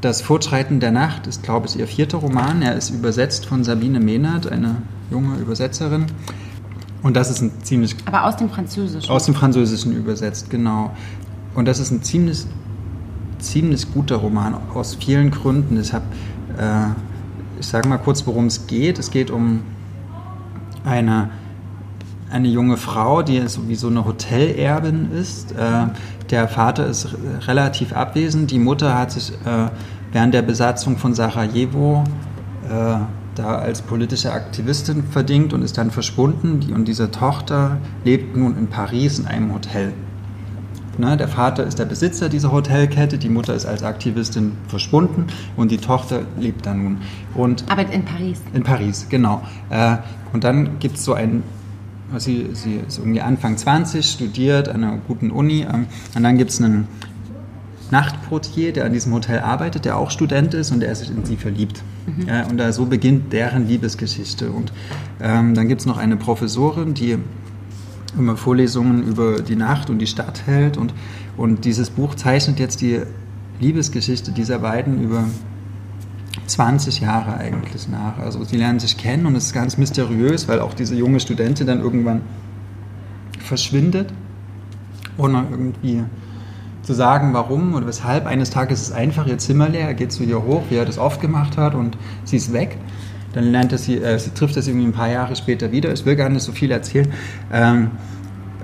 Das 0.01 0.21
Fortschreiten 0.21 0.79
der 0.79 0.91
Nacht 0.91 1.27
ist, 1.27 1.43
glaube 1.43 1.67
ich, 1.67 1.77
ihr 1.77 1.87
vierter 1.87 2.19
Roman. 2.19 2.61
Er 2.61 2.75
ist 2.75 2.91
übersetzt 2.91 3.45
von 3.45 3.63
Sabine 3.63 3.99
Mehnert, 3.99 4.49
eine 4.49 4.77
junge 5.11 5.37
Übersetzerin. 5.37 6.05
Und 7.01 7.17
das 7.17 7.29
ist 7.29 7.41
ein 7.41 7.51
ziemlich 7.63 7.95
Aber 8.05 8.25
aus 8.25 8.37
dem 8.37 8.49
Französischen. 8.49 9.09
aus 9.09 9.25
dem 9.25 9.33
Französischen 9.33 9.93
übersetzt, 9.93 10.49
genau. 10.49 10.91
Und 11.55 11.65
das 11.65 11.79
ist 11.79 11.91
ein 11.91 12.03
ziemlich, 12.03 12.45
ziemlich 13.39 13.91
guter 13.91 14.17
Roman 14.17 14.55
aus 14.73 14.95
vielen 14.95 15.31
Gründen. 15.31 15.79
Ich 15.79 15.91
habe, 15.93 16.05
äh, 16.57 16.87
ich 17.59 17.67
sage 17.67 17.89
mal 17.89 17.97
kurz, 17.97 18.25
worum 18.25 18.45
es 18.45 18.67
geht. 18.67 18.99
Es 18.99 19.11
geht 19.11 19.31
um 19.31 19.61
eine, 20.85 21.29
eine 22.31 22.47
junge 22.47 22.77
Frau, 22.77 23.21
die 23.21 23.47
so 23.47 23.67
wie 23.67 23.75
so 23.75 23.87
eine 23.87 24.05
Hotelerbin 24.05 25.11
ist. 25.11 25.51
Äh, 25.51 25.87
der 26.29 26.47
Vater 26.47 26.85
ist 26.85 27.09
relativ 27.47 27.93
abwesend. 27.93 28.51
Die 28.51 28.59
Mutter 28.59 28.97
hat 28.97 29.11
sich 29.11 29.31
äh, 29.31 29.69
während 30.11 30.33
der 30.33 30.41
Besatzung 30.41 30.97
von 30.97 31.13
Sarajevo 31.13 32.03
äh, 32.69 32.97
da 33.35 33.55
als 33.57 33.81
politische 33.81 34.31
Aktivistin 34.31 35.03
verdingt 35.03 35.53
und 35.53 35.61
ist 35.61 35.77
dann 35.77 35.91
verschwunden. 35.91 36.59
Die, 36.59 36.73
und 36.73 36.87
diese 36.87 37.09
Tochter 37.09 37.77
lebt 38.03 38.35
nun 38.35 38.57
in 38.57 38.67
Paris 38.67 39.19
in 39.19 39.27
einem 39.27 39.53
Hotel. 39.53 39.93
Ne, 40.97 41.15
der 41.15 41.29
Vater 41.29 41.63
ist 41.63 41.79
der 41.79 41.85
Besitzer 41.85 42.27
dieser 42.27 42.51
Hotelkette, 42.51 43.17
die 43.17 43.29
Mutter 43.29 43.53
ist 43.53 43.65
als 43.65 43.83
Aktivistin 43.83 44.51
verschwunden 44.67 45.27
und 45.55 45.71
die 45.71 45.77
Tochter 45.77 46.23
lebt 46.37 46.65
da 46.65 46.73
nun. 46.73 46.97
Und 47.35 47.63
Aber 47.69 47.89
in 47.89 48.03
Paris. 48.03 48.41
in 48.53 48.63
Paris, 48.63 49.07
genau. 49.07 49.41
Äh, 49.69 49.95
und 50.33 50.43
dann 50.43 50.79
gibt 50.79 50.97
es 50.97 51.05
so 51.05 51.13
ein, 51.13 51.43
sie, 52.17 52.49
sie 52.53 52.81
ist 52.87 52.99
irgendwie 52.99 53.21
Anfang 53.21 53.57
20, 53.57 54.05
studiert 54.05 54.69
an 54.69 54.83
einer 54.83 54.97
guten 55.07 55.31
Uni. 55.31 55.61
Ähm, 55.61 55.87
und 56.15 56.23
dann 56.23 56.37
gibt 56.37 56.51
es 56.51 56.61
einen 56.61 56.87
Nachtportier, 57.91 58.71
der 58.73 58.85
an 58.85 58.93
diesem 58.93 59.13
Hotel 59.13 59.39
arbeitet, 59.39 59.85
der 59.85 59.97
auch 59.97 60.11
Student 60.11 60.53
ist 60.53 60.71
und 60.71 60.79
der 60.79 60.93
sich 60.95 61.09
in 61.09 61.25
sie 61.25 61.37
verliebt. 61.37 61.83
Ja, 62.27 62.45
und 62.47 62.57
da 62.57 62.71
so 62.71 62.85
beginnt 62.85 63.33
deren 63.33 63.67
Liebesgeschichte. 63.67 64.51
Und 64.51 64.71
ähm, 65.21 65.55
dann 65.55 65.67
gibt 65.67 65.81
es 65.81 65.87
noch 65.87 65.97
eine 65.97 66.17
Professorin, 66.17 66.93
die 66.93 67.17
immer 68.17 68.35
Vorlesungen 68.35 69.03
über 69.03 69.41
die 69.41 69.55
Nacht 69.55 69.89
und 69.89 69.99
die 69.99 70.07
Stadt 70.07 70.45
hält. 70.45 70.77
Und, 70.77 70.93
und 71.37 71.65
dieses 71.65 71.89
Buch 71.89 72.15
zeichnet 72.15 72.59
jetzt 72.59 72.81
die 72.81 73.01
Liebesgeschichte 73.59 74.31
dieser 74.31 74.59
beiden 74.59 75.03
über 75.03 75.25
20 76.45 77.01
Jahre 77.01 77.35
eigentlich 77.35 77.87
nach. 77.87 78.17
Also 78.19 78.43
sie 78.43 78.57
lernen 78.57 78.79
sich 78.79 78.97
kennen 78.97 79.25
und 79.25 79.35
es 79.35 79.47
ist 79.47 79.53
ganz 79.53 79.77
mysteriös, 79.77 80.47
weil 80.47 80.59
auch 80.59 80.73
diese 80.73 80.95
junge 80.95 81.19
Studentin 81.19 81.67
dann 81.67 81.79
irgendwann 81.81 82.21
verschwindet 83.39 84.13
ohne 85.19 85.45
irgendwie 85.51 86.03
zu 86.81 86.93
sagen, 86.93 87.33
warum 87.33 87.75
oder 87.75 87.85
weshalb. 87.85 88.25
Eines 88.25 88.49
Tages 88.49 88.81
ist 88.81 88.91
einfach 88.91 89.27
ihr 89.27 89.37
Zimmer 89.37 89.69
leer, 89.69 89.87
er 89.87 89.93
geht 89.93 90.11
zu 90.11 90.23
ihr 90.23 90.43
hoch, 90.43 90.63
wie 90.69 90.75
er 90.75 90.85
das 90.85 90.97
oft 90.97 91.21
gemacht 91.21 91.57
hat 91.57 91.75
und 91.75 91.97
sie 92.23 92.37
ist 92.37 92.53
weg. 92.53 92.77
Dann 93.33 93.43
lernt 93.51 93.71
er 93.71 93.77
sie, 93.77 93.97
äh, 93.97 94.17
sie 94.17 94.31
trifft 94.31 94.55
sie 94.55 94.71
irgendwie 94.71 94.87
ein 94.87 94.93
paar 94.93 95.09
Jahre 95.09 95.35
später 95.35 95.71
wieder. 95.71 95.93
Ich 95.93 96.05
will 96.05 96.15
gar 96.15 96.29
nicht 96.29 96.41
so 96.41 96.51
viel 96.51 96.71
erzählen, 96.71 97.11
ähm, 97.53 97.91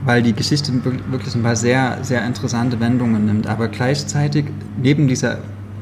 weil 0.04 0.23
die 0.23 0.34
Geschichte 0.34 0.71
wirklich 1.12 1.36
ein 1.36 1.43
paar 1.43 1.56
sehr, 1.56 1.99
sehr 2.01 2.25
interessante 2.25 2.80
Wendungen 2.80 3.25
nimmt. 3.25 3.47
Aber 3.47 3.67
gleichzeitig, 3.67 4.45
neben 4.82 5.08
dieser 5.08 5.38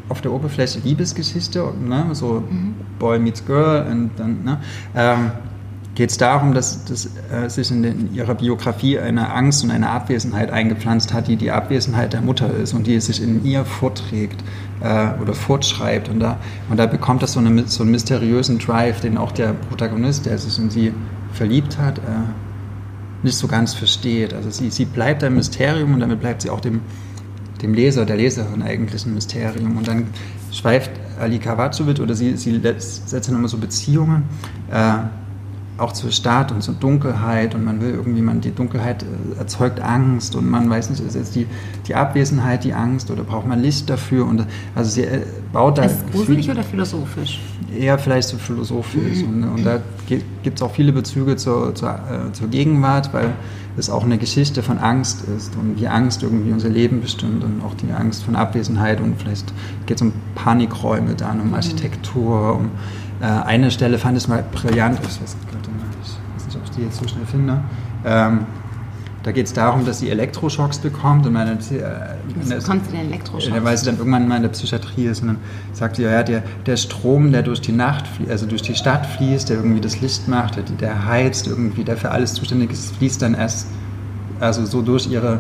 auf 0.10 0.22
der 0.22 0.32
Oberfläche 0.32 0.80
Liebesgeschichte, 0.80 1.74
ne, 1.82 2.08
so 2.14 2.44
mhm. 2.50 2.76
Boy 3.00 3.20
meets 3.20 3.46
Girl 3.46 3.88
und 3.90 4.12
dann, 4.18 4.44
ne, 4.44 4.60
ähm, 4.96 5.32
geht 5.96 6.10
es 6.10 6.18
darum, 6.18 6.54
dass, 6.54 6.86
dass 6.86 7.06
äh, 7.32 7.50
sich 7.50 7.70
in, 7.70 7.84
den, 7.84 8.00
in, 8.00 8.16
ihrer 8.16 8.36
Biografie 8.36 8.98
eine 9.00 9.32
Angst 9.32 9.64
und 9.64 9.72
eine 9.72 9.90
Abwesenheit 9.90 10.50
eingepflanzt 10.50 11.14
hat, 11.14 11.28
die 11.28 11.36
die 11.36 11.52
Abwesenheit 11.52 12.14
der 12.14 12.22
Mutter 12.22 12.52
ist 12.52 12.74
und 12.74 12.88
die 12.88 13.00
sich 13.00 13.22
in 13.22 13.46
ihr 13.46 13.64
vorträgt 13.64 14.44
äh, 14.82 15.10
oder 15.22 15.34
fortschreibt. 15.34 16.10
Und 16.10 16.20
da, 16.20 16.38
und 16.70 16.78
da 16.78 16.88
bekommt 16.88 17.22
das 17.22 17.34
so, 17.34 17.40
eine, 17.40 17.68
so 17.68 17.84
einen 17.84 17.92
mysteriösen 17.92 18.58
Drive, 18.58 19.02
den 19.02 19.18
auch 19.18 19.32
der 19.32 19.54
Protagonist, 19.54 20.26
der 20.26 20.38
sich 20.38 20.58
in 20.58 20.70
sie 20.72 20.94
verliebt 21.32 21.78
hat, 21.78 22.00
äh, 22.00 22.02
nicht 23.22 23.38
so 23.38 23.48
ganz 23.48 23.74
versteht. 23.74 24.34
Also 24.34 24.50
sie, 24.50 24.72
sie 24.72 24.86
bleibt 24.86 25.24
ein 25.24 25.36
Mysterium 25.36 25.94
und 25.94 26.00
damit 26.00 26.20
bleibt 26.20 26.42
sie 26.42 26.50
auch 26.50 26.60
dem, 26.60 26.82
dem 27.64 27.74
Leser, 27.74 28.06
der 28.06 28.18
Leserin 28.18 28.62
eigentlich 28.62 29.06
ein 29.06 29.14
Mysterium. 29.14 29.78
Und 29.78 29.88
dann 29.88 30.08
schweift 30.52 30.92
Ali 31.20 31.40
Kavacovic 31.40 32.00
oder 32.00 32.14
sie, 32.14 32.36
sie 32.38 32.62
setzt 32.78 33.30
dann 33.30 33.36
immer 33.36 33.48
so 33.48 33.58
Beziehungen. 33.58 34.24
Äh, 34.72 34.96
auch 35.78 35.92
zur 35.92 36.12
Stadt 36.12 36.52
und 36.52 36.62
zur 36.62 36.76
Dunkelheit 36.76 37.56
und 37.56 37.64
man 37.64 37.82
will 37.82 37.92
irgendwie, 37.92 38.22
man, 38.22 38.42
die 38.42 38.52
Dunkelheit 38.52 39.04
äh, 39.04 39.40
erzeugt 39.40 39.80
Angst 39.80 40.36
und 40.36 40.50
man 40.50 40.70
weiß 40.70 40.90
nicht, 40.92 41.02
ist 41.02 41.16
jetzt 41.16 41.36
die, 41.36 41.48
die 41.88 41.96
Abwesenheit 41.96 42.64
die 42.64 42.74
Angst 42.74 43.10
oder 43.10 43.24
braucht 43.24 43.48
man 43.48 43.60
Licht 43.60 43.90
dafür 43.90 44.28
und 44.28 44.46
also 44.76 44.92
sie 44.92 45.04
äh, 45.04 45.22
baut 45.52 45.80
da... 45.80 45.84
Ist 45.84 46.12
gruselig 46.12 46.50
oder 46.50 46.64
philosophisch? 46.64 47.40
Eher 47.76 47.98
vielleicht 47.98 48.28
so 48.28 48.38
philosophisch 48.38 49.24
mhm. 49.24 49.44
und, 49.44 49.50
und, 49.50 49.66
da 49.66 49.80
gibt 50.08 50.60
es 50.60 50.62
auch 50.62 50.72
viele 50.72 50.92
Bezüge 50.92 51.38
zur, 51.38 51.74
zur, 51.74 51.90
äh, 51.90 52.32
zur 52.34 52.50
Gegenwart, 52.50 53.12
weil 53.12 53.34
es 53.76 53.90
auch 53.90 54.04
eine 54.04 54.20
Geschichte 54.20 54.62
von 54.62 54.78
Angst 54.78 55.24
ist 55.36 55.56
und 55.56 55.80
wie 55.80 55.88
Angst 55.88 56.22
irgendwie 56.22 56.52
unser 56.52 56.70
Leben 56.70 57.02
bestimmt 57.02 57.44
und 57.44 57.64
auch 57.64 57.74
die 57.74 57.92
Angst 57.92 58.24
von 58.24 58.36
Abwesenheit 58.36 59.02
und 59.02 59.20
vielleicht 59.20 59.52
geht 59.88 59.98
es 59.98 60.02
um 60.04 60.14
Panikräume 60.36 61.16
dann, 61.16 61.42
um. 61.42 61.54
Architektur, 61.54 62.56
um 62.58 62.72
äh, 63.24 63.26
eine 63.26 63.72
Stelle 63.72 63.98
fand 63.98 64.18
ich 64.18 64.28
mal 64.28 64.44
brillant, 64.52 65.00
ich 65.02 65.06
weiß, 65.06 65.20
weiß 65.22 65.36
nicht, 66.46 66.56
ob 66.58 66.64
ich 66.66 66.72
die 66.72 66.82
jetzt 66.82 66.98
so 66.98 67.08
schnell 67.08 67.26
finde. 67.26 67.62
Ähm, 68.06 68.46
da 69.24 69.32
geht 69.32 69.46
es 69.46 69.54
darum, 69.54 69.86
dass 69.86 70.00
sie 70.00 70.10
Elektroschocks 70.10 70.80
bekommt 70.80 71.26
und 71.26 71.32
meine, 71.32 71.52
äh, 71.54 71.56
Was 71.56 72.50
bekommt 72.50 72.86
sie 72.86 72.92
denn 72.92 73.08
Elektroschocks? 73.08 73.64
Weil 73.64 73.78
sie 73.78 73.86
dann 73.86 73.98
irgendwann 73.98 74.28
mal 74.28 74.36
in 74.36 74.42
der 74.42 74.50
Psychiatrie 74.50 75.06
ist 75.06 75.22
und 75.22 75.28
dann 75.28 75.38
sagt 75.72 75.96
sie, 75.96 76.04
ja, 76.04 76.22
der, 76.24 76.44
der 76.66 76.76
Strom, 76.76 77.32
der 77.32 77.44
durch 77.44 77.62
die 77.62 77.72
Nacht, 77.72 78.04
also 78.30 78.46
durch 78.46 78.62
die 78.62 78.76
Stadt 78.76 79.06
fließt, 79.06 79.48
der 79.48 79.56
irgendwie 79.56 79.80
das 79.80 80.02
Licht 80.02 80.28
macht, 80.28 80.58
der, 80.58 80.64
der 80.64 81.06
heizt 81.06 81.48
irgendwie, 81.48 81.86
der 81.86 81.96
für 81.96 82.12
alles 82.12 82.34
zuständig 82.34 82.72
ist, 82.72 82.94
fließt 82.98 83.22
dann 83.22 83.36
erst 83.36 83.68
also 84.42 84.66
so 84.66 84.82
durch 84.82 85.08
ihre, 85.08 85.40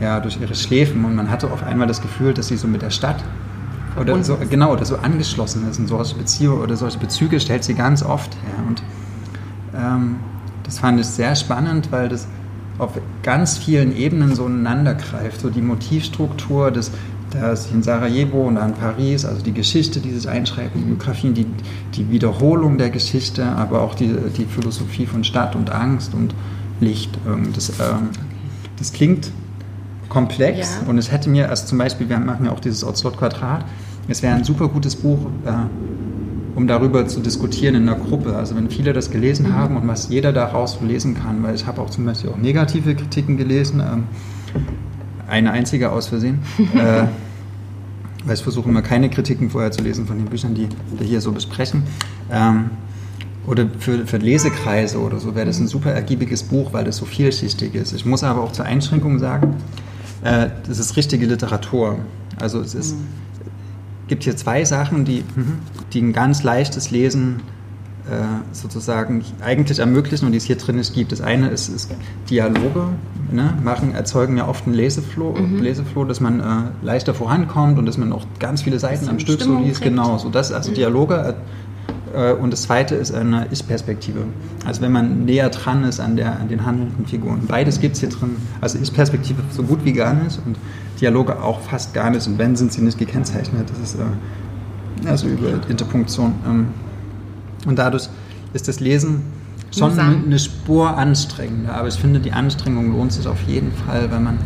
ja, 0.00 0.20
durch 0.20 0.40
ihre 0.40 0.54
Schläfen 0.54 1.04
und 1.04 1.14
man 1.14 1.30
hatte 1.30 1.50
auf 1.50 1.62
einmal 1.62 1.86
das 1.86 2.00
Gefühl, 2.00 2.32
dass 2.32 2.48
sie 2.48 2.56
so 2.56 2.66
mit 2.66 2.80
der 2.80 2.90
Stadt 2.90 3.22
oder 4.00 4.22
so, 4.22 4.36
genau, 4.48 4.72
oder 4.72 4.84
so 4.84 4.96
angeschlossen 4.96 5.68
ist. 5.68 5.78
Und 5.78 5.88
solche 5.88 6.16
Beziehungen 6.16 6.60
oder 6.60 6.76
solche 6.76 6.98
Bezüge 6.98 7.40
stellt 7.40 7.64
sie 7.64 7.74
ganz 7.74 8.02
oft 8.02 8.34
her. 8.34 8.64
Und 8.66 8.82
ähm, 9.74 10.16
das 10.62 10.78
fand 10.78 11.00
ich 11.00 11.06
sehr 11.06 11.34
spannend, 11.36 11.92
weil 11.92 12.08
das 12.08 12.26
auf 12.78 12.92
ganz 13.22 13.58
vielen 13.58 13.96
Ebenen 13.96 14.34
so 14.34 14.46
ineinander 14.46 14.94
greift. 14.94 15.40
So 15.40 15.50
die 15.50 15.62
Motivstruktur 15.62 16.70
das 16.70 16.90
in 17.72 17.82
Sarajevo 17.82 18.46
und 18.46 18.56
dann 18.56 18.74
Paris, 18.74 19.24
also 19.24 19.42
die 19.42 19.52
Geschichte 19.52 20.00
dieses 20.00 20.26
Einschreiben, 20.26 20.80
die 20.80 20.86
Biografien, 20.86 21.34
die, 21.34 21.46
die 21.94 22.10
Wiederholung 22.10 22.78
der 22.78 22.90
Geschichte, 22.90 23.44
aber 23.44 23.82
auch 23.82 23.94
die, 23.94 24.14
die 24.36 24.44
Philosophie 24.44 25.06
von 25.06 25.24
Stadt 25.24 25.56
und 25.56 25.70
Angst 25.70 26.14
und 26.14 26.34
Licht. 26.80 27.10
Ähm, 27.26 27.52
das, 27.52 27.70
ähm, 27.70 28.10
das 28.78 28.92
klingt 28.92 29.30
komplex 30.14 30.78
ja. 30.80 30.88
und 30.88 30.96
es 30.96 31.10
hätte 31.10 31.28
mir, 31.28 31.50
also 31.50 31.66
zum 31.66 31.76
Beispiel, 31.76 32.08
wir 32.08 32.18
machen 32.18 32.46
ja 32.46 32.52
auch 32.52 32.60
dieses 32.60 32.84
Ocelot-Quadrat, 32.84 33.64
es 34.08 34.22
wäre 34.22 34.34
ein 34.34 34.44
super 34.44 34.68
gutes 34.68 34.94
Buch, 34.96 35.18
äh, 35.44 35.52
um 36.54 36.68
darüber 36.68 37.06
zu 37.08 37.20
diskutieren 37.20 37.74
in 37.74 37.88
einer 37.88 37.98
Gruppe. 37.98 38.36
Also 38.36 38.54
wenn 38.54 38.70
viele 38.70 38.92
das 38.92 39.10
gelesen 39.10 39.48
mhm. 39.48 39.54
haben 39.54 39.76
und 39.76 39.88
was 39.88 40.08
jeder 40.08 40.32
daraus 40.32 40.78
lesen 40.80 41.14
kann, 41.14 41.42
weil 41.42 41.54
ich 41.54 41.66
habe 41.66 41.80
auch 41.80 41.90
zum 41.90 42.04
Beispiel 42.04 42.30
auch 42.30 42.36
negative 42.36 42.94
Kritiken 42.94 43.36
gelesen, 43.36 43.80
ähm, 43.80 44.04
eine 45.26 45.50
einzige 45.50 45.90
aus 45.90 46.06
Versehen. 46.06 46.40
äh, 46.74 47.04
weil 48.24 48.34
ich 48.34 48.42
versuche 48.42 48.68
immer 48.68 48.82
keine 48.82 49.10
Kritiken 49.10 49.50
vorher 49.50 49.70
zu 49.70 49.82
lesen 49.82 50.06
von 50.06 50.16
den 50.16 50.26
Büchern, 50.26 50.54
die 50.54 50.68
wir 50.96 51.06
hier 51.06 51.20
so 51.20 51.32
besprechen. 51.32 51.82
Ähm, 52.30 52.70
oder 53.46 53.66
für, 53.78 54.06
für 54.06 54.16
Lesekreise 54.16 54.98
oder 54.98 55.18
so 55.18 55.34
wäre 55.34 55.46
das 55.46 55.58
ein 55.58 55.66
super 55.66 55.90
ergiebiges 55.90 56.44
Buch, 56.44 56.72
weil 56.72 56.84
das 56.84 56.96
so 56.96 57.04
vielschichtig 57.04 57.74
ist. 57.74 57.92
Ich 57.92 58.06
muss 58.06 58.22
aber 58.22 58.42
auch 58.42 58.52
zur 58.52 58.64
Einschränkung 58.64 59.18
sagen, 59.18 59.56
äh, 60.24 60.48
das 60.66 60.78
ist 60.78 60.96
richtige 60.96 61.26
Literatur. 61.26 61.98
Also 62.40 62.60
es 62.60 62.74
ist, 62.74 62.96
mhm. 62.96 63.06
gibt 64.08 64.24
hier 64.24 64.36
zwei 64.36 64.64
Sachen, 64.64 65.04
die, 65.04 65.24
die 65.92 66.00
ein 66.00 66.12
ganz 66.12 66.42
leichtes 66.42 66.90
Lesen 66.90 67.42
äh, 68.06 68.52
sozusagen 68.52 69.24
eigentlich 69.42 69.78
ermöglichen 69.78 70.26
und 70.26 70.32
die 70.32 70.38
es 70.38 70.44
hier 70.44 70.56
drin 70.56 70.76
nicht 70.76 70.94
gibt. 70.94 71.12
Das 71.12 71.20
eine 71.20 71.48
ist, 71.48 71.68
ist 71.68 71.90
Dialoge, 72.28 72.88
ne, 73.30 73.54
machen, 73.62 73.94
erzeugen 73.94 74.36
ja 74.36 74.48
oft 74.48 74.66
einen 74.66 74.74
Leseflow, 74.74 75.38
mhm. 75.38 75.62
Leseflow 75.62 76.04
dass 76.04 76.20
man 76.20 76.40
äh, 76.40 76.44
leichter 76.82 77.14
vorankommt 77.14 77.78
und 77.78 77.86
dass 77.86 77.98
man 77.98 78.12
auch 78.12 78.26
ganz 78.40 78.62
viele 78.62 78.78
Seiten 78.78 79.08
am 79.08 79.18
Stück 79.18 79.40
so 79.42 79.58
liest. 79.58 79.82
Genau, 79.82 80.18
so 80.18 80.30
das, 80.30 80.52
also 80.52 80.70
mhm. 80.70 80.74
Dialoge 80.74 81.36
und 82.14 82.52
das 82.52 82.62
zweite 82.62 82.94
ist 82.94 83.12
eine 83.12 83.46
Ich-Perspektive. 83.50 84.20
Also 84.64 84.80
wenn 84.82 84.92
man 84.92 85.24
näher 85.24 85.50
dran 85.50 85.84
ist 85.84 86.00
an, 86.00 86.16
der, 86.16 86.38
an 86.38 86.48
den 86.48 86.64
handelnden 86.64 87.06
Figuren. 87.06 87.42
Beides 87.46 87.80
gibt 87.80 87.94
es 87.94 88.00
hier 88.00 88.08
drin. 88.08 88.36
Also 88.60 88.78
Ich-Perspektive 88.80 89.42
so 89.50 89.62
gut 89.62 89.84
wie 89.84 89.92
gar 89.92 90.14
nicht 90.14 90.38
und 90.44 90.56
Dialoge 91.00 91.42
auch 91.42 91.60
fast 91.60 91.94
gar 91.94 92.10
nicht. 92.10 92.26
Und 92.26 92.38
wenn, 92.38 92.56
sind 92.56 92.72
sie 92.72 92.82
nicht 92.82 92.98
gekennzeichnet. 92.98 93.68
Das 93.68 93.78
ist 93.78 93.98
äh, 93.98 95.08
also 95.08 95.26
über 95.26 95.48
Interpunktion. 95.68 96.34
Ähm, 96.46 96.68
und 97.66 97.78
dadurch 97.78 98.08
ist 98.52 98.68
das 98.68 98.80
Lesen 98.80 99.22
schon 99.76 99.98
eine 99.98 100.38
Spur 100.38 100.96
anstrengender. 100.96 101.74
Aber 101.74 101.88
ich 101.88 101.96
finde, 101.96 102.20
die 102.20 102.32
Anstrengung 102.32 102.92
lohnt 102.92 103.12
sich 103.12 103.26
auf 103.26 103.42
jeden 103.46 103.72
Fall, 103.72 104.10
weil 104.10 104.20
man 104.20 104.38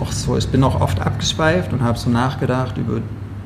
auch 0.00 0.10
so, 0.10 0.36
ich 0.36 0.48
bin 0.48 0.64
auch 0.64 0.80
oft 0.80 1.00
abgeschweift 1.00 1.72
und 1.72 1.82
habe 1.82 1.98
so 1.98 2.10
nachgedacht 2.10 2.76
über 2.76 3.00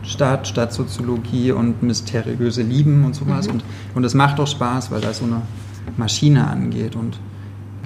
Stadt, 0.08 0.48
Stadtsoziologie 0.48 1.52
und 1.52 1.82
mysteriöse 1.82 2.62
Lieben 2.62 3.04
und 3.04 3.14
sowas. 3.14 3.46
Mhm. 3.46 3.54
Und, 3.54 3.64
und 3.94 4.04
es 4.04 4.14
macht 4.14 4.40
auch 4.40 4.46
Spaß, 4.46 4.90
weil 4.90 5.00
da 5.00 5.12
so 5.12 5.24
eine 5.24 5.42
Maschine 5.96 6.46
angeht. 6.46 6.96
Und 6.96 7.18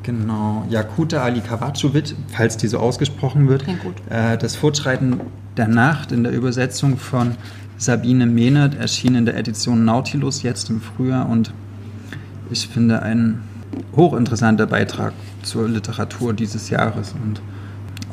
genau, 0.02 0.64
Jakuta 0.70 1.22
Ali 1.22 1.40
Kavacovic, 1.40 2.14
falls 2.28 2.56
die 2.56 2.68
so 2.68 2.78
ausgesprochen 2.78 3.48
wird, 3.48 3.64
äh, 4.08 4.38
das 4.38 4.56
Fortschreiten 4.56 5.20
der 5.56 5.68
Nacht 5.68 6.12
in 6.12 6.22
der 6.22 6.32
Übersetzung 6.32 6.96
von 6.96 7.32
Sabine 7.76 8.26
Mehnert 8.26 8.76
erschien 8.76 9.16
in 9.16 9.26
der 9.26 9.36
Edition 9.36 9.84
Nautilus 9.84 10.42
jetzt 10.42 10.70
im 10.70 10.80
Frühjahr 10.80 11.28
und 11.28 11.52
ich 12.50 12.68
finde 12.68 13.02
ein 13.02 13.42
hochinteressanter 13.96 14.66
Beitrag 14.66 15.12
zur 15.42 15.68
Literatur 15.68 16.32
dieses 16.32 16.70
Jahres 16.70 17.14
und 17.24 17.42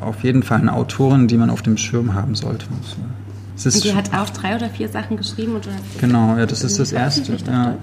auf 0.01 0.23
jeden 0.23 0.43
Fall 0.43 0.61
eine 0.61 0.73
Autorin, 0.73 1.27
die 1.27 1.37
man 1.37 1.49
auf 1.49 1.61
dem 1.61 1.77
Schirm 1.77 2.13
haben 2.13 2.33
sollte. 2.33 2.65
Und 3.65 3.83
die 3.83 3.93
hat 3.93 4.13
auch 4.13 4.29
drei 4.29 4.55
oder 4.55 4.69
vier 4.69 4.89
Sachen 4.89 5.17
geschrieben. 5.17 5.55
Und 5.55 5.67
genau, 5.99 6.37
ja, 6.37 6.45
das 6.45 6.63
ist 6.63 6.79
das 6.79 6.91
erste. 6.91 7.35
Ja, 7.45 7.77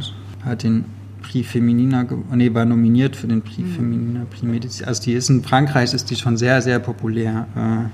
hat 0.45 0.63
den 0.63 0.85
Prix 1.23 1.49
Feminina, 1.49 2.07
nee, 2.33 2.55
war 2.55 2.65
nominiert 2.65 3.17
für 3.17 3.27
den 3.27 3.43
Prix 3.43 3.59
mhm. 3.59 3.75
Feminina, 3.75 4.27
Prix 4.31 4.43
Medizin. 4.43 4.87
Also 4.87 5.03
die 5.03 5.13
ist 5.13 5.29
in 5.29 5.43
Frankreich 5.43 5.93
ist 5.93 6.11
die 6.11 6.17
schon 6.17 6.37
sehr, 6.37 6.63
sehr 6.63 6.79
populär. 6.79 7.47
Äh, 7.57 7.89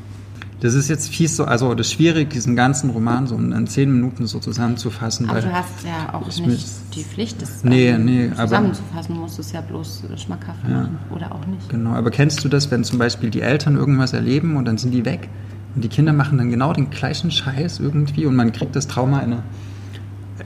das 0.60 0.74
ist 0.74 0.88
jetzt 0.88 1.08
fies 1.08 1.36
so, 1.36 1.44
also 1.44 1.74
das 1.74 1.88
ist 1.88 1.94
schwierig, 1.94 2.30
diesen 2.30 2.54
ganzen 2.54 2.90
Roman 2.90 3.26
so 3.26 3.34
in 3.36 3.66
zehn 3.66 3.90
Minuten 3.90 4.28
so 4.28 4.38
zusammenzufassen. 4.38 5.28
Aber 5.28 5.40
du 5.40 5.52
hast 5.52 5.84
ja 5.84 6.14
auch 6.14 6.24
nicht 6.24 6.68
die 6.94 7.02
Pflicht, 7.02 7.42
das 7.42 7.64
nee, 7.64 7.98
nee, 7.98 8.30
zusammenzufassen. 8.30 9.16
Du 9.16 9.20
musst 9.22 9.40
es 9.40 9.50
ja 9.50 9.60
bloß 9.60 10.04
schmackhaft 10.18 10.60
ja, 10.68 10.82
machen 10.82 10.98
oder 11.10 11.34
auch 11.34 11.44
nicht. 11.46 11.68
Genau, 11.68 11.90
aber 11.90 12.12
kennst 12.12 12.44
du 12.44 12.48
das, 12.48 12.70
wenn 12.70 12.84
zum 12.84 13.00
Beispiel 13.00 13.30
die 13.30 13.40
Eltern 13.40 13.74
irgendwas 13.74 14.12
erleben 14.12 14.54
und 14.54 14.66
dann 14.66 14.78
sind 14.78 14.92
die 14.92 15.04
weg 15.04 15.28
und 15.74 15.84
die 15.84 15.88
Kinder 15.88 16.12
machen 16.12 16.38
dann 16.38 16.50
genau 16.50 16.72
den 16.72 16.90
gleichen 16.90 17.30
Scheiß 17.30 17.80
irgendwie 17.80 18.26
und 18.26 18.36
man 18.36 18.52
kriegt 18.52 18.76
das 18.76 18.86
Trauma 18.86 19.20
in 19.20 19.36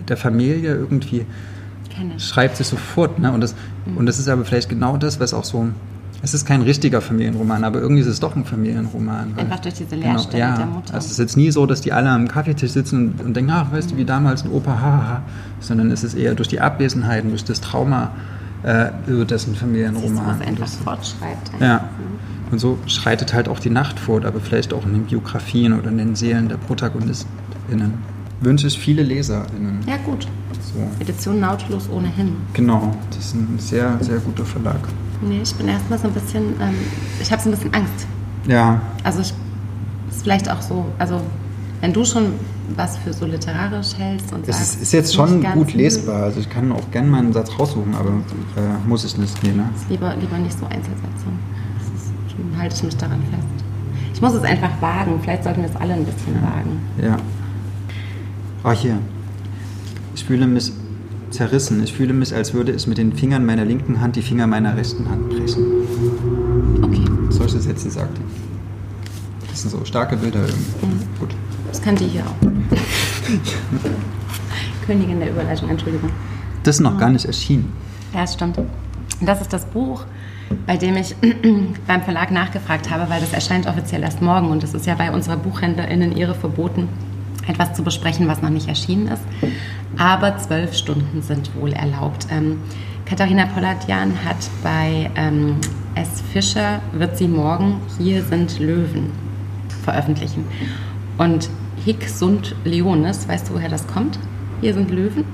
der 0.09 0.17
Familie 0.17 0.75
irgendwie, 0.75 1.27
schreibt 2.19 2.57
sich 2.57 2.67
sofort. 2.67 3.19
Ne? 3.19 3.33
Und, 3.33 3.41
das, 3.41 3.55
mhm. 3.87 3.97
und 3.97 4.07
das 4.07 4.19
ist 4.19 4.29
aber 4.29 4.45
vielleicht 4.45 4.69
genau 4.69 4.97
das, 4.97 5.19
was 5.21 5.35
auch 5.35 5.45
so 5.45 5.69
es 6.23 6.35
ist 6.35 6.47
kein 6.47 6.63
richtiger 6.63 7.01
Familienroman, 7.01 7.63
aber 7.63 7.81
irgendwie 7.81 8.01
ist 8.01 8.09
es 8.09 8.21
doch 8.21 8.35
ein 8.35 8.45
Familienroman. 8.45 9.35
Einfach 9.37 9.61
durch 9.61 9.75
diese 9.75 9.97
Leerstelle 9.97 10.43
genau, 10.43 10.53
ja, 10.53 10.57
der 10.57 10.67
Mutter. 10.67 10.95
Also 10.95 11.07
es 11.07 11.13
ist 11.13 11.19
jetzt 11.19 11.37
nie 11.37 11.51
so, 11.51 11.67
dass 11.67 11.83
die 11.83 11.93
alle 11.93 12.11
am 12.11 12.27
Kaffeetisch 12.27 12.73
sitzen 12.73 13.13
und, 13.19 13.27
und 13.27 13.37
denken, 13.37 13.51
ach, 13.53 13.71
weißt 13.71 13.93
du, 13.93 13.97
wie 13.97 14.05
damals 14.05 14.45
ein 14.45 14.51
Opa, 14.51 14.81
haha, 14.81 15.23
sondern 15.61 15.91
es 15.91 16.03
ist 16.03 16.15
eher 16.15 16.35
durch 16.35 16.49
die 16.49 16.61
Abwesenheiten, 16.61 17.31
durch 17.31 17.45
das 17.45 17.61
Trauma 17.61 18.13
äh, 18.63 18.89
über 19.07 19.25
dessen 19.25 19.55
Familienroman. 19.55 20.41
was 20.41 20.47
einfach 20.47 20.69
fortschreibt. 20.69 21.53
Einfach. 21.55 21.61
Ja. 21.61 21.89
Und 22.51 22.59
so 22.59 22.79
schreitet 22.87 23.35
halt 23.35 23.49
auch 23.49 23.59
die 23.59 23.71
Nacht 23.71 23.99
fort, 23.99 24.25
aber 24.25 24.41
vielleicht 24.41 24.73
auch 24.73 24.85
in 24.87 24.93
den 24.93 25.05
Biografien 25.05 25.79
oder 25.79 25.89
in 25.89 25.99
den 25.99 26.15
Seelen 26.15 26.49
der 26.49 26.57
ProtagonistInnen. 26.57 27.95
Wünsche 28.41 28.67
ich 28.67 28.79
viele 28.79 29.03
LeserInnen. 29.03 29.81
Ja, 29.87 29.97
gut. 30.05 30.29
So. 30.75 30.81
Edition 31.01 31.41
Nautilus 31.41 31.89
ohnehin. 31.91 32.37
Genau, 32.53 32.95
das 33.11 33.27
ist 33.27 33.35
ein 33.35 33.59
sehr, 33.59 33.97
sehr 34.01 34.19
guter 34.19 34.45
Verlag. 34.45 34.79
Nee, 35.23 35.41
ich 35.43 35.55
bin 35.55 35.69
erstmal 35.69 35.99
so 35.99 36.09
ein 36.09 36.15
bisschen, 36.15 36.43
ähm, 36.61 36.75
ich 37.21 37.33
habe 37.33 37.43
so 37.43 37.49
ein 37.49 37.53
bisschen 37.53 37.73
Angst. 37.75 38.07
Ja. 38.47 38.81
Also 39.03 39.21
ich 39.21 39.33
ist 40.11 40.23
vielleicht 40.23 40.51
auch 40.51 40.61
so, 40.61 40.85
also 40.99 41.21
wenn 41.81 41.93
du 41.93 42.05
schon 42.05 42.33
was 42.75 42.99
für 42.99 43.13
so 43.13 43.27
literarisch 43.27 43.97
hältst 43.97 44.33
und 44.33 44.47
es 44.49 44.57
sagst, 44.57 44.83
ist, 44.83 44.93
jetzt 44.93 45.15
schon 45.15 45.43
gut 45.53 45.73
lesbar. 45.75 46.25
Also 46.25 46.41
ich 46.41 46.51
kann 46.51 46.73
auch 46.73 46.91
gerne 46.91 47.09
mal 47.09 47.19
einen 47.19 47.33
Satz 47.33 47.51
raussuchen, 47.59 47.95
aber 47.95 48.11
äh, 48.11 48.89
muss 48.89 49.05
ich 49.05 49.17
nicht. 49.17 49.41
Nee, 49.43 49.53
ne? 49.53 49.69
Lieber, 49.89 50.15
lieber 50.17 50.37
nicht 50.39 50.59
so 50.59 50.67
Einzelsätze. 50.67 51.27
Halte 52.59 52.77
ich 52.77 52.83
mich 52.83 52.97
daran 52.97 53.21
fest. 53.31 53.65
Ich 54.15 54.23
muss 54.23 54.35
es 54.35 54.43
einfach 54.43 54.71
wagen. 54.81 55.21
Vielleicht 55.23 55.45
sollten 55.45 55.63
wir 55.63 55.69
es 55.69 55.77
alle 55.77 55.95
ein 55.95 56.05
bisschen 56.05 56.35
ja. 56.35 56.43
wagen. 56.43 56.81
Ja. 57.03 57.17
Ah, 58.65 58.73
hier. 58.73 58.99
Ich 60.15 60.25
fühle 60.25 60.47
mich 60.47 60.73
zerrissen. 61.31 61.83
Ich 61.83 61.93
fühle 61.93 62.15
mich, 62.15 62.35
als 62.35 62.55
würde 62.55 62.73
ich 62.73 62.87
mit 62.87 62.99
den 62.99 63.13
Fingern 63.13 63.45
meiner 63.45 63.65
linken 63.65 64.01
Hand 64.01 64.17
die 64.17 64.23
Finger 64.23 64.47
meiner 64.47 64.77
rechten 64.77 65.09
Hand 65.09 65.29
brechen. 65.29 65.65
Okay. 66.83 67.05
Solche 67.31 67.61
Sätze 67.61 67.91
sagt 67.91 68.19
er. 68.19 68.25
Das 69.51 69.63
sind 69.63 69.71
so 69.71 69.85
starke 69.85 70.17
Bilder 70.17 70.41
irgendwie. 70.41 70.87
Mhm. 70.87 71.01
Gut. 71.19 71.31
Das 71.69 71.83
kann 71.83 71.97
die 71.97 72.07
hier 72.07 72.23
auch. 72.23 72.37
Königin 74.87 75.21
der 75.21 75.31
Überleitung, 75.31 75.69
Entschuldigung. 75.69 76.11
Das 76.63 76.77
ist 76.77 76.81
noch 76.81 76.99
gar 76.99 77.11
nicht 77.11 77.25
erschienen. 77.25 77.73
Ja, 78.13 78.23
das 78.23 78.35
stimmt. 78.35 78.59
Das 79.21 79.41
ist 79.41 79.53
das 79.53 79.65
Buch, 79.65 80.05
bei 80.67 80.77
dem 80.77 80.97
ich 80.97 81.15
beim 81.87 82.03
Verlag 82.03 82.31
nachgefragt 82.31 82.91
habe, 82.91 83.09
weil 83.11 83.21
das 83.21 83.33
erscheint 83.33 83.67
offiziell 83.67 84.03
erst 84.03 84.23
morgen 84.23 84.51
und 84.51 84.63
es 84.63 84.75
ist 84.75 84.87
ja 84.87 84.95
bei 84.95 85.11
unserer 85.11 85.37
BuchhändlerInnen 85.37 86.17
ihre 86.17 86.35
verboten, 86.35 86.89
etwas 87.47 87.75
zu 87.75 87.83
besprechen, 87.83 88.29
was 88.29 88.43
noch 88.43 88.51
nicht 88.51 88.69
erschienen 88.69 89.09
ist. 89.09 89.23
Aber 89.99 90.37
zwölf 90.39 90.75
Stunden 90.75 91.23
sind 91.23 91.55
wohl 91.57 91.73
erlaubt. 91.73 92.27
Ähm, 92.31 92.61
Katharina 93.05 93.47
Polladjan 93.47 94.25
hat 94.25 94.51
bei 94.63 95.11
ähm, 95.15 95.57
S. 95.95 96.23
Fischer, 96.33 96.81
wird 96.93 97.17
sie 97.17 97.29
morgen 97.29 97.81
Hier 97.99 98.23
sind 98.23 98.59
Löwen 98.59 99.13
veröffentlichen. 99.85 100.45
Und 101.17 101.49
Hick 101.85 102.09
Sund 102.09 102.55
Leonis, 102.65 103.29
weißt 103.29 103.49
du, 103.49 103.55
woher 103.55 103.69
das 103.69 103.87
kommt? 103.87 104.19
Hier 104.61 104.75
sind 104.75 104.91
Löwen. 104.91 105.25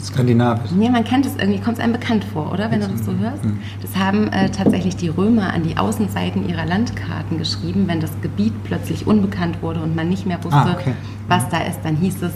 Skandinavisch. 0.00 0.70
Nee, 0.72 0.90
man 0.90 1.04
kennt 1.04 1.26
es 1.26 1.36
irgendwie, 1.36 1.60
kommt 1.60 1.78
es 1.78 1.82
einem 1.82 1.92
bekannt 1.92 2.24
vor, 2.24 2.52
oder? 2.52 2.70
Wenn 2.70 2.80
du 2.80 2.88
das 2.88 3.04
so 3.04 3.16
hörst. 3.16 3.42
Das 3.80 3.96
haben 3.96 4.28
äh, 4.28 4.50
tatsächlich 4.50 4.96
die 4.96 5.08
Römer 5.08 5.52
an 5.52 5.62
die 5.62 5.76
Außenseiten 5.76 6.48
ihrer 6.48 6.66
Landkarten 6.66 7.38
geschrieben. 7.38 7.84
Wenn 7.86 8.00
das 8.00 8.10
Gebiet 8.20 8.52
plötzlich 8.64 9.06
unbekannt 9.06 9.62
wurde 9.62 9.80
und 9.80 9.94
man 9.94 10.08
nicht 10.08 10.26
mehr 10.26 10.42
wusste, 10.42 10.56
ah, 10.56 10.76
okay. 10.78 10.94
was 11.28 11.48
da 11.48 11.62
ist, 11.62 11.80
dann 11.84 11.96
hieß 11.96 12.22
es, 12.22 12.32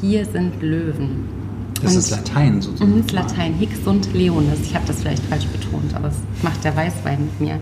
hier 0.00 0.24
sind 0.24 0.62
Löwen. 0.62 1.40
Das 1.82 1.92
und, 1.92 1.98
ist 1.98 2.10
Latein 2.10 2.60
sozusagen. 2.60 2.96
Das 2.96 3.06
ist 3.06 3.12
Latein, 3.12 3.54
Hic 3.54 3.70
sunt 3.84 4.12
Leonis. 4.12 4.60
Ich 4.62 4.74
habe 4.74 4.86
das 4.86 5.00
vielleicht 5.00 5.22
falsch 5.24 5.46
betont, 5.46 5.94
aber 5.94 6.08
es 6.08 6.16
macht 6.42 6.62
der 6.64 6.76
Weißwein 6.76 7.18
mit 7.24 7.40
mir. 7.40 7.60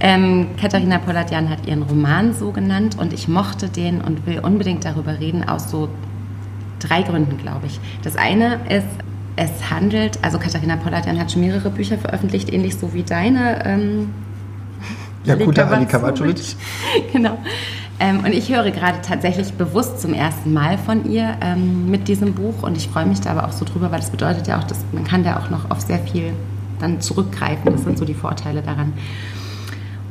Ähm, 0.00 0.46
Katharina 0.58 0.98
Polladjan 0.98 1.50
hat 1.50 1.66
ihren 1.66 1.82
Roman 1.82 2.32
so 2.32 2.52
genannt 2.52 2.96
und 2.98 3.12
ich 3.12 3.28
mochte 3.28 3.68
den 3.68 4.00
und 4.00 4.26
will 4.26 4.40
unbedingt 4.40 4.84
darüber 4.84 5.20
reden 5.20 5.44
aus 5.44 5.70
so 5.70 5.88
drei 6.86 7.02
Gründen, 7.02 7.38
glaube 7.38 7.66
ich. 7.66 7.80
Das 8.02 8.16
eine 8.16 8.60
ist, 8.68 8.86
es 9.36 9.70
handelt, 9.70 10.18
also 10.22 10.38
Katharina 10.38 10.76
Polladjan 10.76 11.18
hat 11.18 11.32
schon 11.32 11.42
mehrere 11.42 11.70
Bücher 11.70 11.98
veröffentlicht, 11.98 12.52
ähnlich 12.52 12.76
so 12.76 12.94
wie 12.94 13.02
deine. 13.02 13.64
Ähm, 13.64 14.10
Jakuta 15.24 15.66
Ali 15.68 15.86
Kavacovic. 15.86 16.56
genau. 17.12 17.38
Ähm, 18.00 18.20
und 18.20 18.32
ich 18.32 18.52
höre 18.52 18.70
gerade 18.70 19.00
tatsächlich 19.02 19.52
bewusst 19.52 20.00
zum 20.00 20.14
ersten 20.14 20.52
Mal 20.52 20.78
von 20.78 21.10
ihr 21.10 21.36
ähm, 21.40 21.90
mit 21.90 22.08
diesem 22.08 22.34
Buch 22.34 22.62
und 22.62 22.76
ich 22.76 22.88
freue 22.88 23.06
mich 23.06 23.20
da 23.20 23.30
aber 23.30 23.46
auch 23.46 23.52
so 23.52 23.64
drüber, 23.64 23.90
weil 23.92 24.00
das 24.00 24.10
bedeutet 24.10 24.48
ja 24.48 24.58
auch, 24.58 24.64
dass 24.64 24.78
man 24.92 25.04
kann 25.04 25.22
da 25.22 25.38
auch 25.38 25.48
noch 25.48 25.70
auf 25.70 25.80
sehr 25.80 26.00
viel 26.00 26.32
dann 26.80 27.00
zurückgreifen. 27.00 27.72
Das 27.72 27.84
sind 27.84 27.96
so 27.96 28.04
die 28.04 28.14
Vorteile 28.14 28.62
daran. 28.62 28.92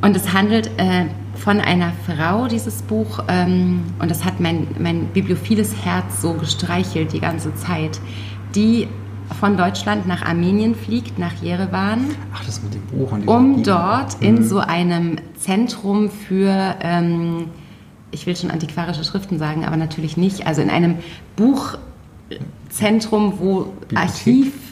Und 0.00 0.16
es 0.16 0.32
handelt 0.32 0.70
äh, 0.76 1.06
von 1.34 1.60
einer 1.60 1.92
Frau, 2.06 2.46
dieses 2.46 2.82
Buch, 2.82 3.24
ähm, 3.28 3.82
und 3.98 4.10
das 4.10 4.24
hat 4.24 4.40
mein, 4.40 4.66
mein 4.78 5.06
bibliophiles 5.06 5.74
Herz 5.84 6.20
so 6.20 6.34
gestreichelt 6.34 7.12
die 7.12 7.20
ganze 7.20 7.54
Zeit, 7.54 8.00
die 8.54 8.88
von 9.40 9.56
Deutschland 9.56 10.06
nach 10.06 10.22
Armenien 10.22 10.74
fliegt, 10.74 11.18
nach 11.18 11.32
Jerewan. 11.42 12.04
Ach, 12.34 12.44
das 12.44 12.62
mit 12.62 12.74
dem 12.74 12.82
Buch 12.82 13.12
und 13.12 13.26
Um 13.26 13.62
dort 13.62 14.20
mhm. 14.20 14.26
in 14.26 14.44
so 14.44 14.58
einem 14.58 15.16
Zentrum 15.38 16.10
für 16.10 16.76
ähm, 16.80 17.46
ich 18.14 18.26
will 18.26 18.36
schon 18.36 18.50
antiquarische 18.50 19.04
Schriften 19.04 19.38
sagen, 19.38 19.64
aber 19.64 19.76
natürlich 19.76 20.16
nicht. 20.16 20.46
Also 20.46 20.62
in 20.62 20.70
einem 20.70 20.96
Buchzentrum, 21.36 23.34
wo 23.38 23.64
Bibliothek. 23.64 23.98
Archiv, 23.98 24.63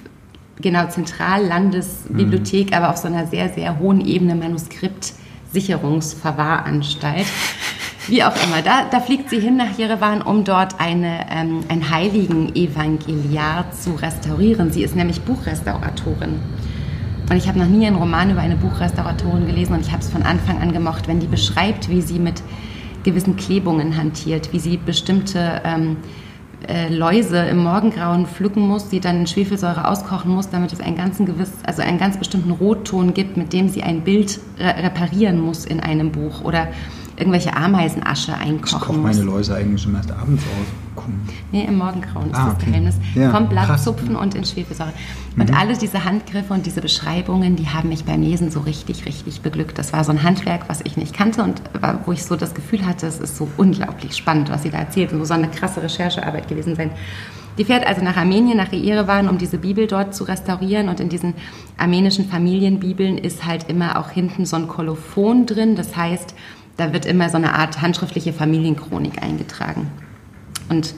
genau, 0.62 0.86
Zentrallandesbibliothek, 0.86 2.70
mhm. 2.70 2.76
aber 2.76 2.88
auf 2.90 2.96
so 2.96 3.08
einer 3.08 3.26
sehr, 3.26 3.50
sehr 3.50 3.78
hohen 3.78 4.00
Ebene 4.00 4.34
Manuskriptsicherungsverwahranstalt. 4.34 7.26
Wie 8.08 8.24
auch 8.24 8.34
immer, 8.44 8.62
da, 8.62 8.86
da 8.90 9.00
fliegt 9.00 9.30
sie 9.30 9.38
hin 9.38 9.56
nach 9.56 9.78
Jerewan, 9.78 10.22
um 10.22 10.42
dort 10.42 10.80
eine, 10.80 11.24
ähm, 11.30 11.60
ein 11.68 11.88
heiligen 11.90 12.52
Evangeliar 12.56 13.70
zu 13.70 13.92
restaurieren. 13.92 14.72
Sie 14.72 14.82
ist 14.82 14.96
nämlich 14.96 15.20
Buchrestauratorin. 15.20 16.40
Und 17.30 17.36
ich 17.36 17.46
habe 17.46 17.60
noch 17.60 17.68
nie 17.68 17.86
einen 17.86 17.94
Roman 17.96 18.30
über 18.30 18.40
eine 18.40 18.56
Buchrestauratorin 18.56 19.46
gelesen 19.46 19.74
und 19.74 19.82
ich 19.82 19.92
habe 19.92 20.02
es 20.02 20.10
von 20.10 20.24
Anfang 20.24 20.60
an 20.60 20.72
gemocht, 20.72 21.06
wenn 21.06 21.20
die 21.20 21.28
beschreibt, 21.28 21.88
wie 21.88 22.02
sie 22.02 22.18
mit 22.18 22.42
gewissen 23.04 23.36
Klebungen 23.36 23.96
hantiert, 23.96 24.52
wie 24.52 24.58
sie 24.58 24.76
bestimmte 24.76 25.62
ähm, 25.64 25.98
äh, 26.68 26.88
Läuse 26.88 27.38
im 27.38 27.58
Morgengrauen 27.58 28.26
pflücken 28.26 28.66
muss, 28.66 28.88
die 28.88 29.00
dann 29.00 29.20
in 29.20 29.26
Schwefelsäure 29.26 29.88
auskochen 29.88 30.30
muss, 30.30 30.50
damit 30.50 30.72
es 30.72 30.80
einen 30.80 30.96
ganzen 30.96 31.26
gewiss, 31.26 31.50
also 31.64 31.82
einen 31.82 31.98
ganz 31.98 32.16
bestimmten 32.18 32.50
Rotton 32.50 33.14
gibt, 33.14 33.36
mit 33.36 33.52
dem 33.52 33.68
sie 33.68 33.82
ein 33.82 34.02
Bild 34.02 34.40
re 34.58 34.82
reparieren 34.82 35.40
muss 35.40 35.64
in 35.64 35.80
einem 35.80 36.12
Buch 36.12 36.42
oder 36.42 36.68
irgendwelche 37.16 37.56
Ameisenasche 37.56 38.34
einkochen 38.34 38.78
Ich 38.78 38.86
koche 38.86 38.98
meine 38.98 39.22
Läuse 39.22 39.54
eigentlich 39.54 39.82
schon 39.82 39.94
erst 39.94 40.12
abends 40.12 40.42
aus. 40.44 40.66
Cool. 40.97 41.14
Nee, 41.53 41.64
im 41.64 41.78
Morgengrauen 41.78 42.30
ist 42.30 42.36
ah, 42.36 42.47
das 42.47 42.55
okay. 42.57 42.66
Geheimnis. 42.66 42.97
Ja, 43.14 43.30
Vom 43.30 43.49
Blattzupfen 43.49 44.16
und 44.16 44.34
in 44.34 44.45
Schwefelsäure. 44.45 44.93
Und 45.36 45.51
mhm. 45.51 45.57
alle 45.57 45.76
diese 45.76 46.05
Handgriffe 46.05 46.53
und 46.53 46.66
diese 46.66 46.80
Beschreibungen, 46.80 47.57
die 47.57 47.68
haben 47.68 47.88
mich 47.88 48.05
beim 48.05 48.22
Lesen 48.22 48.51
so 48.51 48.61
richtig, 48.61 49.07
richtig 49.07 49.40
beglückt. 49.40 49.78
Das 49.78 49.93
war 49.93 50.05
so 50.05 50.12
ein 50.12 50.22
Handwerk, 50.22 50.68
was 50.68 50.80
ich 50.82 50.97
nicht 50.97 51.14
kannte 51.14 51.43
und 51.43 51.62
wo 52.05 52.12
ich 52.12 52.24
so 52.24 52.36
das 52.36 52.55
Gefühl 52.55 52.86
hatte, 52.86 53.07
es 53.07 53.20
ist 53.20 53.36
so 53.36 53.49
unglaublich 53.57 54.16
spannend, 54.16 54.51
was 54.51 54.62
sie 54.62 54.70
da 54.70 54.78
erzählt. 54.78 55.12
Es 55.12 55.18
muss 55.18 55.28
so 55.28 55.34
eine 55.34 55.49
krasse 55.49 55.82
Recherchearbeit 55.82 56.49
gewesen 56.49 56.76
sein. 56.76 56.90
Die 57.59 57.64
fährt 57.64 57.86
also 57.86 58.03
nach 58.03 58.16
Armenien, 58.16 58.57
nach 58.57 58.72
Yerevan, 58.72 59.28
um 59.28 59.36
diese 59.36 59.59
Bibel 59.59 59.86
dort 59.86 60.14
zu 60.14 60.24
restaurieren. 60.24 60.88
Und 60.88 61.01
in 61.01 61.09
diesen 61.09 61.34
armenischen 61.76 62.26
Familienbibeln 62.26 63.18
ist 63.18 63.45
halt 63.45 63.68
immer 63.68 63.99
auch 63.99 64.11
hinten 64.11 64.47
so 64.47 64.57
ein 64.57 64.68
Kolophon 64.68 65.45
drin. 65.45 65.76
Das 65.76 65.95
heißt, 65.95 66.34
da 66.76 66.93
wird 66.93 67.05
immer 67.05 67.28
so 67.28 67.36
eine 67.36 67.55
Art 67.55 67.82
handschriftliche 67.82 68.32
Familienchronik 68.32 69.22
eingetragen. 69.22 69.90
Und 70.68 70.94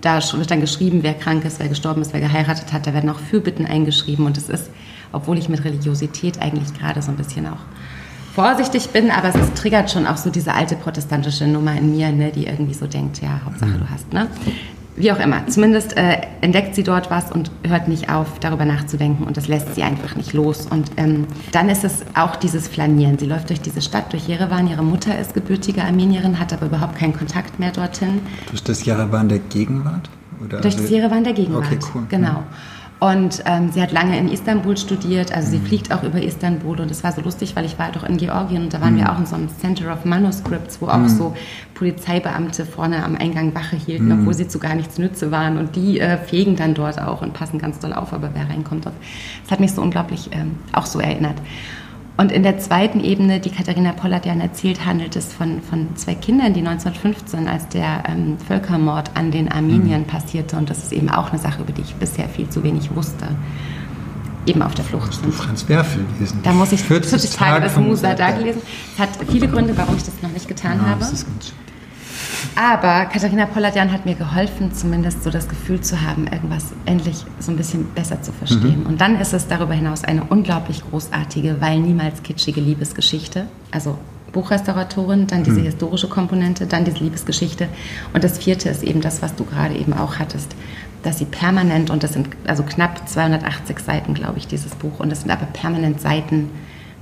da 0.00 0.20
wird 0.20 0.50
dann 0.50 0.60
geschrieben, 0.60 1.02
wer 1.02 1.14
krank 1.14 1.44
ist, 1.44 1.60
wer 1.60 1.68
gestorben 1.68 2.02
ist, 2.02 2.12
wer 2.12 2.20
geheiratet 2.20 2.72
hat. 2.72 2.86
Da 2.86 2.94
werden 2.94 3.10
auch 3.10 3.18
Fürbitten 3.18 3.66
eingeschrieben. 3.66 4.26
Und 4.26 4.36
es 4.36 4.48
ist, 4.48 4.70
obwohl 5.12 5.38
ich 5.38 5.48
mit 5.48 5.64
Religiosität 5.64 6.40
eigentlich 6.42 6.74
gerade 6.74 7.00
so 7.00 7.10
ein 7.10 7.16
bisschen 7.16 7.46
auch 7.46 7.60
vorsichtig 8.34 8.88
bin, 8.90 9.12
aber 9.12 9.28
es 9.28 9.36
ist, 9.36 9.54
triggert 9.54 9.90
schon 9.90 10.08
auch 10.08 10.16
so 10.16 10.28
diese 10.28 10.54
alte 10.54 10.74
protestantische 10.74 11.46
Nummer 11.46 11.76
in 11.78 11.96
mir, 11.96 12.10
ne, 12.10 12.32
die 12.32 12.46
irgendwie 12.46 12.74
so 12.74 12.88
denkt, 12.88 13.22
ja, 13.22 13.40
Hauptsache 13.44 13.78
du 13.78 13.88
hast, 13.88 14.12
ne? 14.12 14.28
wie 14.96 15.12
auch 15.12 15.18
immer, 15.18 15.46
zumindest 15.46 15.96
äh, 15.96 16.18
entdeckt 16.44 16.74
sie 16.74 16.82
dort 16.82 17.10
was 17.10 17.32
und 17.32 17.50
hört 17.66 17.88
nicht 17.88 18.10
auf, 18.10 18.38
darüber 18.38 18.66
nachzudenken 18.66 19.24
und 19.24 19.38
das 19.38 19.48
lässt 19.48 19.74
sie 19.74 19.82
einfach 19.82 20.14
nicht 20.14 20.34
los. 20.34 20.66
Und 20.66 20.90
ähm, 20.98 21.26
dann 21.52 21.70
ist 21.70 21.84
es 21.84 22.04
auch 22.14 22.36
dieses 22.36 22.68
Flanieren. 22.68 23.18
Sie 23.18 23.24
läuft 23.24 23.48
durch 23.48 23.62
diese 23.62 23.80
Stadt, 23.80 24.12
durch 24.12 24.28
Jerewan. 24.28 24.68
Ihre 24.68 24.84
Mutter 24.84 25.18
ist 25.18 25.32
gebürtige 25.32 25.82
Armenierin, 25.82 26.38
hat 26.38 26.52
aber 26.52 26.66
überhaupt 26.66 26.96
keinen 26.96 27.16
Kontakt 27.16 27.58
mehr 27.58 27.72
dorthin. 27.72 28.20
Durch 28.50 28.62
das 28.62 28.84
Jerewan 28.84 29.30
der 29.30 29.38
Gegenwart? 29.38 30.10
Oder 30.44 30.60
durch 30.60 30.76
das 30.76 30.90
Jerewan 30.90 31.24
der 31.24 31.32
Gegenwart, 31.32 31.64
okay, 31.64 31.78
cool. 31.94 32.02
genau. 32.10 32.42
Und 33.04 33.42
ähm, 33.44 33.70
sie 33.70 33.82
hat 33.82 33.92
lange 33.92 34.18
in 34.18 34.30
Istanbul 34.30 34.78
studiert, 34.78 35.30
also 35.30 35.50
sie 35.50 35.58
mhm. 35.58 35.66
fliegt 35.66 35.92
auch 35.92 36.02
über 36.04 36.22
Istanbul 36.22 36.80
und 36.80 36.90
es 36.90 37.04
war 37.04 37.12
so 37.12 37.20
lustig, 37.20 37.54
weil 37.54 37.66
ich 37.66 37.78
war 37.78 37.92
doch 37.92 38.02
in 38.02 38.16
Georgien 38.16 38.62
und 38.62 38.72
da 38.72 38.80
waren 38.80 38.94
mhm. 38.94 39.00
wir 39.00 39.12
auch 39.12 39.18
in 39.18 39.26
so 39.26 39.34
einem 39.34 39.50
Center 39.58 39.92
of 39.92 40.06
Manuscripts, 40.06 40.80
wo 40.80 40.86
auch 40.86 40.96
mhm. 40.96 41.08
so 41.08 41.36
Polizeibeamte 41.74 42.64
vorne 42.64 43.04
am 43.04 43.14
Eingang 43.14 43.54
Wache 43.54 43.76
hielten, 43.76 44.06
mhm. 44.06 44.20
obwohl 44.20 44.32
sie 44.32 44.48
zu 44.48 44.58
gar 44.58 44.74
nichts 44.74 44.96
Nütze 44.96 45.30
waren 45.30 45.58
und 45.58 45.76
die 45.76 46.00
äh, 46.00 46.16
fegen 46.16 46.56
dann 46.56 46.72
dort 46.72 46.98
auch 46.98 47.20
und 47.20 47.34
passen 47.34 47.58
ganz 47.58 47.78
doll 47.78 47.92
auf, 47.92 48.14
aber 48.14 48.30
wer 48.32 48.48
reinkommt. 48.48 48.86
Das 48.86 48.94
hat 49.50 49.60
mich 49.60 49.72
so 49.72 49.82
unglaublich 49.82 50.30
ähm, 50.32 50.52
auch 50.72 50.86
so 50.86 50.98
erinnert. 50.98 51.36
Und 52.16 52.30
in 52.30 52.44
der 52.44 52.58
zweiten 52.58 53.00
Ebene, 53.00 53.40
die 53.40 53.50
Katharina 53.50 53.92
Pollert 53.92 54.24
ja 54.24 54.34
erzählt, 54.34 54.86
handelt 54.86 55.16
es 55.16 55.32
von, 55.32 55.60
von 55.62 55.96
zwei 55.96 56.14
Kindern, 56.14 56.54
die 56.54 56.60
1915, 56.60 57.48
als 57.48 57.68
der 57.68 58.04
ähm, 58.08 58.38
Völkermord 58.38 59.10
an 59.14 59.32
den 59.32 59.50
Armeniern 59.50 60.02
mhm. 60.02 60.06
passierte, 60.06 60.56
und 60.56 60.70
das 60.70 60.78
ist 60.84 60.92
eben 60.92 61.10
auch 61.10 61.30
eine 61.30 61.40
Sache, 61.40 61.62
über 61.62 61.72
die 61.72 61.82
ich 61.82 61.94
bisher 61.96 62.28
viel 62.28 62.48
zu 62.48 62.62
wenig 62.62 62.94
wusste. 62.94 63.26
eben 64.46 64.62
auf 64.62 64.74
der 64.74 64.84
Flucht 64.84 65.12
sind. 65.14 65.34
Franz 65.34 65.68
Werfel 65.68 66.04
lesen. 66.20 66.38
Da 66.42 66.52
muss 66.52 66.70
ich 66.70 66.82
40, 66.82 67.10
40 67.10 67.30
Tage 67.36 67.70
von- 67.70 67.88
Musa 67.88 68.14
da 68.14 68.30
gelesen. 68.30 68.60
Es 68.92 68.98
hat 69.00 69.08
viele 69.30 69.48
Gründe, 69.48 69.76
warum 69.76 69.96
ich 69.96 70.04
das 70.04 70.14
noch 70.22 70.30
nicht 70.30 70.46
getan 70.46 70.78
Ja, 70.82 70.90
habe. 70.90 71.00
das 71.00 71.12
ist 71.12 71.26
ganz 71.26 71.46
schön. 71.48 71.63
Aber 72.56 73.06
Katharina 73.06 73.46
Polladjan 73.46 73.92
hat 73.92 74.06
mir 74.06 74.14
geholfen, 74.14 74.72
zumindest 74.72 75.24
so 75.24 75.30
das 75.30 75.48
Gefühl 75.48 75.80
zu 75.80 76.00
haben, 76.00 76.26
irgendwas 76.26 76.72
endlich 76.86 77.24
so 77.40 77.50
ein 77.50 77.56
bisschen 77.56 77.86
besser 77.94 78.22
zu 78.22 78.32
verstehen. 78.32 78.80
Mhm. 78.80 78.86
Und 78.86 79.00
dann 79.00 79.20
ist 79.20 79.32
es 79.32 79.48
darüber 79.48 79.74
hinaus 79.74 80.04
eine 80.04 80.24
unglaublich 80.24 80.82
großartige, 80.88 81.56
weil 81.60 81.80
niemals 81.80 82.22
kitschige 82.22 82.60
Liebesgeschichte. 82.60 83.46
Also 83.70 83.98
Buchrestauratorin, 84.32 85.26
dann 85.26 85.40
Mhm. 85.40 85.44
diese 85.44 85.60
historische 85.60 86.08
Komponente, 86.08 86.66
dann 86.66 86.84
diese 86.84 86.98
Liebesgeschichte. 86.98 87.68
Und 88.12 88.24
das 88.24 88.38
vierte 88.38 88.68
ist 88.68 88.82
eben 88.82 89.00
das, 89.00 89.22
was 89.22 89.34
du 89.34 89.44
gerade 89.44 89.74
eben 89.74 89.92
auch 89.92 90.18
hattest, 90.18 90.54
dass 91.02 91.18
sie 91.18 91.24
permanent, 91.26 91.90
und 91.90 92.02
das 92.02 92.12
sind 92.12 92.28
also 92.46 92.62
knapp 92.62 93.08
280 93.08 93.78
Seiten, 93.78 94.14
glaube 94.14 94.38
ich, 94.38 94.46
dieses 94.46 94.74
Buch, 94.74 95.00
und 95.00 95.10
das 95.10 95.20
sind 95.20 95.30
aber 95.30 95.46
permanent 95.46 96.00
Seiten 96.00 96.50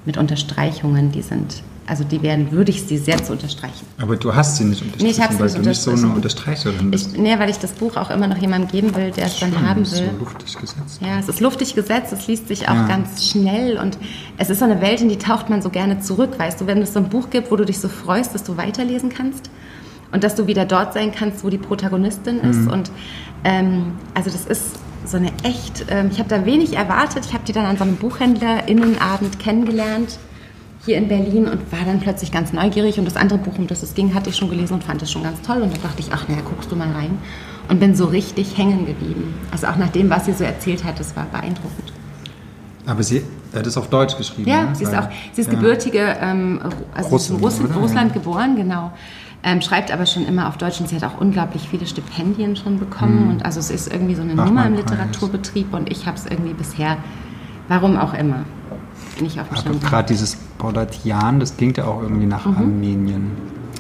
mit 0.05 0.16
Unterstreichungen, 0.16 1.12
die 1.12 1.22
sind, 1.22 1.62
also 1.93 2.05
die 2.05 2.22
werden, 2.22 2.51
würde 2.53 2.70
ich 2.70 2.84
sie 2.84 2.97
sehr 2.97 3.22
zu 3.22 3.32
unterstreichen. 3.32 3.84
Aber 4.01 4.16
du 4.16 4.34
hast 4.34 4.57
sie 4.57 4.64
nicht 4.64 4.80
unterstrichen, 4.80 5.05
Nee, 5.07 5.11
ich 5.12 5.20
hab's 5.20 5.38
weil 5.38 5.45
nicht 5.47 5.59
du 5.59 5.68
nicht 5.68 5.82
so 5.82 5.90
eine. 5.90 6.07
Unterstreicherin 6.14 6.90
bist. 6.90 7.12
Ich, 7.12 7.18
nee, 7.20 7.38
weil 7.38 7.51
ich 7.51 7.59
das 7.59 7.72
Buch 7.72 7.97
auch 7.99 8.09
immer 8.09 8.26
noch 8.28 8.38
jemandem 8.38 8.70
geben 8.70 8.97
will, 8.97 9.11
der 9.11 9.26
es 9.26 9.38
dann 9.40 9.68
haben 9.68 9.82
ist 9.82 9.93
will. 9.93 10.11
So 10.18 10.24
luftig 10.24 10.57
gesetzt. 10.59 11.01
Ja, 11.03 11.18
es 11.20 11.28
ist 11.28 11.40
luftig 11.40 11.74
gesetzt, 11.74 12.11
es 12.14 12.26
liest 12.28 12.49
sich 12.49 12.66
auch 12.70 12.74
Ja. 12.74 12.86
ganz 12.88 13.28
schnell 13.28 13.76
und 13.78 13.99
es 14.38 14.49
ist 14.49 14.61
so 14.61 14.64
eine 14.64 14.80
Welt, 14.80 15.03
in 15.03 15.11
die 15.11 15.18
taucht 15.18 15.51
man 15.51 15.61
so 15.61 15.68
gerne 15.68 16.01
zurück, 16.01 16.38
weißt 16.38 16.62
du, 16.62 16.66
wenn 16.66 16.80
es 16.80 16.95
so 16.95 16.99
ein 17.01 17.11
Buch 17.11 17.28
gibt, 17.28 17.51
wo 17.51 17.57
du 17.57 17.66
dich 17.66 17.78
so 17.78 17.88
freust, 17.90 18.34
dass 18.34 18.43
du 18.43 18.57
weiterlesen 18.57 19.11
kannst 19.11 19.51
und 20.12 20.24
dass 20.24 20.34
du 20.34 20.47
wieder 20.47 20.64
dort 20.64 20.95
sein 20.95 21.12
kannst, 21.12 21.45
wo 21.45 21.51
die 21.51 21.59
Protagonistin 21.59 22.40
ist 22.40 22.61
Mhm. 22.61 22.68
und 22.70 22.90
ähm, 23.45 23.93
also 24.14 24.30
das 24.30 24.47
ist 24.47 24.62
so 25.05 25.18
eine 25.18 25.30
echt, 25.43 25.84
ähm, 25.90 26.09
ich 26.11 26.18
habe 26.20 26.28
da 26.30 26.47
wenig 26.47 26.74
erwartet, 26.76 27.26
ich 27.26 27.34
habe 27.34 27.45
die 27.47 27.53
dann 27.53 27.66
an 27.66 27.76
so 27.76 27.82
einem 27.84 27.97
Buchhändlerinnenabend 27.97 29.38
kennengelernt 29.38 30.18
hier 30.85 30.99
in 30.99 31.09
Berlin 31.09 31.47
und 31.47 31.70
war 31.70 31.85
dann 31.87 32.01
plötzlich 32.01 32.33
ganz 32.33 32.53
neugierig 32.53 32.99
und 32.99 33.05
das 33.05 33.16
andere 33.16 33.39
Buch, 33.39 33.57
um 33.59 33.66
das 33.66 33.83
es 33.83 33.95
ging, 33.95 34.14
hatte 34.14 34.30
ich 34.30 34.37
schon 34.37 34.51
gelesen 34.51 34.74
und 34.74 34.85
fand 34.85 35.01
es 35.03 35.12
schon 35.12 35.22
ganz 35.22 35.41
toll 35.43 35.62
und 35.62 35.72
da 35.72 35.78
dachte 35.80 36.01
ich, 36.01 36.09
ach 36.12 36.28
naja, 36.28 36.43
guckst 36.45 36.70
du 36.72 36.76
mal 36.76 36.91
rein 36.91 37.18
und 37.68 37.78
bin 37.78 37.95
so 37.95 38.07
richtig 38.07 38.57
hängen 38.59 38.87
geblieben. 38.87 39.35
Also 39.53 39.68
auch 39.68 39.76
nach 39.76 39.91
dem, 39.91 40.11
was 40.11 40.26
sie 40.26 40.33
so 40.33 40.45
erzählt 40.45 40.85
hat, 40.85 40.99
das 40.99 41.14
war 41.14 41.26
beeindruckend. 41.26 41.93
Aber 42.85 43.03
sie 43.05 43.22
hat 43.55 43.66
es 43.66 43.76
auf 43.76 43.89
Deutsch 43.89 44.16
geschrieben. 44.16 44.51
Ja, 44.51 44.64
ne? 44.64 44.74
sie 44.74 44.85
ist 44.85 44.95
auch, 44.95 45.09
sie 45.33 45.43
ist 45.43 45.47
ja. 45.47 45.55
gebürtige, 45.55 46.16
ähm, 46.20 46.61
also 46.95 47.16
ist 47.16 47.30
in 47.30 47.37
Russland? 47.37 47.76
Russland 47.76 48.12
geboren, 48.12 48.57
genau. 48.57 48.93
Ähm, 49.45 49.61
schreibt 49.61 49.93
aber 49.93 50.07
schon 50.07 50.24
immer 50.26 50.49
auf 50.49 50.57
Deutsch 50.57 50.80
und 50.80 50.89
sie 50.89 50.97
hat 50.97 51.05
auch 51.05 51.20
unglaublich 51.20 51.68
viele 51.68 51.87
Stipendien 51.87 52.57
schon 52.57 52.78
bekommen. 52.78 53.28
Und 53.28 53.45
also 53.45 53.61
es 53.61 53.70
ist 53.70 53.93
irgendwie 53.93 54.14
so 54.14 54.22
eine 54.22 54.35
Ach, 54.37 54.47
Nummer 54.47 54.66
im. 54.66 54.74
Literaturbetrieb 54.74 55.74
und 55.74 55.91
ich 55.91 56.07
habe 56.07 56.16
es 56.16 56.26
irgendwie 56.26 56.55
bisher, 56.55 56.97
warum 57.68 57.97
auch 57.97 58.14
immer, 58.14 58.45
nicht 59.20 59.41
auf 59.41 59.49
dem 59.49 59.57
Schirm. 59.57 59.80
gerade 59.80 60.09
dieses 60.09 60.39
Paulatian, 60.66 61.40
das 61.40 61.56
klingt 61.56 61.76
ja 61.76 61.84
auch 61.86 62.00
irgendwie 62.02 62.26
nach 62.26 62.46
Mhm. 62.46 62.56
Armenien. 62.56 63.30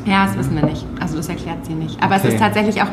Ja, 0.04 0.26
das 0.26 0.36
wissen 0.36 0.56
wir 0.56 0.64
nicht. 0.66 0.84
Also 0.98 1.16
das 1.16 1.28
erklärt 1.28 1.64
sie 1.64 1.74
nicht. 1.74 2.02
Aber 2.02 2.16
es 2.16 2.22
Okay. 2.24 2.34
ist 2.34 2.40
tatsächlich 2.40 2.82
auch, 2.82 2.88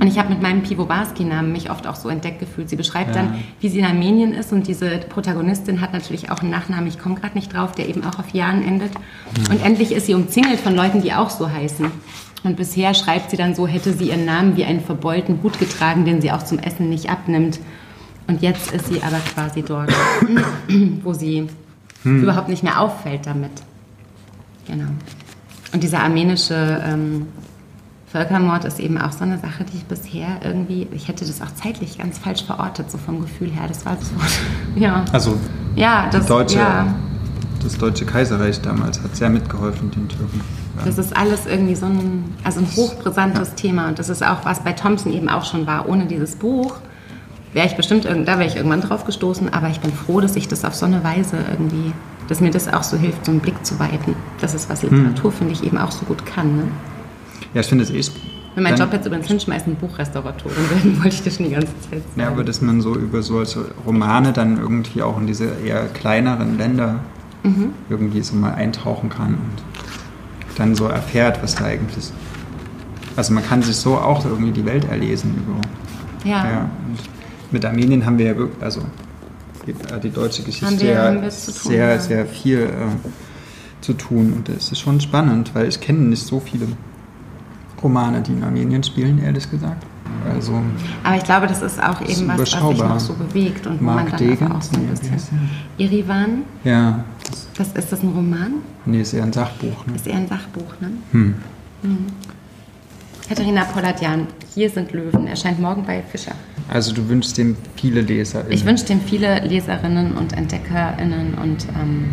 und 0.00 0.06
ich 0.06 0.18
habe 0.20 0.28
mit 0.28 0.40
meinem 0.40 0.62
Piwowarski-Namen 0.62 1.50
mich 1.50 1.68
oft 1.68 1.88
auch 1.88 1.96
so 1.96 2.08
entdeckt 2.08 2.38
gefühlt. 2.38 2.68
Sie 2.70 2.76
beschreibt 2.76 3.16
Ja. 3.16 3.22
dann, 3.22 3.34
wie 3.60 3.68
sie 3.68 3.80
in 3.80 3.84
Armenien 3.84 4.32
ist 4.34 4.52
und 4.52 4.68
diese 4.68 4.98
Protagonistin 5.08 5.80
hat 5.80 5.92
natürlich 5.92 6.30
auch 6.30 6.40
einen 6.42 6.50
Nachnamen, 6.50 6.86
ich 6.86 7.00
komme 7.00 7.16
gerade 7.16 7.34
nicht 7.34 7.52
drauf, 7.52 7.72
der 7.72 7.88
eben 7.88 8.04
auch 8.04 8.20
auf 8.20 8.28
Jahren 8.30 8.62
endet. 8.64 8.92
Und 9.50 9.64
endlich 9.64 9.90
ist 9.90 10.06
sie 10.06 10.14
umzingelt 10.14 10.60
von 10.60 10.76
Leuten, 10.76 11.02
die 11.02 11.12
auch 11.12 11.30
so 11.30 11.50
heißen. 11.50 11.86
Und 12.44 12.56
bisher 12.56 12.94
schreibt 12.94 13.32
sie 13.32 13.36
dann 13.36 13.56
so, 13.56 13.66
hätte 13.66 13.92
sie 13.92 14.10
ihren 14.10 14.24
Namen 14.24 14.56
wie 14.56 14.64
einen 14.64 14.80
verbeulten 14.80 15.40
Hut 15.42 15.58
getragen, 15.58 16.04
den 16.04 16.20
sie 16.20 16.30
auch 16.30 16.44
zum 16.44 16.60
Essen 16.60 16.88
nicht 16.88 17.10
abnimmt. 17.10 17.58
Und 18.28 18.42
jetzt 18.42 18.70
ist 18.72 18.86
sie 18.86 19.02
aber 19.02 19.18
quasi 19.34 19.62
dort, 19.62 19.92
wo 21.02 21.12
sie 21.14 21.48
überhaupt 22.04 22.48
nicht 22.48 22.62
mehr 22.62 22.80
auffällt 22.80 23.26
damit. 23.26 23.50
Genau. 24.66 24.90
Und 25.72 25.82
dieser 25.82 26.00
armenische 26.00 26.82
ähm, 26.84 27.26
Völkermord 28.10 28.64
ist 28.64 28.80
eben 28.80 28.98
auch 28.98 29.12
so 29.12 29.24
eine 29.24 29.38
Sache, 29.38 29.64
die 29.64 29.78
ich 29.78 29.84
bisher 29.84 30.40
irgendwie, 30.42 30.88
ich 30.92 31.08
hätte 31.08 31.26
das 31.26 31.42
auch 31.42 31.52
zeitlich 31.54 31.98
ganz 31.98 32.18
falsch 32.18 32.44
verortet, 32.44 32.90
so 32.90 32.96
vom 32.96 33.20
Gefühl 33.20 33.50
her. 33.50 33.64
Das 33.68 33.84
war 33.84 33.96
so, 34.00 34.14
ja. 34.80 35.04
Also 35.12 35.38
Ja, 35.76 36.08
das, 36.10 36.26
deutsche, 36.26 36.58
ja, 36.58 36.86
das 37.62 37.76
Deutsche 37.76 38.06
Kaiserreich 38.06 38.60
damals 38.62 39.02
hat 39.02 39.14
sehr 39.14 39.28
mitgeholfen, 39.28 39.90
den 39.90 40.08
Türken. 40.08 40.40
Ja. 40.78 40.84
das 40.86 40.96
ist 40.96 41.14
alles 41.14 41.46
irgendwie 41.46 41.74
so 41.74 41.86
ein, 41.86 42.34
also 42.44 42.60
ein 42.60 42.66
hochbrisantes 42.66 43.54
Thema. 43.56 43.88
Und 43.88 43.98
das 43.98 44.08
ist 44.08 44.24
auch, 44.24 44.44
was 44.44 44.60
bei 44.60 44.72
Thompson 44.72 45.12
eben 45.12 45.28
auch 45.28 45.44
schon 45.44 45.66
war. 45.66 45.88
Ohne 45.88 46.06
dieses 46.06 46.36
Buch 46.36 46.76
wäre 47.52 47.66
ich 47.66 47.76
bestimmt, 47.76 48.04
da 48.04 48.26
wäre 48.38 48.46
ich 48.46 48.56
irgendwann 48.56 48.80
drauf 48.80 49.04
gestoßen. 49.04 49.52
Aber 49.52 49.68
ich 49.68 49.80
bin 49.80 49.92
froh, 49.92 50.20
dass 50.20 50.36
ich 50.36 50.48
das 50.48 50.64
auf 50.64 50.74
so 50.74 50.86
eine 50.86 51.02
Weise 51.04 51.36
irgendwie, 51.50 51.92
dass 52.28 52.40
mir 52.40 52.50
das 52.50 52.68
auch 52.72 52.82
so 52.82 52.96
hilft, 52.96 53.24
so 53.24 53.32
einen 53.32 53.40
Blick 53.40 53.64
zu 53.64 53.78
weiten. 53.78 54.14
Das 54.40 54.54
ist, 54.54 54.68
was 54.70 54.82
Literatur, 54.82 55.32
finde 55.32 55.52
ich, 55.52 55.64
eben 55.64 55.78
auch 55.78 55.90
so 55.90 56.04
gut 56.06 56.24
kann. 56.26 56.56
Ne? 56.56 56.62
ja, 57.54 57.60
ich 57.60 57.66
finde 57.66 57.84
es 57.84 57.90
eh. 57.90 58.12
Wenn 58.54 58.64
mein 58.64 58.76
Job 58.76 58.92
jetzt 58.92 59.06
übrigens 59.06 59.28
hinschmeißen, 59.28 59.76
Buchrestauratorin 59.76 60.70
werden, 60.70 60.96
wollte 61.02 61.14
ich 61.14 61.22
das 61.22 61.36
schon 61.36 61.46
die 61.46 61.52
ganze 61.52 61.68
Zeit 61.80 62.02
sagen. 62.02 62.20
Ja, 62.20 62.26
aber 62.28 62.42
dass 62.44 62.60
man 62.60 62.80
so 62.80 62.94
über 62.96 63.22
solche 63.22 63.66
Romane 63.86 64.32
dann 64.32 64.58
irgendwie 64.58 65.02
auch 65.02 65.16
in 65.18 65.26
diese 65.28 65.46
eher 65.64 65.86
kleineren 65.86 66.58
Länder 66.58 66.96
Mhm. 67.44 67.70
irgendwie 67.88 68.20
so 68.20 68.34
mal 68.34 68.54
eintauchen 68.54 69.10
kann 69.10 69.34
und 69.34 69.62
dann 70.58 70.74
so 70.74 70.86
erfährt, 70.86 71.40
was 71.40 71.54
da 71.54 71.66
eigentlich. 71.66 72.10
Also 73.14 73.32
man 73.32 73.44
kann 73.46 73.62
sich 73.62 73.76
so 73.76 73.96
auch 73.96 74.24
irgendwie 74.24 74.50
die 74.50 74.64
Welt 74.66 74.84
erlesen 74.90 75.36
über. 75.46 76.28
ja. 76.28 76.44
Ja. 76.50 76.70
Mit 77.50 77.64
Armenien 77.64 78.04
haben 78.04 78.18
wir 78.18 78.26
ja 78.26 78.36
wirklich, 78.36 78.62
also 78.62 78.82
die, 79.66 79.70
äh, 79.72 80.00
die 80.02 80.10
deutsche 80.10 80.42
Geschichte 80.42 80.66
Haben 80.66 80.80
wir- 80.80 80.90
ja 80.92 81.12
tun, 81.14 81.30
sehr, 81.30 81.88
ja. 81.94 81.98
sehr 81.98 82.26
viel 82.26 82.60
äh, 82.60 83.80
zu 83.80 83.92
tun. 83.94 84.32
Und 84.34 84.48
das 84.48 84.70
ist 84.72 84.80
schon 84.80 85.00
spannend, 85.00 85.54
weil 85.54 85.68
ich 85.68 85.80
kenne 85.80 86.00
nicht 86.00 86.24
so 86.26 86.40
viele 86.40 86.66
Romane, 87.82 88.20
die 88.22 88.32
in 88.32 88.42
Armenien 88.42 88.82
spielen, 88.82 89.22
ehrlich 89.22 89.50
gesagt. 89.50 89.84
Also 90.34 90.60
Aber 91.04 91.16
ich 91.16 91.22
glaube, 91.24 91.46
das 91.46 91.62
ist 91.62 91.80
auch 91.82 92.00
eben 92.02 92.28
was, 92.28 92.40
was 92.40 92.50
sich 92.50 92.60
noch 92.60 93.00
so 93.00 93.12
bewegt 93.14 93.66
und 93.66 93.80
wo 93.80 93.84
Mark 93.84 94.10
man 94.10 94.18
dann 94.18 94.18
Degen, 94.28 94.52
auch 94.52 94.60
so 94.60 94.76
ein 94.76 94.86
bisschen... 94.88 95.50
Irivan, 95.78 96.42
ja, 96.64 97.04
das, 97.56 97.72
ist 97.72 97.92
das 97.92 98.02
ein 98.02 98.08
Roman? 98.08 98.54
nee, 98.84 99.00
ist 99.00 99.12
eher 99.12 99.22
ein 99.22 99.32
Sachbuch. 99.32 99.86
Ne? 99.86 99.94
Ist 99.94 100.06
eher 100.06 100.16
ein 100.16 100.28
Sachbuch, 100.28 100.74
ne? 100.80 100.90
Hm. 101.12 101.34
Katharina 103.28 103.64
Polladjan, 103.64 104.26
Hier 104.54 104.70
sind 104.70 104.92
Löwen, 104.92 105.26
erscheint 105.26 105.60
morgen 105.60 105.84
bei 105.84 106.02
Fischer. 106.02 106.32
Also 106.70 106.92
du 106.92 107.08
wünschst 107.08 107.38
dem 107.38 107.56
viele 107.76 108.00
Leser. 108.02 108.44
Ich 108.50 108.64
wünsche 108.64 108.84
dem 108.84 109.00
viele 109.00 109.40
Leserinnen 109.46 110.12
und 110.12 110.32
EntdeckerInnen 110.36 111.34
und 111.34 111.66
ähm, 111.80 112.04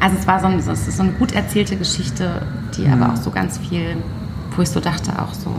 also 0.00 0.16
es 0.18 0.26
war 0.26 0.40
so, 0.40 0.46
ein, 0.46 0.58
es 0.58 0.66
ist 0.68 0.96
so 0.96 1.02
eine 1.02 1.12
gut 1.12 1.32
erzählte 1.32 1.76
Geschichte, 1.76 2.42
die 2.76 2.82
Mhm. 2.82 2.92
aber 3.02 3.12
auch 3.12 3.16
so 3.16 3.30
ganz 3.30 3.58
viel, 3.58 3.96
wo 4.56 4.62
ich 4.62 4.68
so 4.68 4.80
dachte 4.80 5.20
auch 5.20 5.32
so, 5.34 5.50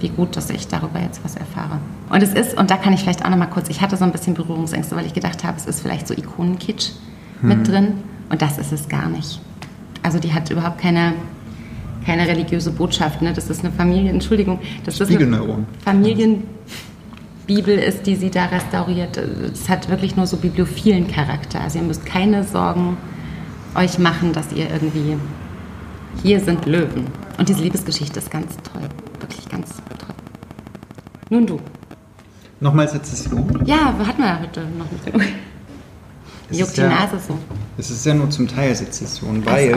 wie 0.00 0.08
gut, 0.10 0.36
dass 0.36 0.50
ich 0.50 0.68
darüber 0.68 1.00
jetzt 1.00 1.22
was 1.24 1.36
erfahre. 1.36 1.78
Und 2.10 2.22
es 2.22 2.34
ist, 2.34 2.58
und 2.58 2.70
da 2.70 2.76
kann 2.76 2.92
ich 2.92 3.00
vielleicht 3.00 3.24
auch 3.24 3.30
nochmal 3.30 3.48
kurz, 3.50 3.68
ich 3.70 3.80
hatte 3.80 3.96
so 3.96 4.04
ein 4.04 4.12
bisschen 4.12 4.34
Berührungsängste, 4.34 4.94
weil 4.96 5.06
ich 5.06 5.14
gedacht 5.14 5.44
habe, 5.44 5.56
es 5.56 5.66
ist 5.66 5.80
vielleicht 5.80 6.06
so 6.08 6.14
Ikonenkitsch 6.14 6.90
Mhm. 7.42 7.48
mit 7.48 7.68
drin 7.68 7.88
und 8.30 8.40
das 8.42 8.56
ist 8.58 8.72
es 8.72 8.88
gar 8.88 9.08
nicht. 9.10 9.40
Also 10.02 10.18
die 10.18 10.32
hat 10.32 10.50
überhaupt 10.50 10.78
keine, 10.78 11.12
keine 12.06 12.26
religiöse 12.26 12.70
Botschaft, 12.70 13.20
ne? 13.20 13.32
das 13.34 13.50
ist 13.50 13.62
eine 13.64 13.72
Familie, 13.72 14.10
Entschuldigung, 14.10 14.58
das 14.84 14.94
ist 14.94 15.02
eine 15.02 15.10
Spiegelneuron. 15.10 15.66
Familienbibel 17.46 17.78
ist, 17.78 18.06
die 18.06 18.16
sie 18.16 18.30
da 18.30 18.46
restauriert. 18.46 19.16
Es 19.16 19.68
hat 19.68 19.88
wirklich 19.88 20.16
nur 20.16 20.26
so 20.26 20.36
bibliophilen 20.36 21.06
Charakter. 21.08 21.60
Also 21.60 21.78
ihr 21.78 21.84
müsst 21.84 22.04
keine 22.04 22.42
Sorgen 22.44 22.96
euch 23.74 23.98
machen, 23.98 24.32
dass 24.32 24.52
ihr 24.52 24.68
irgendwie 24.70 25.16
hier 26.22 26.40
sind 26.40 26.66
Löwen. 26.66 27.06
Und 27.38 27.48
diese 27.48 27.62
Liebesgeschichte 27.62 28.18
ist 28.18 28.30
ganz 28.30 28.56
toll. 28.72 28.88
Wirklich 29.20 29.48
ganz 29.48 29.74
toll. 29.76 30.14
Nun 31.30 31.46
du. 31.46 31.60
Nochmal 32.60 32.88
Sezession. 32.88 33.62
Ja, 33.66 33.94
hatten 34.06 34.18
wir 34.22 34.26
ja 34.26 34.40
heute 34.40 34.60
noch. 34.78 34.86
Es 36.50 36.58
Juckt 36.58 36.70
ist 36.70 36.76
die 36.78 36.80
ja- 36.82 36.88
Nase 36.88 37.18
so. 37.26 37.38
Es 37.78 37.90
ist 37.90 38.06
ja 38.06 38.14
nur 38.14 38.30
zum 38.30 38.48
Teil 38.48 38.74
Sezession, 38.74 39.44
weil 39.44 39.76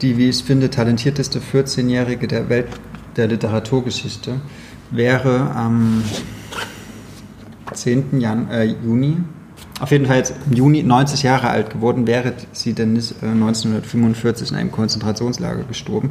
die, 0.00 0.16
wie 0.16 0.28
ich 0.28 0.44
finde, 0.44 0.70
talentierteste 0.70 1.40
14-Jährige 1.40 2.28
der 2.28 2.48
Welt 2.48 2.68
der 3.16 3.26
Literaturgeschichte 3.26 4.40
wäre 4.90 5.50
am 5.54 6.02
10. 7.72 8.20
Jan 8.20 8.50
äh, 8.50 8.64
Juni, 8.64 9.18
auf 9.80 9.90
jeden 9.90 10.06
Fall 10.06 10.22
im 10.50 10.56
Juni 10.56 10.82
90 10.82 11.22
Jahre 11.22 11.48
alt 11.48 11.70
geworden, 11.70 12.06
wäre 12.06 12.34
sie 12.52 12.74
denn 12.74 12.92
nicht 12.92 13.22
äh, 13.22 13.26
1945 13.26 14.50
in 14.50 14.56
einem 14.56 14.72
Konzentrationslager 14.72 15.64
gestorben. 15.64 16.10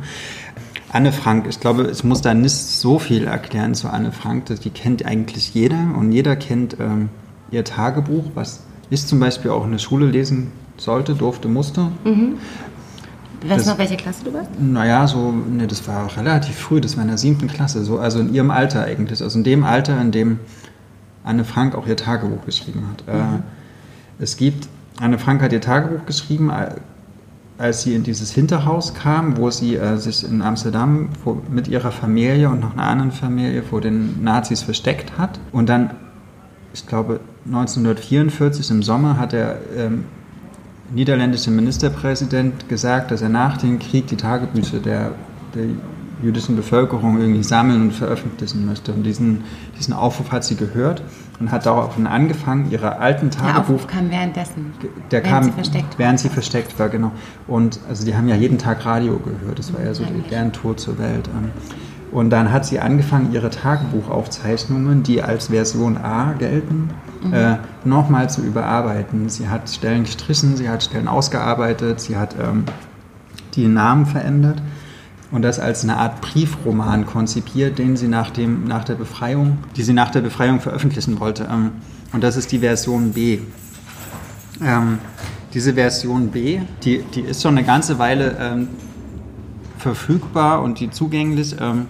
Anne 0.92 1.12
Frank, 1.12 1.46
ich 1.48 1.60
glaube, 1.60 1.90
ich 1.92 2.04
muss 2.04 2.22
da 2.22 2.34
nicht 2.34 2.56
so 2.56 2.98
viel 2.98 3.28
erklären 3.28 3.76
zu 3.76 3.90
Anne 3.90 4.12
Frank, 4.12 4.46
die 4.46 4.70
kennt 4.72 5.06
eigentlich 5.06 5.54
jeder 5.54 5.94
und 5.96 6.12
jeder 6.12 6.36
kennt 6.36 6.78
ähm, 6.80 7.10
ihr 7.52 7.64
Tagebuch, 7.64 8.26
was 8.34 8.62
ich 8.90 9.06
zum 9.06 9.20
Beispiel 9.20 9.52
auch 9.52 9.66
in 9.66 9.72
der 9.72 9.78
Schule 9.78 10.08
lesen 10.08 10.52
sollte, 10.78 11.14
durfte, 11.14 11.48
musste. 11.48 11.92
Weißt 13.48 13.66
du 13.66 13.72
noch, 13.72 13.78
welche 13.78 13.98
Klasse 13.98 14.26
du 14.26 14.34
warst? 14.34 14.50
Naja, 14.60 15.08
so, 15.08 15.32
ne, 15.32 15.68
das 15.68 15.88
war 15.88 16.06
auch 16.06 16.18
relativ 16.18 16.56
früh, 16.58 16.82
das 16.82 16.98
war 16.98 17.04
in 17.04 17.10
der 17.10 17.18
siebten 17.18 17.48
Klasse, 17.48 17.84
so, 17.84 18.00
also 18.00 18.20
in 18.20 18.34
ihrem 18.34 18.52
Alter 18.52 18.84
eigentlich, 18.84 19.22
also 19.22 19.38
in 19.38 19.44
dem 19.44 19.64
Alter, 19.64 20.00
in 20.02 20.12
dem 20.12 20.40
Anne 21.24 21.46
Frank 21.46 21.76
auch 21.76 21.88
ihr 21.88 21.96
Tagebuch 21.96 22.46
geschrieben 22.46 22.84
hat. 22.92 23.14
Äh, 23.14 23.40
es 24.20 24.36
gibt, 24.36 24.68
Anne 25.00 25.18
Frank 25.20 25.42
hat 25.42 25.54
ihr 25.54 25.62
Tagebuch 25.62 26.06
geschrieben, 26.06 26.52
als 27.58 27.84
sie 27.84 27.96
in 27.96 28.04
dieses 28.04 28.32
Hinterhaus 28.32 28.94
kam, 28.94 29.38
wo 29.38 29.50
sie 29.52 29.76
äh, 29.76 29.98
sich 29.98 30.24
in 30.24 30.42
Amsterdam 30.42 31.10
vor, 31.24 31.42
mit 31.50 31.68
ihrer 31.68 31.92
Familie 31.92 32.50
und 32.50 32.60
noch 32.60 32.74
einer 32.74 32.88
anderen 32.88 33.12
Familie 33.12 33.64
vor 33.64 33.82
den 33.82 34.24
Nazis 34.24 34.62
versteckt 34.62 35.18
hat. 35.18 35.40
Und 35.52 35.70
dann, 35.70 35.92
ich 36.74 36.86
glaube, 36.88 37.20
1944 37.46 38.72
im 38.72 38.84
Sommer 38.84 39.18
hat 39.18 39.34
der 39.34 39.60
ähm, 39.78 40.06
niederländische 40.94 41.52
Ministerpräsident 41.52 42.68
gesagt, 42.70 43.12
dass 43.12 43.22
er 43.22 43.30
nach 43.30 43.58
dem 43.58 43.80
Krieg 43.80 44.08
die 44.08 44.18
Tagebücher 44.18 44.80
der, 44.80 45.12
der 45.54 45.66
jüdischen 46.22 46.56
Bevölkerung 46.56 47.20
irgendwie 47.20 47.44
sammeln 47.44 47.82
und 47.82 47.92
veröffentlichen 47.94 48.66
möchte. 48.66 48.92
Und 48.92 49.04
diesen, 49.04 49.44
diesen 49.78 49.94
Aufruf 49.94 50.32
hat 50.32 50.44
sie 50.44 50.56
gehört 50.56 51.02
und 51.40 51.52
hat 51.52 51.66
daraufhin 51.66 52.08
angefangen, 52.08 52.70
ihre 52.72 52.98
alten 52.98 53.32
Tagebuch... 53.32 53.54
Der 53.54 53.62
Aufruf 53.62 53.88
kam 53.88 54.12
währenddessen, 54.12 54.74
der 55.12 55.24
während 55.24 55.34
kam, 55.34 55.44
sie 55.44 55.52
versteckt 55.52 55.92
war. 55.92 56.00
Während 56.00 56.20
sie 56.20 56.30
versteckt 56.30 56.80
war, 56.80 56.90
genau. 56.90 57.12
Und 57.48 57.80
also 57.88 58.06
die 58.06 58.16
haben 58.16 58.28
ja 58.28 58.36
jeden 58.36 58.58
Tag 58.58 58.86
Radio 58.86 59.18
gehört, 59.20 59.60
das 59.60 59.74
war 59.74 59.84
ja 59.84 59.94
so 59.94 60.04
deren 60.30 60.52
Tod 60.52 60.80
zur 60.80 60.98
Welt. 61.00 61.30
Und 62.12 62.32
dann 62.32 62.51
hat 62.51 62.66
sie 62.66 62.80
angefangen, 62.80 63.34
ihre 63.34 63.49
Tagebuchaufzeichnungen, 63.49 65.03
die 65.03 65.22
als 65.22 65.47
Version 65.47 65.97
A 65.97 66.34
gelten, 66.34 66.89
mhm. 67.24 67.34
äh, 67.34 67.57
nochmal 67.86 68.30
zu 68.30 68.41
überarbeiten. 68.41 69.30
Sie 69.30 69.47
hat 69.47 69.70
Stellen 69.70 70.03
gestrichen, 70.03 70.57
sie 70.57 70.70
hat 70.70 70.84
Stellen 70.84 71.07
ausgearbeitet, 71.07 71.99
sie 72.01 72.18
hat 72.18 72.36
ähm, 72.41 72.64
die 73.55 73.68
Namen 73.68 74.05
verändert 74.05 74.62
und 75.32 75.43
das 75.43 75.60
als 75.60 75.84
eine 75.84 75.97
Art 75.97 76.22
Briefroman 76.22 77.05
konzipiert, 77.05 77.78
den 77.78 77.95
sie 77.95 78.07
nach, 78.07 78.32
dem, 78.32 78.66
nach 78.66 78.84
der 78.84 78.95
Befreiung, 78.95 79.60
die 79.76 79.84
sie 79.84 79.93
nach 79.93 80.10
der 80.10 80.22
Befreiung 80.22 80.60
veröffentlichen 80.60 81.20
wollte. 81.20 81.47
Ähm, 81.51 81.72
und 82.12 82.24
das 82.24 82.38
ist 82.38 82.51
die 82.51 82.60
Version 82.60 83.12
B. 83.14 83.39
Ähm, 84.64 84.97
diese 85.53 85.76
Version 85.76 86.30
B, 86.30 86.62
die, 86.84 87.03
die 87.14 87.22
ist 87.22 87.41
schon 87.41 87.57
eine 87.57 87.66
ganze 87.66 87.99
Weile 87.99 88.36
ähm, 88.39 88.68
verfügbar 89.80 90.62
und 90.62 90.80
die 90.80 90.90
zugänglich. 90.90 91.56
Ähm, 91.60 91.88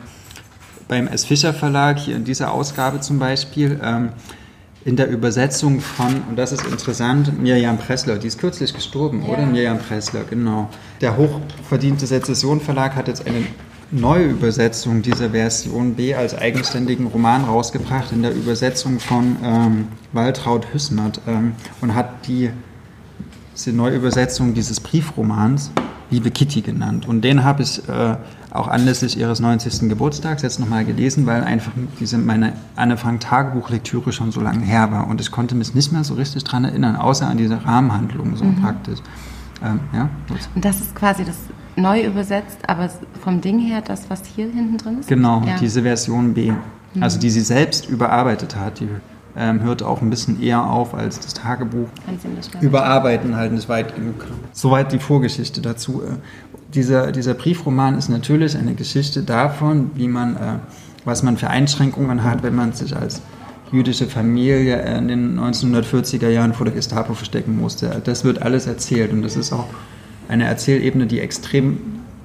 beim 0.89 1.07
S. 1.07 1.23
Fischer 1.23 1.53
Verlag, 1.53 1.99
hier 1.99 2.15
in 2.15 2.25
dieser 2.25 2.51
Ausgabe 2.51 2.99
zum 2.99 3.19
Beispiel, 3.19 3.79
ähm, 3.81 4.09
in 4.83 4.95
der 4.95 5.09
Übersetzung 5.09 5.81
von, 5.81 6.23
und 6.29 6.35
das 6.35 6.51
ist 6.51 6.65
interessant, 6.65 7.39
Mirjam 7.39 7.77
Pressler, 7.77 8.17
die 8.17 8.27
ist 8.27 8.39
kürzlich 8.39 8.73
gestorben, 8.73 9.21
ja. 9.21 9.29
oder? 9.29 9.45
Mirjam 9.45 9.77
Pressler, 9.77 10.23
genau. 10.27 10.69
Der 10.99 11.15
hochverdiente 11.15 12.07
Sezession 12.07 12.59
Verlag 12.59 12.95
hat 12.95 13.07
jetzt 13.07 13.27
eine 13.27 13.45
neue 13.91 14.25
Übersetzung 14.25 15.01
dieser 15.01 15.29
Version 15.31 15.95
B 15.95 16.15
als 16.15 16.35
eigenständigen 16.35 17.07
Roman 17.07 17.43
rausgebracht, 17.43 18.11
in 18.11 18.23
der 18.23 18.33
Übersetzung 18.33 18.99
von 18.99 19.37
ähm, 19.43 19.87
Waltraud 20.13 20.73
Hüssmert 20.73 21.21
ähm, 21.27 21.53
und 21.81 21.93
hat 21.93 22.27
die, 22.27 22.49
diese 23.53 23.73
Neuübersetzung 23.73 24.53
dieses 24.53 24.79
Briefromans 24.79 25.71
Liebe 26.09 26.31
Kitty 26.31 26.61
genannt. 26.61 27.07
Und 27.07 27.21
den 27.21 27.43
habe 27.43 27.63
ich 27.63 27.87
äh, 27.87 28.17
auch 28.51 28.67
anlässlich 28.67 29.17
ihres 29.17 29.39
90. 29.39 29.89
Geburtstags 29.89 30.41
jetzt 30.41 30.59
nochmal 30.59 30.85
gelesen, 30.85 31.25
weil 31.25 31.43
einfach 31.43 31.71
diese 31.99 32.17
meine 32.17 32.53
Anne 32.75 32.97
Frank 32.97 33.21
Tagebuchlektüre 33.21 34.11
schon 34.11 34.31
so 34.31 34.41
lange 34.41 34.65
her 34.65 34.91
war 34.91 35.07
und 35.07 35.21
ich 35.21 35.31
konnte 35.31 35.55
mich 35.55 35.75
nicht 35.75 35.91
mehr 35.91 36.03
so 36.03 36.15
richtig 36.15 36.43
daran 36.43 36.65
erinnern, 36.65 36.95
außer 36.95 37.27
an 37.27 37.37
diese 37.37 37.63
Rahmenhandlung 37.63 38.35
so 38.35 38.45
mhm. 38.45 38.61
praktisch. 38.61 38.99
Ähm, 39.63 39.79
ja, 39.93 40.09
und 40.55 40.65
das 40.65 40.79
ist 40.79 40.95
quasi 40.95 41.25
das 41.25 41.35
neu 41.75 42.05
übersetzt, 42.05 42.57
aber 42.67 42.89
vom 43.21 43.41
Ding 43.41 43.59
her 43.59 43.81
das, 43.81 44.09
was 44.09 44.25
hier 44.25 44.49
hinten 44.49 44.77
drin 44.77 44.99
ist? 44.99 45.09
Genau, 45.09 45.43
ja. 45.45 45.57
diese 45.59 45.83
Version 45.83 46.33
B. 46.33 46.51
Mhm. 46.51 47.03
Also 47.03 47.19
die 47.19 47.29
sie 47.29 47.41
selbst 47.41 47.87
überarbeitet 47.87 48.55
hat, 48.55 48.79
die 48.79 48.89
ähm, 49.39 49.61
hört 49.63 49.81
auch 49.81 50.01
ein 50.01 50.09
bisschen 50.09 50.41
eher 50.41 50.63
auf 50.63 50.93
als 50.93 51.19
das 51.19 51.33
Tagebuch. 51.33 51.87
Überarbeiten 52.61 53.35
halt 53.35 53.53
nicht 53.53 53.69
weit 53.69 53.95
genug. 53.95 54.25
Soweit 54.51 54.91
die 54.91 54.99
Vorgeschichte 54.99 55.61
dazu. 55.61 56.01
Äh, 56.03 56.15
dieser, 56.73 57.11
dieser 57.11 57.33
Briefroman 57.33 57.97
ist 57.97 58.09
natürlich 58.09 58.55
eine 58.55 58.75
Geschichte 58.75 59.23
davon, 59.23 59.91
wie 59.95 60.07
man, 60.07 60.35
äh, 60.35 60.39
was 61.05 61.23
man 61.23 61.37
für 61.37 61.49
Einschränkungen 61.49 62.23
hat, 62.23 62.43
wenn 62.43 62.53
man 62.53 62.73
sich 62.73 62.95
als 62.95 63.21
jüdische 63.71 64.07
Familie 64.07 64.81
in 64.97 65.07
den 65.07 65.39
1940er 65.39 66.29
Jahren 66.29 66.53
vor 66.53 66.65
der 66.65 66.75
Gestapo 66.75 67.13
verstecken 67.13 67.57
musste. 67.57 68.01
Das 68.03 68.23
wird 68.23 68.41
alles 68.41 68.67
erzählt 68.67 69.11
und 69.11 69.21
das 69.21 69.35
ist 69.35 69.53
auch 69.53 69.67
eine 70.27 70.45
Erzählebene, 70.45 71.07
die 71.07 71.19
extrem 71.19 71.79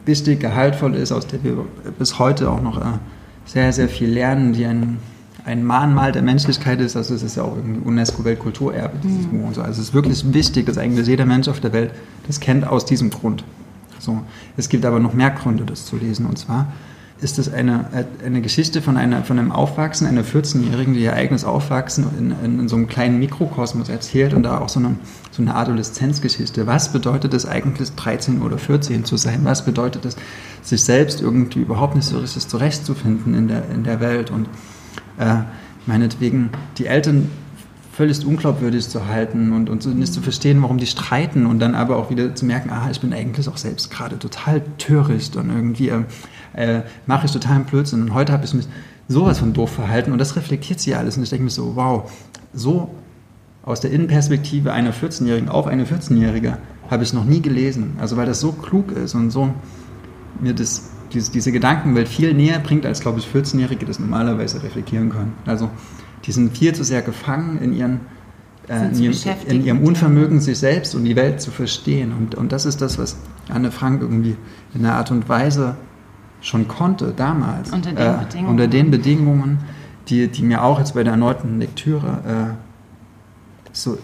wichtig, 0.05 0.41
gehaltvoll 0.41 0.95
ist, 0.95 1.12
aus 1.12 1.27
der 1.27 1.43
wir 1.43 1.65
bis 1.99 2.19
heute 2.19 2.51
auch 2.51 2.61
noch 2.61 2.79
äh, 2.79 2.99
sehr, 3.47 3.73
sehr 3.73 3.89
viel 3.89 4.11
lernen, 4.11 4.53
die 4.53 4.67
ein, 4.67 4.99
ein 5.45 5.62
Mahnmal 5.62 6.12
der 6.12 6.22
Menschlichkeit 6.22 6.80
ist. 6.80 6.97
Also 6.97 7.14
es 7.14 7.22
ist 7.22 7.36
ja 7.36 7.42
auch 7.42 7.57
irgendwie 7.57 7.86
UNESCO-Weltkulturerbe, 7.86 8.97
dieses 9.03 9.30
mhm. 9.30 9.45
Und 9.45 9.55
so. 9.55 9.61
Also 9.61 9.80
es 9.80 9.88
ist 9.88 9.95
wirklich 9.95 10.32
wichtig, 10.32 10.66
dass 10.66 10.78
eigentlich 10.78 11.07
jeder 11.07 11.26
Mensch 11.26 11.49
auf 11.49 11.61
der 11.61 11.72
Welt 11.72 11.90
das 12.26 12.40
kennt 12.40 12.66
aus 12.66 12.84
diesem 12.86 13.11
Grund. 13.11 13.45
So. 13.99 14.22
Es 14.57 14.68
gibt 14.68 14.84
aber 14.86 15.01
noch 15.01 15.12
mehr 15.12 15.30
Gründe, 15.30 15.64
das 15.64 15.84
zu 15.86 15.97
lesen. 15.97 16.26
Und 16.26 16.38
zwar 16.38 16.72
ist 17.20 17.38
es 17.38 17.53
eine, 17.53 17.86
eine 18.24 18.40
Geschichte 18.40 18.82
von, 18.82 18.97
einer, 18.97 19.22
von 19.22 19.38
einem 19.38 19.53
Aufwachsen, 19.53 20.07
einer 20.07 20.24
14-Jährigen, 20.24 20.95
die 20.95 21.01
ihr 21.01 21.12
eigenes 21.12 21.45
Aufwachsen 21.45 22.07
in, 22.18 22.34
in, 22.45 22.61
in, 22.61 22.68
so 22.68 22.76
einem 22.76 22.88
kleinen 22.88 23.18
Mikrokosmos 23.18 23.88
erzählt 23.88 24.34
und 24.34 24.42
da 24.42 24.59
auch 24.59 24.68
so 24.68 24.80
eine, 24.80 24.97
so 25.30 25.40
eine 25.40 25.55
Adoleszenzgeschichte. 25.55 26.66
Was 26.66 26.92
bedeutet 26.92 27.32
es 27.32 27.47
eigentlich, 27.47 27.95
13 27.95 28.42
oder 28.42 28.59
14 28.59 29.05
zu 29.05 29.16
sein? 29.16 29.40
Was 29.45 29.64
bedeutet 29.64 30.05
es, 30.05 30.16
sich 30.62 30.82
selbst 30.82 31.20
irgendwie 31.20 31.61
überhaupt 31.61 31.95
nicht 31.95 32.07
so 32.07 32.18
richtig 32.18 32.49
zurechtzufinden 32.49 33.34
in 33.34 33.49
der, 33.49 33.68
in 33.70 33.84
der 33.84 34.01
Welt? 34.01 34.30
Und 34.30 34.49
äh, 35.19 35.37
meinetwegen, 35.87 36.51
die 36.79 36.87
Eltern 36.87 37.31
völlig 37.95 38.27
unglaubwürdig 38.27 38.89
zu 38.89 39.07
halten 39.07 39.53
und, 39.53 39.71
und 39.71 39.87
nicht 39.97 40.12
zu 40.12 40.21
verstehen, 40.21 40.61
warum 40.62 40.79
die 40.79 40.87
streiten 40.87 41.47
und 41.47 41.61
dann 41.61 41.75
aber 41.75 41.97
auch 41.97 42.11
wieder 42.11 42.35
zu 42.35 42.45
merken, 42.45 42.71
ah, 42.71 42.89
ich 42.91 43.01
bin 43.01 43.12
eigentlich 43.12 43.49
auch 43.49 43.57
selbst 43.57 43.91
gerade 43.91 44.19
total 44.19 44.62
töricht 44.79 45.37
und 45.37 45.51
irgendwie 45.51 45.91
äh, 45.91 46.03
äh, 46.55 46.83
mache 47.07 47.27
ich 47.27 47.33
totalen 47.33 47.65
Blödsinn. 47.65 48.03
Und 48.03 48.15
heute 48.15 48.33
habe 48.33 48.45
ich 48.45 48.53
mich 48.53 48.67
sowas 49.07 49.39
von 49.39 49.53
doof 49.53 49.71
verhalten 49.71 50.12
und 50.12 50.19
das 50.19 50.35
reflektiert 50.35 50.81
sie 50.81 50.95
alles. 50.95 51.17
Und 51.17 51.23
ich 51.23 51.31
denke 51.31 51.45
mir 51.45 51.51
so, 51.51 51.77
wow, 51.77 52.11
so 52.53 52.91
aus 53.62 53.81
der 53.81 53.93
Innenperspektive 53.93 54.73
einer 54.73 54.93
14-Jährigen 54.93 55.49
auf 55.49 55.67
eine 55.67 55.85
14-Jährige 55.85 56.59
habe 56.91 57.05
ich 57.05 57.12
noch 57.12 57.25
nie 57.25 57.41
gelesen, 57.41 57.97
also 57.99 58.17
weil 58.17 58.27
das 58.27 58.41
so 58.41 58.53
klug 58.53 58.93
ist 58.93 59.15
und 59.15 59.31
so 59.31 59.55
mir 60.41 60.53
das 60.53 60.91
diese, 61.15 61.33
diese 61.33 61.53
Gedankenwelt 61.53 62.09
viel 62.09 62.35
näher 62.35 62.59
bringt, 62.59 62.85
als, 62.85 63.01
glaube 63.01 63.21
ich, 63.21 63.27
14-Jährige 63.27 63.87
das 63.87 63.99
normalerweise 63.99 64.62
reflektieren 64.62 65.11
können. 65.11 65.33
Also 65.47 65.71
die 66.25 66.33
sind 66.33 66.57
viel 66.57 66.75
zu 66.75 66.85
sehr 66.85 67.03
gefangen 67.03 67.59
in, 67.62 67.73
ihren, 67.73 68.01
äh, 68.69 68.89
in, 68.89 69.03
ihrem, 69.03 69.15
in, 69.47 69.65
ihrem, 69.65 69.83
Unvermögen, 69.83 70.41
sich 70.41 70.59
selbst 70.59 70.95
und 70.95 71.05
die 71.05 71.17
Welt 71.17 71.41
zu 71.41 71.51
verstehen. 71.51 72.12
Und, 72.12 72.35
und 72.35 72.53
das 72.53 72.67
ist 72.67 72.81
das, 72.83 72.99
was 72.99 73.17
Anne 73.49 73.71
Frank 73.71 74.03
irgendwie 74.03 74.37
in 74.75 74.85
einer 74.85 74.97
Art 74.97 75.11
und 75.11 75.29
Weise 75.29 75.77
schon 76.41 76.69
konnte 76.69 77.12
damals. 77.17 77.73
Unter 77.73 77.93
den 77.93 77.99
äh, 77.99 78.19
Bedingungen. 78.25 78.51
Unter 78.51 78.69
den 78.69 78.91
Bedingungen, 78.91 79.59
die, 80.09 80.29
die 80.29 80.43
mir 80.43 80.62
auch 80.62 80.79
jetzt 80.79 80.95
bei 80.95 81.03
der 81.03 81.12
erneuten 81.12 81.59
Lektüre 81.59 82.19
äh, 82.27 83.71
so 83.73 83.99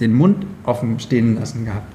den 0.00 0.14
Mund 0.14 0.46
offen 0.64 1.00
stehen 1.00 1.36
lassen 1.36 1.64
gehabt, 1.64 1.92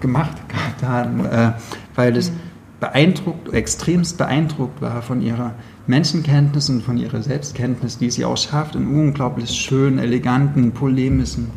gemacht 0.00 0.36
gehabt 0.48 0.82
haben, 0.82 1.24
äh, 1.24 1.52
weil 1.94 2.16
es 2.16 2.30
mhm. 2.30 2.36
Beeindruckt, 2.80 3.52
extremst 3.52 4.18
beeindruckt 4.18 4.82
war 4.82 5.02
von 5.02 5.22
ihrer 5.22 5.54
Menschenkenntnis 5.86 6.68
und 6.68 6.82
von 6.82 6.98
ihrer 6.98 7.22
Selbstkenntnis, 7.22 7.98
die 7.98 8.10
sie 8.10 8.24
auch 8.24 8.36
schafft, 8.36 8.74
in 8.74 8.86
unglaublich 8.86 9.50
schönen, 9.50 9.98
eleganten, 9.98 10.72
polemischen, 10.72 11.50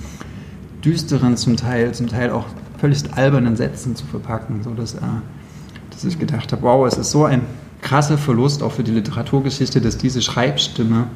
düsteren, 0.84 1.36
zum 1.36 1.58
Teil, 1.58 1.94
zum 1.94 2.08
Teil 2.08 2.32
auch 2.32 2.46
völlig 2.78 3.04
albernen 3.14 3.56
Sätzen 3.56 3.96
zu 3.96 4.06
verpacken, 4.06 4.64
so 4.64 4.74
dass, 4.74 4.96
äh, 4.96 5.00
dass 5.90 6.06
ich 6.06 6.18
gedacht 6.18 6.52
habe, 6.52 6.62
wow, 6.62 6.88
es 6.88 6.98
ist 6.98 7.12
so 7.12 7.26
ein 7.26 7.42
krasser 7.82 8.18
Verlust 8.18 8.64
auch 8.64 8.72
für 8.72 8.84
die 8.84 8.92
Literaturgeschichte, 8.92 9.82
dass 9.82 9.98
diese 9.98 10.22
Schreibstimme 10.22 11.08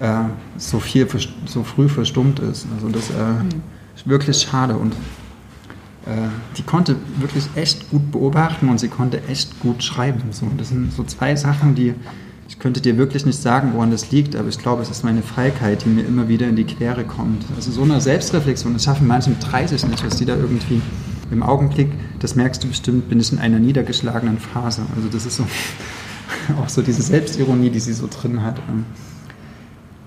äh, 0.00 0.24
so 0.58 0.80
viel, 0.80 1.06
so 1.46 1.62
früh 1.62 1.88
verstummt 1.88 2.40
ist. 2.40 2.66
Also 2.74 2.88
das 2.88 3.10
äh, 3.10 3.14
mhm. 3.14 3.62
ist 3.96 4.06
wirklich 4.06 4.42
schade 4.42 4.76
und 4.76 4.92
die 6.56 6.62
konnte 6.62 6.96
wirklich 7.18 7.44
echt 7.54 7.90
gut 7.90 8.10
beobachten 8.10 8.68
und 8.68 8.80
sie 8.80 8.88
konnte 8.88 9.22
echt 9.28 9.60
gut 9.60 9.84
schreiben. 9.84 10.20
So, 10.32 10.48
das 10.58 10.70
sind 10.70 10.92
so 10.92 11.04
zwei 11.04 11.36
Sachen, 11.36 11.76
die 11.76 11.94
ich 12.48 12.58
könnte 12.58 12.82
dir 12.82 12.98
wirklich 12.98 13.24
nicht 13.24 13.40
sagen, 13.40 13.72
woran 13.72 13.90
das 13.90 14.10
liegt, 14.10 14.36
aber 14.36 14.48
ich 14.48 14.58
glaube, 14.58 14.82
es 14.82 14.90
ist 14.90 15.04
meine 15.04 15.22
Feigheit, 15.22 15.84
die 15.86 15.88
mir 15.88 16.04
immer 16.04 16.28
wieder 16.28 16.46
in 16.48 16.54
die 16.56 16.64
Quere 16.64 17.02
kommt. 17.02 17.46
Also 17.56 17.70
so 17.70 17.82
eine 17.82 17.98
Selbstreflexion, 17.98 18.74
das 18.74 18.84
schaffen 18.84 19.06
manche 19.06 19.30
mit 19.30 19.38
30 19.42 19.86
nicht, 19.86 20.04
was 20.04 20.16
die 20.16 20.26
da 20.26 20.36
irgendwie 20.36 20.82
im 21.30 21.42
Augenblick, 21.42 21.88
das 22.18 22.34
merkst 22.34 22.62
du 22.62 22.68
bestimmt, 22.68 23.08
bin 23.08 23.18
ich 23.20 23.32
in 23.32 23.38
einer 23.38 23.58
niedergeschlagenen 23.58 24.38
Phase. 24.38 24.82
Also 24.94 25.08
das 25.08 25.24
ist 25.24 25.36
so 25.36 25.46
auch 26.62 26.68
so 26.68 26.82
diese 26.82 27.00
Selbstironie, 27.00 27.70
die 27.70 27.80
sie 27.80 27.94
so 27.94 28.06
drin 28.06 28.42
hat. 28.42 28.58
Ähm, 28.68 28.84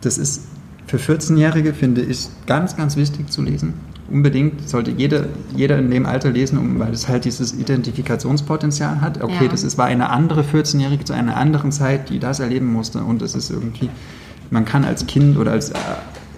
das 0.02 0.20
ist 0.20 0.44
für 0.86 0.98
14-Jährige, 0.98 1.74
finde 1.74 2.02
ich, 2.02 2.28
ganz, 2.46 2.78
ganz 2.78 2.96
wichtig 2.96 3.32
zu 3.32 3.42
lesen 3.42 3.74
unbedingt, 4.10 4.70
sollte 4.70 4.92
jeder, 4.92 5.26
jeder 5.56 5.80
in 5.80 5.90
dem 5.90 6.06
Alter 6.06 6.32
lesen, 6.32 6.58
um, 6.58 6.80
weil 6.80 6.94
es 6.94 7.08
halt 7.08 7.26
dieses 7.26 7.54
Identifikationspotenzial 7.54 9.02
hat. 9.02 9.22
Okay, 9.22 9.46
ja. 9.46 9.48
das 9.48 9.64
ist, 9.64 9.78
war 9.78 9.86
eine 9.86 10.10
andere 10.10 10.42
14-Jährige 10.42 11.06
zu 11.06 11.14
einer 11.14 11.38
anderen 11.38 11.72
Zeit, 11.72 12.10
die 12.10 12.20
das 12.20 12.40
erleben 12.40 12.72
musste 12.72 13.00
und 13.00 13.22
es 13.22 13.36
ist 13.36 13.50
irgendwie, 13.50 13.90
man 14.52 14.66
kann 14.66 14.86
als 14.86 15.08
Kind 15.08 15.38
oder 15.38 15.52
als 15.52 15.72
äh, 15.72 15.76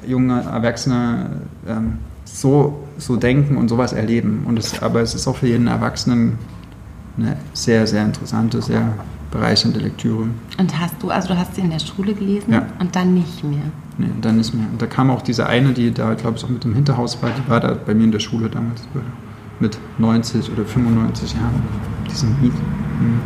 junger 0.06 0.42
Erwachsener 0.44 1.30
ähm, 1.68 2.00
so 2.24 2.88
so 2.98 3.16
denken 3.16 3.58
und 3.58 3.70
sowas 3.70 3.94
erleben. 3.94 4.44
Und 4.48 4.60
es, 4.60 4.82
aber 4.82 5.02
es 5.02 5.16
ist 5.16 5.28
auch 5.28 5.38
für 5.38 5.48
jeden 5.48 5.68
Erwachsenen 5.68 6.38
eine 7.18 7.38
sehr, 7.54 7.88
sehr 7.88 8.04
interessante, 8.04 8.62
sehr 8.62 8.94
bereichernde 9.38 9.80
Lektüre. 9.80 10.28
Und 10.58 10.80
hast 10.80 10.96
du, 11.02 11.10
also 11.10 11.30
du 11.30 11.38
hast 11.38 11.56
sie 11.56 11.62
in 11.62 11.70
der 11.70 11.80
Schule 11.80 12.14
gelesen 12.14 12.52
Ja. 12.54 12.66
und 12.80 12.96
dann 12.96 13.14
nicht 13.14 13.44
mehr. 13.44 13.60
Nee, 13.98 14.10
dann 14.22 14.38
nicht 14.38 14.54
mehr. 14.54 14.66
Und 14.72 14.82
da 14.82 14.86
kam 14.88 15.10
auch 15.10 15.22
diese 15.22 15.48
eine, 15.48 15.74
die 15.74 15.92
da, 15.94 16.14
glaube 16.16 16.38
ich, 16.38 16.44
auch 16.44 16.50
mit 16.50 16.64
dem 16.64 16.74
Hinterhaus 16.74 17.22
war, 17.22 17.30
die 17.32 17.50
war 17.50 17.60
da 17.60 17.74
bei 17.74 17.94
mir 17.94 18.04
in 18.06 18.12
der 18.12 18.20
Schule 18.20 18.50
damals 18.50 18.82
mit 19.60 19.78
90 19.98 20.52
oder 20.52 20.66
95 20.66 21.34
Jahren. 21.34 21.64
Diesen 22.10 22.30
Miet. 22.42 22.54
Mhm. 22.54 23.20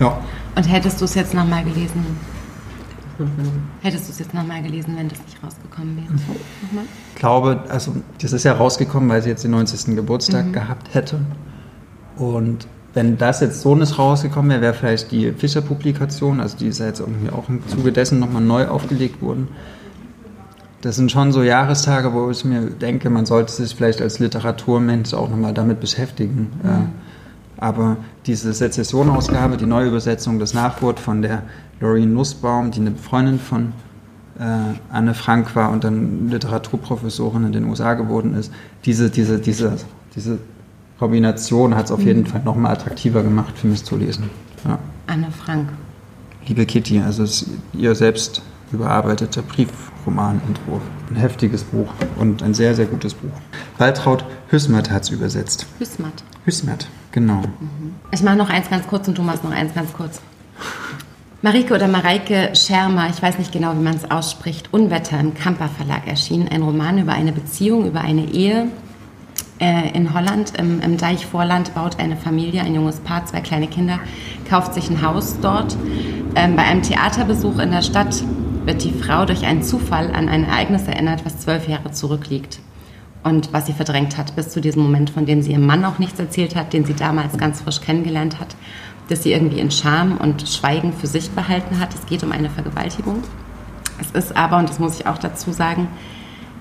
Ja, 0.00 0.18
Und 0.56 0.62
hättest 0.64 1.00
du 1.00 1.04
es 1.04 1.14
jetzt 1.14 1.34
nochmal 1.34 1.64
gelesen? 1.64 2.04
Hättest 3.80 4.08
du 4.08 4.12
es 4.12 4.18
jetzt 4.18 4.34
nochmal 4.34 4.62
gelesen, 4.62 4.94
wenn 4.96 5.08
das 5.08 5.18
nicht 5.24 5.42
rausgekommen 5.42 5.96
wäre? 5.96 6.06
Nochmal? 6.12 6.84
ich 7.14 7.14
glaube, 7.18 7.64
also 7.70 7.96
das 8.20 8.32
ist 8.34 8.44
ja 8.44 8.52
rausgekommen, 8.52 9.08
weil 9.08 9.22
sie 9.22 9.30
jetzt 9.30 9.42
den 9.42 9.52
90. 9.52 9.96
Geburtstag 9.96 10.52
gehabt 10.52 10.92
hätte. 10.94 11.20
Und 12.18 12.66
wenn 12.96 13.18
das 13.18 13.40
jetzt 13.40 13.60
so 13.60 13.74
nicht 13.74 13.98
rausgekommen 13.98 14.50
wäre, 14.50 14.62
wäre 14.62 14.74
vielleicht 14.74 15.12
die 15.12 15.30
Fischer-Publikation, 15.30 16.40
also 16.40 16.56
die 16.56 16.68
ist 16.68 16.78
ja 16.78 16.86
jetzt 16.86 17.00
irgendwie 17.00 17.28
auch 17.28 17.46
im 17.50 17.60
Zuge 17.68 17.92
dessen 17.92 18.18
nochmal 18.18 18.40
neu 18.40 18.68
aufgelegt 18.68 19.20
worden. 19.20 19.48
Das 20.80 20.96
sind 20.96 21.12
schon 21.12 21.30
so 21.30 21.42
Jahrestage, 21.42 22.14
wo 22.14 22.30
ich 22.30 22.42
mir 22.46 22.70
denke, 22.70 23.10
man 23.10 23.26
sollte 23.26 23.52
sich 23.52 23.74
vielleicht 23.74 24.00
als 24.00 24.18
Literaturmensch 24.18 25.12
auch 25.12 25.28
nochmal 25.28 25.52
damit 25.52 25.78
beschäftigen. 25.78 26.52
Äh, 26.64 27.60
aber 27.60 27.98
diese 28.24 28.54
Sezession-Ausgabe, 28.54 29.58
die 29.58 29.66
Neuübersetzung, 29.66 30.38
das 30.38 30.54
Nachwort 30.54 30.98
von 30.98 31.20
der 31.20 31.42
Lorraine 31.80 32.12
Nussbaum, 32.12 32.70
die 32.70 32.80
eine 32.80 32.94
Freundin 32.94 33.38
von 33.38 33.74
äh, 34.38 34.42
Anne 34.90 35.12
Frank 35.12 35.54
war 35.54 35.70
und 35.70 35.84
dann 35.84 36.30
Literaturprofessorin 36.30 37.44
in 37.44 37.52
den 37.52 37.64
USA 37.66 37.92
geworden 37.92 38.34
ist, 38.34 38.50
diese, 38.86 39.10
diese, 39.10 39.38
diese, 39.38 39.76
diese 40.14 40.38
Kombination 40.98 41.74
hat 41.74 41.86
es 41.86 41.90
auf 41.90 42.02
jeden 42.02 42.26
Fall 42.26 42.42
nochmal 42.42 42.72
attraktiver 42.72 43.22
gemacht 43.22 43.58
für 43.58 43.66
mich 43.66 43.84
zu 43.84 43.96
lesen. 43.96 44.30
Ja. 44.64 44.78
Anne 45.06 45.30
Frank. 45.30 45.68
Liebe 46.46 46.64
Kitty, 46.64 47.00
also 47.00 47.22
es 47.22 47.42
ist 47.42 47.50
ihr 47.74 47.94
selbst 47.94 48.40
überarbeiteter 48.72 49.42
Briefromanentwurf. 49.42 50.82
Ein 51.10 51.16
heftiges 51.16 51.64
Buch 51.64 51.88
und 52.18 52.42
ein 52.42 52.54
sehr, 52.54 52.74
sehr 52.74 52.86
gutes 52.86 53.14
Buch. 53.14 53.30
Waltraud 53.78 54.24
Hüsmert 54.48 54.90
hat 54.90 55.02
es 55.02 55.10
übersetzt. 55.10 55.66
Hüsmert. 55.78 56.24
Hüsmert, 56.44 56.88
genau. 57.12 57.42
Ich 58.10 58.22
mache 58.22 58.36
noch 58.36 58.48
eins 58.48 58.70
ganz 58.70 58.86
kurz 58.86 59.06
und 59.08 59.18
du 59.18 59.22
machst 59.22 59.44
noch 59.44 59.52
eins 59.52 59.74
ganz 59.74 59.92
kurz. 59.92 60.20
Marike 61.42 61.74
oder 61.74 61.86
Mareike 61.86 62.50
Schermer, 62.54 63.08
ich 63.10 63.22
weiß 63.22 63.38
nicht 63.38 63.52
genau, 63.52 63.74
wie 63.74 63.82
man 63.82 63.94
es 63.94 64.10
ausspricht, 64.10 64.72
Unwetter 64.72 65.20
im 65.20 65.34
Kamper 65.34 65.68
Verlag 65.68 66.06
erschienen. 66.06 66.48
Ein 66.48 66.62
Roman 66.62 66.98
über 66.98 67.12
eine 67.12 67.32
Beziehung, 67.32 67.86
über 67.86 68.00
eine 68.00 68.24
Ehe. 68.24 68.68
Äh, 69.58 69.90
in 69.96 70.12
Holland, 70.12 70.52
im, 70.58 70.80
im 70.80 70.98
Deichvorland, 70.98 71.74
baut 71.74 71.98
eine 71.98 72.16
Familie, 72.16 72.62
ein 72.62 72.74
junges 72.74 73.00
Paar, 73.00 73.24
zwei 73.24 73.40
kleine 73.40 73.68
Kinder, 73.68 73.98
kauft 74.48 74.74
sich 74.74 74.90
ein 74.90 75.00
Haus 75.00 75.38
dort. 75.40 75.76
Ähm, 76.34 76.56
bei 76.56 76.62
einem 76.62 76.82
Theaterbesuch 76.82 77.58
in 77.58 77.70
der 77.70 77.82
Stadt 77.82 78.22
wird 78.66 78.84
die 78.84 78.92
Frau 78.92 79.24
durch 79.24 79.46
einen 79.46 79.62
Zufall 79.62 80.12
an 80.12 80.28
ein 80.28 80.44
Ereignis 80.44 80.86
erinnert, 80.86 81.24
was 81.24 81.40
zwölf 81.40 81.68
Jahre 81.68 81.92
zurückliegt 81.92 82.58
und 83.22 83.52
was 83.52 83.66
sie 83.66 83.72
verdrängt 83.72 84.18
hat, 84.18 84.36
bis 84.36 84.50
zu 84.50 84.60
diesem 84.60 84.82
Moment, 84.82 85.10
von 85.10 85.24
dem 85.24 85.40
sie 85.40 85.52
ihrem 85.52 85.66
Mann 85.66 85.84
auch 85.84 85.98
nichts 85.98 86.20
erzählt 86.20 86.54
hat, 86.54 86.72
den 86.72 86.84
sie 86.84 86.94
damals 86.94 87.38
ganz 87.38 87.62
frisch 87.62 87.80
kennengelernt 87.80 88.38
hat, 88.38 88.54
dass 89.08 89.22
sie 89.22 89.32
irgendwie 89.32 89.60
in 89.60 89.70
Scham 89.70 90.18
und 90.18 90.46
Schweigen 90.48 90.92
für 90.92 91.06
sich 91.06 91.30
behalten 91.30 91.80
hat. 91.80 91.94
Es 91.94 92.06
geht 92.06 92.22
um 92.22 92.32
eine 92.32 92.50
Vergewaltigung. 92.50 93.22
Es 94.00 94.10
ist 94.10 94.36
aber, 94.36 94.58
und 94.58 94.68
das 94.68 94.78
muss 94.78 95.00
ich 95.00 95.06
auch 95.06 95.18
dazu 95.18 95.52
sagen, 95.52 95.88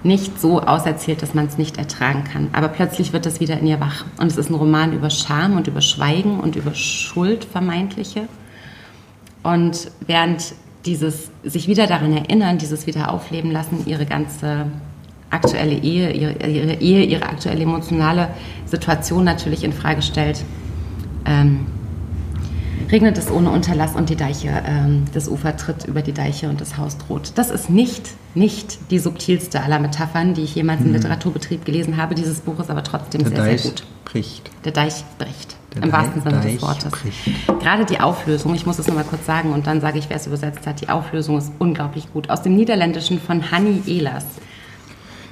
nicht 0.06 0.40
so 0.40 0.62
auserzählt, 0.62 1.22
dass 1.22 1.34
man 1.34 1.48
es 1.48 1.58
nicht 1.58 1.78
ertragen 1.78 2.24
kann. 2.24 2.50
Aber 2.54 2.68
plötzlich 2.68 3.12
wird 3.12 3.26
es 3.26 3.40
wieder 3.40 3.60
in 3.60 3.68
ihr 3.68 3.80
wach. 3.80 4.06
Und 4.20 4.28
es 4.28 4.38
ist 4.38 4.50
ein 4.50 4.56
Roman 4.56 4.94
über 4.94 5.10
Scham 5.10 5.58
und 5.58 5.68
über 5.68 5.82
Schweigen 5.82 6.40
und 6.40 6.56
über 6.56 6.74
Schuld 6.74 7.44
vermeintliche. 7.44 8.28
Und 9.44 9.92
während 10.06 10.54
dieses 10.86 11.32
sich 11.44 11.68
wieder 11.68 11.88
daran 11.88 12.14
erinnern, 12.14 12.58
dieses 12.58 12.86
wieder 12.88 13.12
aufleben 13.12 13.52
lassen, 13.52 13.84
ihre 13.88 14.06
ganze 14.06 14.68
aktuelle 15.32 15.74
Ehe, 15.74 16.12
ihre, 16.12 16.48
ihre 16.48 16.74
Ehe, 16.76 17.04
ihre 17.04 17.24
aktuelle 17.24 17.64
emotionale 17.64 18.30
Situation 18.66 19.24
natürlich 19.24 19.64
in 19.64 19.74
Frage 19.74 20.02
stellt, 20.02 20.44
ähm, 21.26 21.66
regnet 22.92 23.18
es 23.18 23.30
ohne 23.32 23.50
Unterlass 23.52 23.96
und 23.96 24.10
die 24.10 24.16
Deiche, 24.16 24.50
ähm, 24.66 25.06
das 25.14 25.28
Ufer 25.28 25.56
tritt 25.58 25.86
über 25.86 26.02
die 26.02 26.14
Deiche 26.14 26.50
und 26.50 26.62
das 26.62 26.78
Haus 26.78 26.98
droht. 26.98 27.32
Das 27.36 27.50
ist 27.50 27.70
nicht, 27.70 28.10
nicht 28.36 28.92
die 28.92 29.00
subtilste 29.00 29.62
aller 29.62 29.80
Metaphern, 29.80 30.34
die 30.34 30.42
ich 30.44 30.56
jemals 30.56 30.82
im 30.82 30.94
Literaturbetrieb 30.94 31.66
gelesen 31.66 31.98
habe. 31.98 32.16
Dieses 32.16 32.42
Buch 32.42 32.60
ist 32.60 32.70
aber 32.70 32.84
trotzdem 32.84 33.22
Der 33.24 33.30
sehr, 33.32 33.38
Deich 33.46 33.62
sehr 33.62 33.72
gut. 33.72 33.84
bricht. 34.06 34.52
Der 34.66 34.72
Deich 34.72 35.04
bricht. 35.18 35.56
Der 35.76 35.84
Im 35.84 35.92
Deich- 35.92 36.00
wahrsten 36.02 36.22
Sinne 36.22 36.42
Deich 36.42 36.54
des 36.54 36.62
Wortes. 36.62 36.92
bricht. 36.92 37.60
Gerade 37.60 37.86
die 37.86 38.00
Auflösung, 38.00 38.56
ich 38.56 38.66
muss 38.66 38.80
es 38.80 38.88
nochmal 38.88 39.04
kurz 39.04 39.26
sagen 39.26 39.52
und 39.52 39.68
dann 39.68 39.82
sage 39.82 40.00
ich, 40.00 40.10
wer 40.10 40.18
es 40.18 40.28
übersetzt 40.28 40.66
hat. 40.68 40.82
Die 40.82 40.90
Auflösung 40.90 41.38
ist 41.38 41.52
unglaublich 41.60 42.12
gut. 42.14 42.30
Aus 42.30 42.42
dem 42.44 42.56
Niederländischen 42.56 43.20
von 43.20 43.52
Hanni 43.52 43.82
Ehlers. 43.88 44.26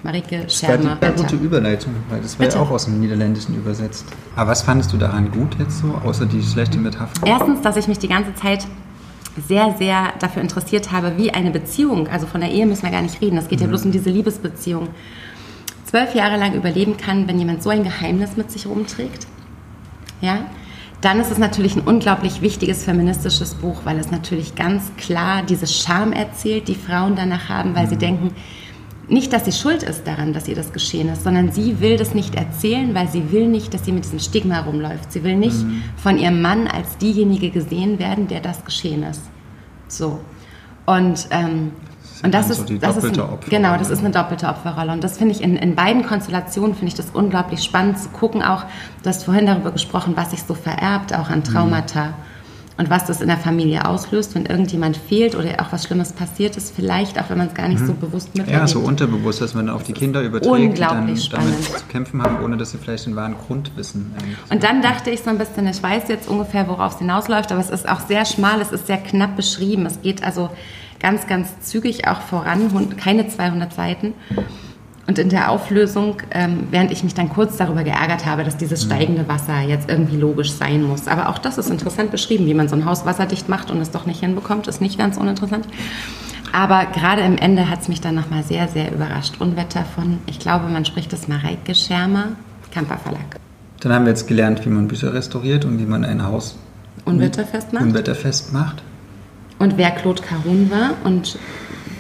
Marike 0.03 0.43
Das 0.43 0.61
war 0.63 0.69
Schermer. 0.77 0.97
sehr 1.01 1.11
gute 1.11 1.35
Überleitung, 1.37 1.93
weil 2.09 2.21
das 2.21 2.37
war 2.37 2.45
ja 2.45 2.51
Bitte. 2.51 2.61
auch 2.61 2.71
aus 2.71 2.85
dem 2.85 2.99
Niederländischen 2.99 3.55
übersetzt. 3.55 4.05
Aber 4.35 4.51
was 4.51 4.61
fandest 4.61 4.91
du 4.91 4.97
daran 4.97 5.31
gut 5.31 5.57
jetzt 5.59 5.79
so, 5.79 5.95
außer 6.05 6.25
die 6.25 6.43
schlechte 6.43 6.77
Metapher? 6.77 7.25
Erstens, 7.25 7.61
dass 7.61 7.77
ich 7.77 7.87
mich 7.87 7.99
die 7.99 8.09
ganze 8.09 8.35
Zeit 8.35 8.67
sehr, 9.47 9.75
sehr 9.77 10.13
dafür 10.19 10.41
interessiert 10.41 10.91
habe, 10.91 11.13
wie 11.17 11.31
eine 11.31 11.51
Beziehung, 11.51 12.07
also 12.07 12.27
von 12.27 12.41
der 12.41 12.51
Ehe 12.51 12.65
müssen 12.65 12.83
wir 12.83 12.91
gar 12.91 13.01
nicht 13.01 13.19
reden, 13.21 13.37
es 13.37 13.47
geht 13.47 13.61
ja 13.61 13.67
bloß 13.67 13.85
um 13.85 13.91
diese 13.91 14.09
Liebesbeziehung, 14.09 14.89
zwölf 15.85 16.13
Jahre 16.13 16.37
lang 16.37 16.53
überleben 16.53 16.97
kann, 16.97 17.27
wenn 17.27 17.39
jemand 17.39 17.63
so 17.63 17.69
ein 17.69 17.83
Geheimnis 17.83 18.35
mit 18.37 18.51
sich 18.51 18.67
rumträgt. 18.67 19.25
Ja? 20.21 20.39
Dann 21.01 21.19
ist 21.19 21.31
es 21.31 21.37
natürlich 21.37 21.75
ein 21.75 21.81
unglaublich 21.81 22.41
wichtiges 22.41 22.83
feministisches 22.83 23.55
Buch, 23.55 23.81
weil 23.83 23.99
es 23.99 24.11
natürlich 24.11 24.55
ganz 24.55 24.91
klar 24.97 25.41
diese 25.43 25.67
Scham 25.67 26.13
erzählt, 26.13 26.67
die 26.67 26.75
Frauen 26.75 27.15
danach 27.15 27.49
haben, 27.49 27.75
weil 27.75 27.89
sie 27.89 27.97
denken, 27.97 28.31
nicht, 29.13 29.31
dass 29.31 29.45
sie 29.45 29.51
schuld 29.51 29.83
ist 29.83 30.05
daran, 30.05 30.33
dass 30.33 30.47
ihr 30.47 30.55
das 30.55 30.73
geschehen 30.73 31.09
ist, 31.09 31.23
sondern 31.23 31.51
sie 31.51 31.79
will 31.79 31.97
das 31.97 32.13
nicht 32.13 32.35
erzählen, 32.35 32.93
weil 32.93 33.07
sie 33.07 33.31
will 33.31 33.47
nicht, 33.47 33.73
dass 33.73 33.85
sie 33.85 33.91
mit 33.91 34.03
diesem 34.03 34.19
Stigma 34.19 34.61
rumläuft. 34.61 35.11
Sie 35.11 35.23
will 35.23 35.35
nicht 35.35 35.57
von 35.97 36.17
ihrem 36.17 36.41
Mann 36.41 36.67
als 36.67 36.97
diejenige 36.97 37.49
gesehen 37.49 37.99
werden, 37.99 38.27
der 38.27 38.41
das 38.41 38.65
geschehen 38.65 39.03
ist. 39.03 39.21
So. 39.87 40.19
Und, 40.85 41.27
ähm, 41.31 41.71
und 42.23 42.33
das 42.33 42.49
ist, 42.49 42.67
so 42.67 42.77
das 42.77 42.97
ist 42.97 43.03
doppelte 43.03 43.23
ein, 43.23 43.29
Opferrolle. 43.29 43.49
genau, 43.49 43.77
das 43.77 43.89
ist 43.89 43.99
eine 43.99 44.11
doppelte 44.11 44.47
Opferrolle. 44.47 44.91
Und 44.91 45.03
das 45.03 45.17
finde 45.17 45.33
ich 45.35 45.41
in, 45.41 45.55
in 45.55 45.75
beiden 45.75 46.05
Konstellationen 46.05 46.73
finde 46.73 46.87
ich 46.87 46.95
das 46.95 47.11
unglaublich 47.11 47.63
spannend 47.63 47.99
zu 47.99 48.09
gucken. 48.09 48.41
Auch, 48.41 48.63
du 49.03 49.09
hast 49.09 49.23
vorhin 49.23 49.45
darüber 49.45 49.71
gesprochen, 49.71 50.13
was 50.15 50.31
sich 50.31 50.43
so 50.43 50.53
vererbt, 50.53 51.13
auch 51.13 51.29
an 51.29 51.43
Traumata. 51.43 52.13
Und 52.75 52.89
was 52.89 53.05
das 53.05 53.21
in 53.21 53.27
der 53.27 53.37
Familie 53.37 53.87
auslöst, 53.87 54.33
wenn 54.33 54.47
irgendjemand 54.47 54.97
fehlt 54.97 55.35
oder 55.35 55.61
auch 55.61 55.71
was 55.71 55.83
Schlimmes 55.83 56.11
passiert 56.11 56.57
ist, 56.57 56.75
vielleicht 56.75 57.19
auch, 57.19 57.29
wenn 57.29 57.37
man 57.37 57.47
es 57.47 57.53
gar 57.53 57.67
nicht 57.67 57.85
so 57.85 57.93
bewusst 57.93 58.35
miterlebt. 58.35 58.61
Ja, 58.61 58.67
so 58.67 58.79
unterbewusst, 58.79 59.41
dass 59.41 59.53
man 59.53 59.69
auf 59.69 59.83
die 59.83 59.93
Kinder 59.93 60.21
überträgt, 60.23 60.55
die 60.55 60.79
dann 60.79 60.99
unglaublich 60.99 61.29
damit 61.29 61.51
spannend. 61.51 61.63
zu 61.63 61.85
kämpfen 61.85 62.23
haben, 62.23 62.43
ohne 62.43 62.57
dass 62.57 62.71
sie 62.71 62.79
vielleicht 62.79 63.05
den 63.05 63.15
wahren 63.15 63.35
Grund 63.45 63.71
wissen. 63.77 64.15
Und 64.49 64.63
dann 64.63 64.81
dachte 64.81 65.11
ich 65.11 65.21
so 65.21 65.29
ein 65.29 65.37
bisschen, 65.37 65.67
ich 65.67 65.83
weiß 65.83 66.07
jetzt 66.07 66.27
ungefähr, 66.27 66.67
worauf 66.67 66.93
es 66.93 66.99
hinausläuft, 66.99 67.51
aber 67.51 67.61
es 67.61 67.69
ist 67.69 67.87
auch 67.87 67.99
sehr 67.99 68.25
schmal, 68.25 68.59
es 68.59 68.71
ist 68.71 68.87
sehr 68.87 68.97
knapp 68.97 69.35
beschrieben. 69.35 69.85
Es 69.85 70.01
geht 70.01 70.23
also 70.23 70.49
ganz, 70.99 71.27
ganz 71.27 71.59
zügig 71.59 72.07
auch 72.07 72.21
voran, 72.21 72.95
keine 72.97 73.27
200 73.27 73.71
Seiten. 73.73 74.13
Und 75.05 75.19
in 75.19 75.27
der 75.29 75.51
Auflösung, 75.51 76.21
ähm, 76.31 76.67
während 76.71 76.91
ich 76.91 77.03
mich 77.03 77.13
dann 77.13 77.27
kurz 77.27 77.57
darüber 77.57 77.83
geärgert 77.83 78.25
habe, 78.25 78.45
dass 78.45 78.55
dieses 78.55 78.83
steigende 78.83 79.27
Wasser 79.27 79.59
jetzt 79.61 79.89
irgendwie 79.89 80.15
logisch 80.15 80.51
sein 80.51 80.83
muss. 80.83 81.07
Aber 81.07 81.27
auch 81.27 81.39
das 81.39 81.57
ist 81.57 81.69
interessant 81.69 82.11
beschrieben, 82.11 82.45
wie 82.45 82.53
man 82.53 82.69
so 82.69 82.75
ein 82.75 82.85
Haus 82.85 83.05
wasserdicht 83.05 83.49
macht 83.49 83.69
und 83.69 83.81
es 83.81 83.91
doch 83.91 84.05
nicht 84.05 84.21
hinbekommt, 84.21 84.67
ist 84.67 84.79
nicht 84.79 84.97
ganz 84.97 85.17
uninteressant. 85.17 85.67
Aber 86.53 86.85
gerade 86.85 87.21
im 87.23 87.37
Ende 87.37 87.69
hat 87.69 87.81
es 87.81 87.89
mich 87.89 87.99
dann 87.99 88.15
nochmal 88.15 88.43
sehr, 88.43 88.67
sehr 88.67 88.93
überrascht. 88.93 89.41
Unwetter 89.41 89.83
von, 89.95 90.19
ich 90.27 90.39
glaube, 90.39 90.69
man 90.69 90.85
spricht 90.85 91.11
das 91.11 91.27
Mareike 91.27 91.75
Schermer, 91.75 92.27
Kamper 92.71 92.97
Verlag. 92.97 93.39
Dann 93.81 93.91
haben 93.91 94.05
wir 94.05 94.11
jetzt 94.11 94.27
gelernt, 94.27 94.65
wie 94.65 94.69
man 94.69 94.87
Bücher 94.87 95.13
restauriert 95.13 95.65
und 95.65 95.79
wie 95.79 95.85
man 95.85 96.05
ein 96.05 96.23
Haus 96.23 96.55
Unwetterfest 97.03 97.73
macht. 97.73 97.83
unwetterfest 97.83 98.53
macht. 98.53 98.83
Und 99.59 99.77
wer 99.77 99.91
Claude 99.91 100.21
Carun 100.21 100.71
war 100.71 100.91
und 101.03 101.37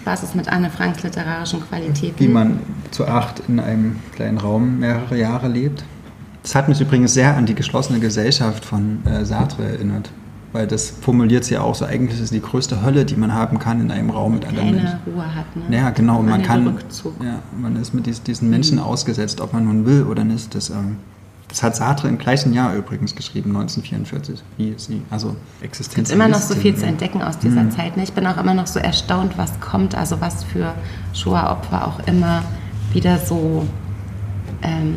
was 0.05 0.23
ist 0.23 0.35
mit 0.35 0.47
Anne 0.49 0.69
Franks 0.69 1.03
literarischen 1.03 1.61
Qualitäten? 1.61 2.19
Wie 2.19 2.27
man 2.27 2.59
zu 2.91 3.07
acht 3.07 3.41
in 3.47 3.59
einem 3.59 3.99
kleinen 4.13 4.37
Raum 4.37 4.79
mehrere 4.79 5.17
Jahre 5.17 5.47
lebt. 5.47 5.83
Das 6.41 6.55
hat 6.55 6.67
mich 6.67 6.81
übrigens 6.81 7.13
sehr 7.13 7.35
an 7.35 7.45
die 7.45 7.55
geschlossene 7.55 7.99
Gesellschaft 7.99 8.65
von 8.65 9.05
äh, 9.05 9.23
Sartre 9.23 9.63
erinnert. 9.63 10.11
Weil 10.51 10.67
das 10.67 10.91
formuliert 10.91 11.45
sie 11.45 11.55
ja 11.55 11.61
auch 11.61 11.73
so, 11.73 11.85
eigentlich 11.85 12.19
ist 12.19 12.25
es 12.25 12.29
die 12.29 12.41
größte 12.41 12.83
Hölle, 12.83 13.05
die 13.05 13.15
man 13.15 13.33
haben 13.33 13.57
kann 13.57 13.81
in 13.81 13.89
einem 13.89 14.11
Raum 14.11 14.35
mit 14.35 14.45
anderen 14.45 14.71
Menschen. 14.71 14.99
keine 15.03 15.15
Ruhe 15.15 15.35
hat. 15.35 15.55
Ne? 15.55 15.75
Ja, 15.75 15.89
genau. 15.89 16.21
Man 16.21 16.43
kann, 16.43 16.67
Rückzug. 16.67 17.13
ja, 17.23 17.39
man 17.57 17.75
ist 17.75 17.93
mit 17.93 18.05
dies, 18.05 18.21
diesen 18.21 18.51
Menschen 18.51 18.77
ausgesetzt, 18.77 19.41
ob 19.41 19.53
man 19.53 19.65
nun 19.65 19.85
will 19.87 20.03
oder 20.03 20.23
nicht. 20.23 20.53
Das, 20.53 20.69
ähm, 20.69 20.97
das 21.53 21.61
hat 21.63 21.75
Sartre 21.75 22.07
im 22.07 22.17
gleichen 22.17 22.51
Jahr 22.51 22.73
übrigens 22.75 23.15
geschrieben, 23.15 23.51
1944, 23.55 24.43
wie 24.57 24.73
sie, 24.77 25.03
also 25.11 25.35
Es 25.59 25.65
Existenz. 25.65 26.09
gibt 26.09 26.19
immer 26.19 26.27
noch 26.27 26.39
so 26.41 26.55
viel 26.55 26.75
zu 26.75 26.85
entdecken 26.87 27.21
aus 27.21 27.37
dieser 27.37 27.69
Zeit. 27.69 27.95
Ne? 27.95 28.01
Ich 28.03 28.13
bin 28.13 28.25
auch 28.25 28.37
immer 28.37 28.55
noch 28.55 28.65
so 28.65 28.79
erstaunt, 28.79 29.37
was 29.37 29.59
kommt, 29.59 29.93
also 29.95 30.19
was 30.19 30.43
für 30.43 30.73
Shoah-Opfer 31.13 31.87
auch 31.87 31.99
immer 32.07 32.41
wieder 32.91 33.19
so 33.19 33.67
ähm, 34.63 34.95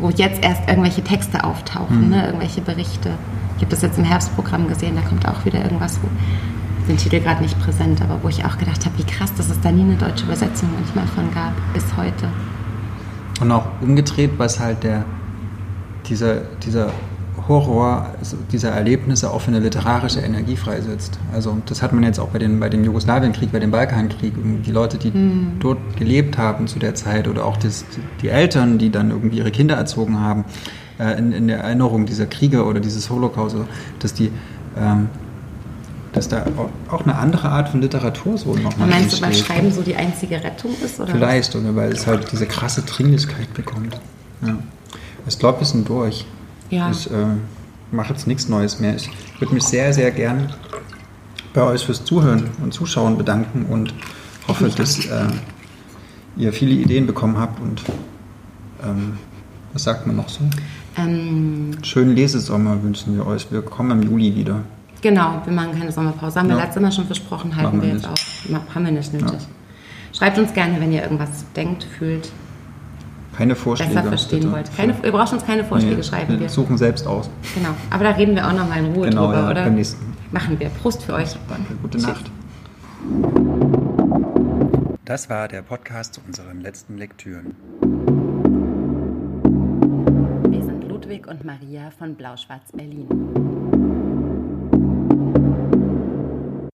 wo 0.00 0.10
jetzt 0.10 0.42
erst 0.44 0.68
irgendwelche 0.68 1.02
Texte 1.02 1.42
auftauchen, 1.44 2.04
Mhm. 2.04 2.08
ne? 2.10 2.26
irgendwelche 2.26 2.60
Berichte. 2.60 3.10
Ich 3.56 3.62
habe 3.62 3.70
das 3.70 3.82
jetzt 3.82 3.98
im 3.98 4.04
Herbstprogramm 4.04 4.68
gesehen, 4.68 4.94
da 4.94 5.02
kommt 5.08 5.26
auch 5.26 5.44
wieder 5.44 5.62
irgendwas, 5.62 5.98
wo 6.02 6.08
den 6.86 6.96
Titel 6.96 7.20
gerade 7.20 7.42
nicht 7.42 7.58
präsent, 7.60 8.00
aber 8.00 8.22
wo 8.22 8.28
ich 8.28 8.44
auch 8.44 8.56
gedacht 8.56 8.86
habe, 8.86 8.96
wie 8.96 9.02
krass, 9.04 9.34
dass 9.34 9.50
es 9.50 9.60
da 9.60 9.70
nie 9.72 9.82
eine 9.82 9.96
deutsche 9.96 10.24
Übersetzung 10.24 10.68
manchmal 10.74 11.06
von 11.08 11.34
gab, 11.34 11.52
bis 11.74 11.84
heute. 11.96 12.28
Und 13.40 13.50
auch 13.52 13.66
umgedreht, 13.80 14.30
was 14.38 14.58
halt 14.60 14.84
der, 14.84 15.04
dieser, 16.06 16.42
dieser 16.64 16.92
Horror, 17.48 18.06
also 18.18 18.36
dieser 18.52 18.70
Erlebnisse 18.70 19.30
auch 19.30 19.40
für 19.40 19.48
eine 19.48 19.60
literarische 19.60 20.20
Energie 20.20 20.56
freisetzt. 20.56 21.18
Also 21.32 21.56
das 21.66 21.82
hat 21.82 21.92
man 21.92 22.02
jetzt 22.02 22.18
auch 22.18 22.28
bei, 22.28 22.38
den, 22.38 22.60
bei 22.60 22.68
dem 22.68 22.84
Jugoslawienkrieg, 22.84 23.52
bei 23.52 23.58
dem 23.58 23.70
Balkankrieg. 23.70 24.34
Die 24.64 24.70
Leute, 24.70 24.98
die 24.98 25.12
dort 25.58 25.78
gelebt 25.96 26.36
haben 26.36 26.66
zu 26.66 26.78
der 26.78 26.94
Zeit 26.94 27.26
oder 27.26 27.46
auch 27.46 27.56
das, 27.56 27.84
die 28.20 28.28
Eltern, 28.28 28.78
die 28.78 28.90
dann 28.90 29.10
irgendwie 29.10 29.38
ihre 29.38 29.50
Kinder 29.50 29.76
erzogen 29.76 30.20
haben, 30.20 30.44
äh, 30.98 31.18
in, 31.18 31.32
in 31.32 31.48
der 31.48 31.60
Erinnerung 31.60 32.04
dieser 32.04 32.26
Kriege 32.26 32.64
oder 32.64 32.80
dieses 32.80 33.08
Holocaust, 33.10 33.54
also, 33.54 33.66
dass 33.98 34.14
die... 34.14 34.30
Ähm, 34.76 35.08
dass 36.12 36.26
da 36.26 36.46
auch 36.90 37.02
eine 37.02 37.16
andere 37.16 37.50
Art 37.50 37.68
von 37.68 37.82
Literatur 37.82 38.38
so 38.38 38.54
nochmal 38.54 38.88
Meinst 38.88 39.18
du, 39.18 39.20
weil 39.20 39.28
entsteht. 39.28 39.46
Schreiben 39.46 39.70
so 39.70 39.82
die 39.82 39.94
einzige 39.94 40.42
Rettung 40.42 40.70
ist? 40.82 40.98
Oder? 40.98 41.12
Vielleicht, 41.12 41.54
oder 41.54 41.76
weil 41.76 41.92
es 41.92 42.06
halt 42.06 42.32
diese 42.32 42.46
krasse 42.46 42.80
Dringlichkeit 42.80 43.52
bekommt. 43.52 44.00
Ja. 44.40 44.56
Ich 45.28 45.38
glaube, 45.38 45.60
wir 45.60 45.66
sind 45.66 45.88
durch. 45.88 46.24
Ja. 46.70 46.90
Ich 46.90 47.10
äh, 47.10 47.14
mache 47.92 48.12
jetzt 48.12 48.26
nichts 48.26 48.48
Neues 48.48 48.80
mehr. 48.80 48.96
Ich 48.96 49.08
würde 49.40 49.54
mich 49.54 49.64
sehr, 49.64 49.92
sehr 49.92 50.10
gern 50.10 50.52
bei 51.54 51.62
euch 51.62 51.84
fürs 51.84 52.04
Zuhören 52.04 52.50
und 52.62 52.72
Zuschauen 52.72 53.16
bedanken 53.16 53.66
und 53.66 53.94
hoffe, 54.46 54.68
dass 54.68 55.06
äh, 55.06 55.26
ihr 56.36 56.52
viele 56.52 56.72
Ideen 56.72 57.06
bekommen 57.06 57.38
habt 57.38 57.60
und 57.60 57.82
ähm, 58.84 59.18
was 59.72 59.84
sagt 59.84 60.06
man 60.06 60.16
noch 60.16 60.28
so? 60.28 60.40
Ähm, 60.96 61.72
Schönen 61.82 62.14
Lesesommer 62.14 62.82
wünschen 62.82 63.16
wir 63.16 63.26
euch. 63.26 63.50
Wir 63.50 63.62
kommen 63.62 64.02
im 64.02 64.10
Juli 64.10 64.34
wieder. 64.34 64.60
genau, 65.02 65.40
wir 65.44 65.52
machen 65.52 65.78
keine 65.78 65.92
Sommerpause. 65.92 66.40
Haben 66.40 66.48
wir 66.48 66.56
Ja. 66.56 66.64
letztes 66.64 66.82
Mal 66.82 66.92
schon 66.92 67.06
versprochen, 67.06 67.54
halten 67.56 67.80
wir 67.80 67.88
wir 67.88 67.94
jetzt 67.94 68.06
auch. 68.08 68.74
Haben 68.74 68.84
wir 68.84 68.92
nicht 68.92 69.12
nötig. 69.12 69.32
Ja. 69.32 69.38
Schreibt 70.16 70.38
uns 70.38 70.52
gerne, 70.54 70.80
wenn 70.80 70.90
ihr 70.92 71.02
irgendwas 71.02 71.44
denkt, 71.54 71.84
fühlt, 71.98 72.30
Keine 73.38 73.54
Vorschläge. 73.54 73.94
besser 73.94 74.08
verstehen 74.08 74.40
bitte. 74.40 74.52
wollt. 74.52 74.76
Keine, 74.76 74.94
ihr 75.04 75.12
braucht 75.12 75.32
uns 75.32 75.46
keine 75.46 75.62
Vorschläge 75.64 75.96
Nee, 75.96 76.02
schreiben. 76.02 76.40
wir 76.40 76.48
suchen 76.48 76.76
selbst 76.76 77.06
aus. 77.06 77.30
Genau. 77.54 77.68
Aber 77.90 78.02
da 78.04 78.10
reden 78.10 78.34
wir 78.34 78.44
auch 78.46 78.52
nochmal 78.52 78.78
in 78.84 78.86
Ruhe 78.92 79.08
Genau, 79.08 79.26
drüber, 79.28 79.38
ja, 79.42 79.50
oder? 79.50 79.64
beim 79.64 79.76
nächsten. 79.76 80.12
Machen 80.32 80.58
wir. 80.58 80.68
Prost 80.70 81.02
für 81.04 81.14
euch. 81.14 81.36
Danke, 81.48 81.74
gute 81.80 81.98
Nacht. 81.98 82.24
Das 85.04 85.30
war 85.30 85.46
der 85.48 85.62
Podcast 85.62 86.14
zu 86.14 86.20
unseren 86.26 86.60
letzten 86.60 86.98
Lektüren. 86.98 87.54
Wir 90.50 90.64
sind 90.64 90.88
Ludwig 90.88 91.26
und 91.28 91.44
Maria 91.44 91.90
von 91.96 92.14
Blau-Schwarz 92.16 92.72
Berlin. 92.72 93.06